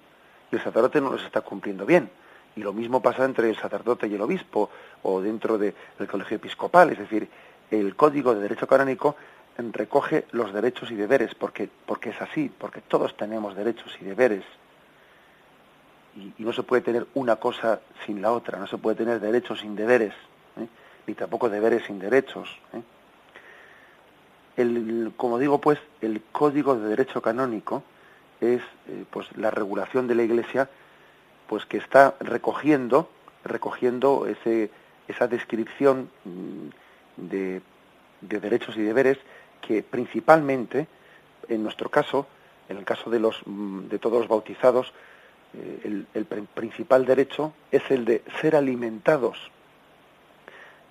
Y 0.52 0.56
el 0.56 0.62
sacerdote 0.62 1.02
no 1.02 1.12
los 1.12 1.24
está 1.24 1.42
cumpliendo 1.42 1.86
bien. 1.86 2.10
Y 2.56 2.62
lo 2.62 2.74
mismo 2.74 3.02
pasa 3.02 3.26
entre 3.26 3.50
el 3.50 3.58
sacerdote 3.58 4.08
y 4.08 4.16
el 4.16 4.22
obispo, 4.22 4.70
o 5.04 5.22
dentro 5.22 5.58
del 5.58 5.74
colegio 6.10 6.38
episcopal, 6.38 6.92
es 6.92 7.00
decir, 7.00 7.28
el 7.72 7.96
código 7.96 8.34
de 8.34 8.42
derecho 8.42 8.68
canónico 8.68 9.16
recoge 9.58 10.26
los 10.32 10.54
derechos 10.54 10.92
y 10.92 10.96
deberes, 10.96 11.34
porque, 11.36 11.70
porque 11.86 12.10
es 12.10 12.22
así, 12.22 12.52
porque 12.58 12.82
todos 12.82 13.16
tenemos 13.16 13.56
derechos 13.56 13.96
y 14.02 14.06
deberes. 14.06 14.44
Y, 16.16 16.34
no 16.44 16.54
se 16.54 16.64
puede 16.64 16.82
tener 16.82 17.08
una 17.14 17.38
cosa 17.38 17.82
sin 18.06 18.22
la 18.22 18.32
otra, 18.32 18.60
no 18.60 18.68
se 18.68 18.78
puede 18.78 18.98
tener 18.98 19.20
derechos 19.20 19.60
sin 19.60 19.76
deberes, 19.76 20.14
¿eh? 20.58 20.68
ni 21.08 21.14
tampoco 21.14 21.50
deberes 21.50 21.86
sin 21.86 22.00
derechos. 22.00 22.50
¿eh? 22.74 22.82
El, 24.58 25.14
como 25.18 25.38
digo, 25.38 25.60
pues, 25.60 25.80
el 26.02 26.22
código 26.32 26.76
de 26.76 26.88
derecho 26.88 27.22
canónico 27.22 27.84
es 28.40 28.62
eh, 28.88 29.06
pues 29.10 29.28
la 29.38 29.52
regulación 29.52 30.08
de 30.08 30.16
la 30.16 30.24
Iglesia 30.24 30.70
pues 31.48 31.66
que 31.66 31.78
está 31.78 32.16
recogiendo 32.20 33.10
recogiendo 33.46 34.28
ese, 34.28 34.72
esa 35.08 35.28
descripción 35.28 36.10
mm, 36.26 36.68
de, 37.30 37.62
de 38.22 38.40
derechos 38.40 38.76
y 38.76 38.82
deberes 38.82 39.18
que 39.68 39.84
principalmente, 39.84 40.88
en 41.48 41.64
nuestro 41.64 41.90
caso, 41.90 42.28
en 42.70 42.78
el 42.78 42.86
caso 42.86 43.10
de, 43.10 43.20
los, 43.20 43.42
mm, 43.46 43.88
de 43.88 44.00
todos 44.00 44.20
los 44.20 44.28
bautizados, 44.28 44.94
eh, 45.54 46.04
el, 46.14 46.26
principal 46.26 47.06
derecho 47.06 47.54
es 47.72 47.84
el 47.90 48.06
de 48.06 48.24
ser 48.42 48.56
alimentados 48.56 49.38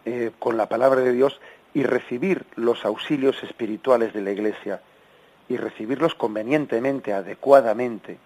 eh, 0.05 0.33
con 0.39 0.57
la 0.57 0.69
palabra 0.69 1.01
de 1.01 1.13
Dios 1.13 1.41
y 1.75 1.83
recibir 1.83 2.45
los 2.57 2.85
auxilios 2.85 3.43
espirituales 3.43 4.13
de 4.13 4.23
la 4.23 4.31
Iglesia 4.31 4.81
y 5.49 5.57
recibirlos 5.57 6.15
convenientemente, 6.15 7.13
adecuadamente. 7.13 8.19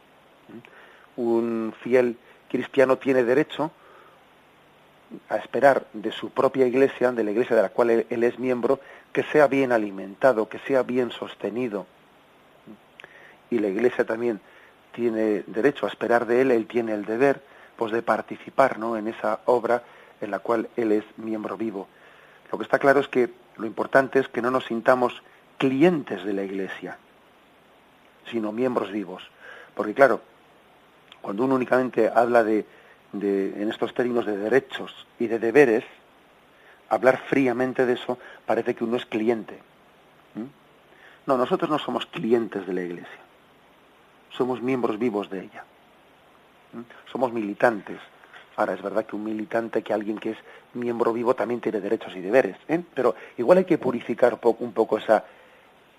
Un 1.16 1.74
fiel 1.82 2.16
cristiano 2.48 2.98
tiene 2.98 3.24
derecho 3.24 3.72
a 5.28 5.36
esperar 5.36 5.86
de 5.92 6.12
su 6.12 6.30
propia 6.30 6.66
iglesia, 6.66 7.12
de 7.12 7.24
la 7.24 7.30
iglesia 7.30 7.56
de 7.56 7.62
la 7.62 7.70
cual 7.70 7.90
él, 8.08 8.24
es 8.24 8.38
miembro, 8.38 8.80
que 9.12 9.22
sea 9.24 9.46
bien 9.46 9.72
alimentado, 9.72 10.48
que 10.48 10.58
sea 10.60 10.82
bien 10.82 11.10
sostenido. 11.10 11.86
Y 13.50 13.58
la 13.58 13.68
iglesia 13.68 14.04
también 14.04 14.40
tiene 14.92 15.44
derecho 15.46 15.86
a 15.86 15.88
esperar 15.88 16.26
de 16.26 16.42
él, 16.42 16.50
él 16.50 16.66
tiene 16.66 16.92
el 16.92 17.04
deber 17.04 17.42
pues 17.76 17.92
de 17.92 18.02
participar 18.02 18.78
¿no? 18.78 18.96
en 18.96 19.08
esa 19.08 19.40
obra 19.44 19.82
en 20.20 20.30
la 20.30 20.40
cual 20.40 20.68
él 20.76 20.92
es 20.92 21.04
miembro 21.16 21.56
vivo. 21.56 21.86
Lo 22.50 22.58
que 22.58 22.64
está 22.64 22.78
claro 22.78 23.00
es 23.00 23.08
que 23.08 23.30
lo 23.56 23.66
importante 23.66 24.18
es 24.18 24.28
que 24.28 24.42
no 24.42 24.50
nos 24.50 24.66
sintamos 24.66 25.22
clientes 25.58 26.24
de 26.24 26.32
la 26.32 26.42
iglesia, 26.42 26.98
sino 28.30 28.52
miembros 28.52 28.90
vivos. 28.90 29.22
Porque 29.74 29.94
claro, 29.94 30.20
cuando 31.20 31.44
uno 31.44 31.54
únicamente 31.54 32.10
habla 32.12 32.42
de, 32.42 32.66
en 33.12 33.70
estos 33.70 33.94
términos 33.94 34.26
de 34.26 34.36
derechos 34.36 35.06
y 35.18 35.26
de 35.26 35.38
deberes, 35.38 35.84
hablar 36.88 37.18
fríamente 37.28 37.86
de 37.86 37.94
eso 37.94 38.18
parece 38.46 38.74
que 38.74 38.84
uno 38.84 38.96
es 38.96 39.06
cliente. 39.06 39.58
No, 41.26 41.36
nosotros 41.36 41.68
no 41.70 41.78
somos 41.78 42.06
clientes 42.06 42.66
de 42.66 42.72
la 42.72 42.82
Iglesia, 42.82 43.20
somos 44.30 44.62
miembros 44.62 44.98
vivos 44.98 45.28
de 45.28 45.40
ella, 45.40 45.64
somos 47.12 47.32
militantes. 47.32 47.98
Ahora, 48.56 48.72
es 48.72 48.82
verdad 48.82 49.04
que 49.04 49.14
un 49.14 49.24
militante, 49.24 49.82
que 49.82 49.92
alguien 49.92 50.18
que 50.18 50.30
es 50.30 50.38
miembro 50.74 51.12
vivo 51.12 51.34
también 51.34 51.60
tiene 51.60 51.80
derechos 51.80 52.16
y 52.16 52.20
deberes, 52.20 52.56
¿eh? 52.66 52.82
pero 52.94 53.14
igual 53.36 53.58
hay 53.58 53.64
que 53.64 53.78
purificar 53.78 54.38
un 54.42 54.72
poco 54.72 54.98
esa... 54.98 55.24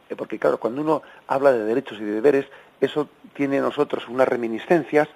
Eh, 0.10 0.16
porque 0.16 0.40
claro, 0.40 0.60
cuando 0.60 0.82
uno 0.82 1.04
habla 1.28 1.54
de 1.54 1.64
derechos 1.64 2.00
y 2.00 2.04
de 2.04 2.12
deberes, 2.12 2.48
eso 2.82 3.08
tiene 3.34 3.58
en 3.58 3.64
nosotros 3.64 4.08
unas 4.10 4.28
reminiscencias 4.28 5.08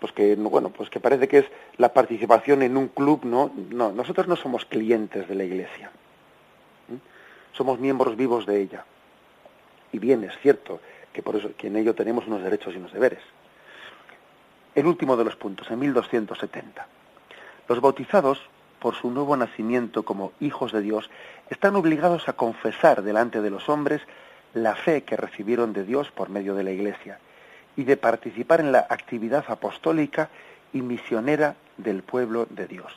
pues 0.00 0.12
que 0.12 0.34
bueno 0.34 0.70
pues 0.70 0.90
que 0.90 0.98
parece 0.98 1.28
que 1.28 1.38
es 1.38 1.46
la 1.76 1.92
participación 1.92 2.62
en 2.62 2.76
un 2.76 2.88
club 2.88 3.24
no 3.24 3.52
no 3.70 3.92
nosotros 3.92 4.26
no 4.26 4.36
somos 4.36 4.64
clientes 4.64 5.28
de 5.28 5.34
la 5.34 5.44
iglesia 5.44 5.90
somos 7.52 7.78
miembros 7.78 8.16
vivos 8.16 8.46
de 8.46 8.60
ella. 8.60 8.84
Y 9.92 9.98
bien 9.98 10.24
es 10.24 10.32
cierto 10.38 10.80
que 11.12 11.22
por 11.22 11.36
eso 11.36 11.50
que 11.56 11.66
en 11.66 11.76
ello 11.76 11.94
tenemos 11.94 12.26
unos 12.26 12.42
derechos 12.42 12.74
y 12.74 12.78
unos 12.78 12.92
deberes. 12.92 13.20
El 14.74 14.86
último 14.86 15.16
de 15.16 15.24
los 15.24 15.36
puntos 15.36 15.70
en 15.70 15.78
1270 15.78 16.86
los 17.68 17.80
bautizados 17.80 18.40
por 18.80 18.96
su 18.96 19.10
nuevo 19.10 19.36
nacimiento 19.36 20.04
como 20.04 20.32
hijos 20.40 20.72
de 20.72 20.80
Dios 20.80 21.10
están 21.50 21.76
obligados 21.76 22.28
a 22.28 22.32
confesar 22.32 23.02
delante 23.02 23.42
de 23.42 23.50
los 23.50 23.68
hombres 23.68 24.00
la 24.54 24.74
fe 24.74 25.02
que 25.02 25.16
recibieron 25.16 25.72
de 25.72 25.84
Dios 25.84 26.10
por 26.10 26.30
medio 26.30 26.54
de 26.54 26.64
la 26.64 26.72
iglesia 26.72 27.20
y 27.80 27.84
de 27.84 27.96
participar 27.96 28.60
en 28.60 28.72
la 28.72 28.86
actividad 28.90 29.42
apostólica 29.48 30.28
y 30.74 30.82
misionera 30.82 31.54
del 31.78 32.02
pueblo 32.02 32.46
de 32.50 32.66
Dios. 32.66 32.92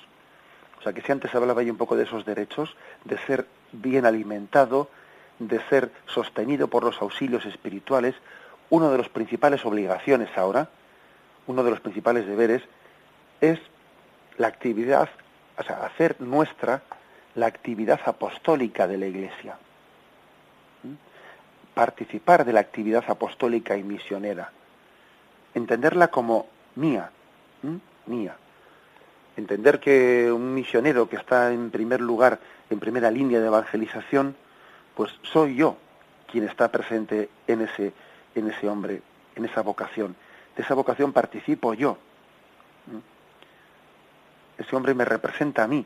O 0.78 0.82
sea 0.82 0.92
que 0.92 1.02
si 1.02 1.10
antes 1.10 1.34
hablaba 1.34 1.64
ya 1.64 1.72
un 1.72 1.78
poco 1.78 1.96
de 1.96 2.04
esos 2.04 2.26
derechos, 2.26 2.76
de 3.06 3.18
ser 3.20 3.48
bien 3.72 4.06
alimentado, 4.06 4.90
de 5.40 5.62
ser 5.70 5.90
sostenido 6.06 6.68
por 6.68 6.84
los 6.84 7.02
auxilios 7.02 7.46
espirituales, 7.46 8.14
una 8.70 8.90
de 8.90 8.98
las 8.98 9.08
principales 9.08 9.66
obligaciones 9.66 10.38
ahora, 10.38 10.68
uno 11.48 11.64
de 11.64 11.70
los 11.70 11.80
principales 11.80 12.28
deberes, 12.28 12.62
es 13.40 13.62
la 14.38 14.48
actividad, 14.48 15.08
o 15.58 15.64
sea, 15.64 15.86
hacer 15.86 16.20
nuestra 16.20 16.82
la 17.36 17.46
actividad 17.46 18.02
apostólica 18.06 18.86
de 18.86 18.98
la 18.98 19.06
Iglesia. 19.06 19.56
¿Mm? 20.84 20.96
Participar 21.74 22.44
de 22.44 22.52
la 22.52 22.60
actividad 22.60 23.06
apostólica 23.08 23.78
y 23.78 23.84
misionera 23.84 24.52
entenderla 25.54 26.10
como 26.10 26.47
mía, 26.76 27.12
mía. 28.06 28.36
Entender 29.36 29.80
que 29.80 30.32
un 30.32 30.54
misionero 30.54 31.10
que 31.10 31.16
está 31.16 31.51
en 31.51 31.72
primer 31.72 32.01
lugar, 32.01 32.39
en 32.70 32.80
primera 32.80 33.10
línea 33.10 33.39
de 33.39 33.47
evangelización, 33.47 34.36
pues 34.95 35.12
soy 35.24 35.56
yo 35.56 35.78
quien 36.32 36.47
está 36.47 36.72
presente 36.72 37.30
en 37.47 37.62
ese, 37.62 37.93
en 38.36 38.49
ese 38.49 38.68
hombre, 38.70 39.01
en 39.36 39.45
esa 39.45 39.62
vocación. 39.62 40.16
De 40.56 40.62
esa 40.62 40.76
vocación 40.76 41.14
participo 41.14 41.74
yo. 41.74 41.97
Ese 44.58 44.76
hombre 44.76 44.93
me 44.93 45.06
representa 45.06 45.64
a 45.64 45.68
mí. 45.68 45.86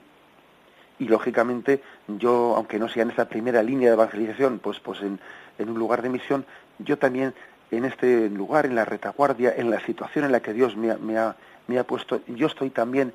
Y 0.99 1.07
lógicamente 1.07 1.81
yo, 2.07 2.55
aunque 2.55 2.79
no 2.79 2.89
sea 2.89 3.03
en 3.03 3.11
esa 3.11 3.29
primera 3.29 3.61
línea 3.61 3.89
de 3.89 3.93
evangelización, 3.93 4.59
pues, 4.59 4.79
pues 4.79 5.01
en, 5.01 5.19
en 5.57 5.69
un 5.69 5.77
lugar 5.77 6.01
de 6.01 6.09
misión, 6.09 6.45
yo 6.79 6.97
también 6.97 7.33
en 7.71 7.85
este 7.85 8.29
lugar, 8.29 8.65
en 8.65 8.75
la 8.75 8.85
retaguardia, 8.85 9.53
en 9.55 9.69
la 9.69 9.79
situación 9.81 10.25
en 10.25 10.31
la 10.31 10.41
que 10.41 10.53
Dios 10.53 10.75
me 10.77 10.91
ha, 10.91 10.97
me 10.97 11.17
ha, 11.17 11.35
me 11.67 11.79
ha 11.79 11.83
puesto, 11.83 12.21
yo 12.27 12.47
estoy 12.47 12.69
también 12.69 13.13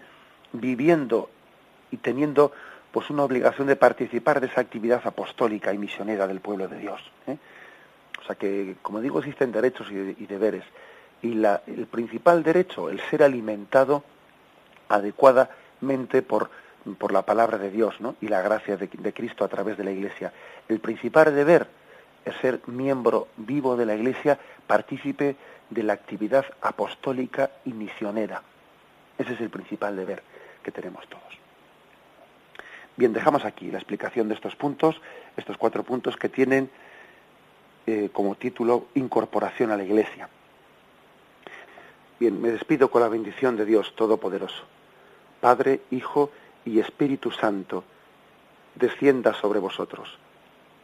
viviendo 0.52 1.30
y 1.90 1.96
teniendo 1.96 2.52
pues 2.92 3.08
una 3.10 3.24
obligación 3.24 3.66
de 3.66 3.76
participar 3.76 4.40
de 4.40 4.48
esa 4.48 4.60
actividad 4.60 5.00
apostólica 5.04 5.72
y 5.72 5.78
misionera 5.78 6.26
del 6.26 6.40
pueblo 6.40 6.68
de 6.68 6.78
Dios. 6.78 7.00
¿eh? 7.26 7.38
O 8.20 8.24
sea 8.24 8.36
que, 8.36 8.76
como 8.82 9.00
digo, 9.00 9.18
existen 9.18 9.50
derechos 9.50 9.90
y, 9.90 10.26
deberes. 10.26 10.64
Y 11.22 11.34
la, 11.34 11.62
el 11.66 11.86
principal 11.86 12.42
derecho, 12.42 12.90
el 12.90 13.00
ser 13.00 13.22
alimentado 13.22 14.04
adecuadamente 14.88 16.20
por, 16.20 16.50
por 16.98 17.12
la 17.12 17.22
palabra 17.22 17.56
de 17.56 17.70
Dios 17.70 18.00
¿no? 18.00 18.16
y 18.20 18.28
la 18.28 18.42
gracia 18.42 18.76
de, 18.76 18.88
de 18.92 19.12
Cristo 19.12 19.44
a 19.44 19.48
través 19.48 19.78
de 19.78 19.84
la 19.84 19.90
Iglesia. 19.90 20.32
El 20.68 20.80
principal 20.80 21.34
deber, 21.34 21.68
ser 22.40 22.60
miembro 22.66 23.28
vivo 23.36 23.76
de 23.76 23.86
la 23.86 23.94
Iglesia, 23.94 24.38
partícipe 24.66 25.36
de 25.70 25.82
la 25.82 25.94
actividad 25.94 26.44
apostólica 26.60 27.50
y 27.64 27.72
misionera. 27.72 28.42
Ese 29.18 29.34
es 29.34 29.40
el 29.40 29.50
principal 29.50 29.96
deber 29.96 30.22
que 30.62 30.70
tenemos 30.70 31.06
todos. 31.08 31.22
Bien, 32.96 33.12
dejamos 33.12 33.44
aquí 33.44 33.70
la 33.70 33.78
explicación 33.78 34.28
de 34.28 34.34
estos 34.34 34.54
puntos, 34.54 35.00
estos 35.36 35.56
cuatro 35.56 35.82
puntos 35.82 36.16
que 36.16 36.28
tienen 36.28 36.70
eh, 37.86 38.10
como 38.12 38.34
título 38.34 38.86
Incorporación 38.94 39.70
a 39.70 39.76
la 39.76 39.82
Iglesia. 39.82 40.28
Bien, 42.20 42.40
me 42.40 42.50
despido 42.50 42.90
con 42.90 43.02
la 43.02 43.08
bendición 43.08 43.56
de 43.56 43.64
Dios 43.64 43.94
Todopoderoso. 43.96 44.64
Padre, 45.40 45.80
Hijo 45.90 46.30
y 46.64 46.78
Espíritu 46.78 47.32
Santo, 47.32 47.82
descienda 48.76 49.34
sobre 49.34 49.58
vosotros. 49.58 50.18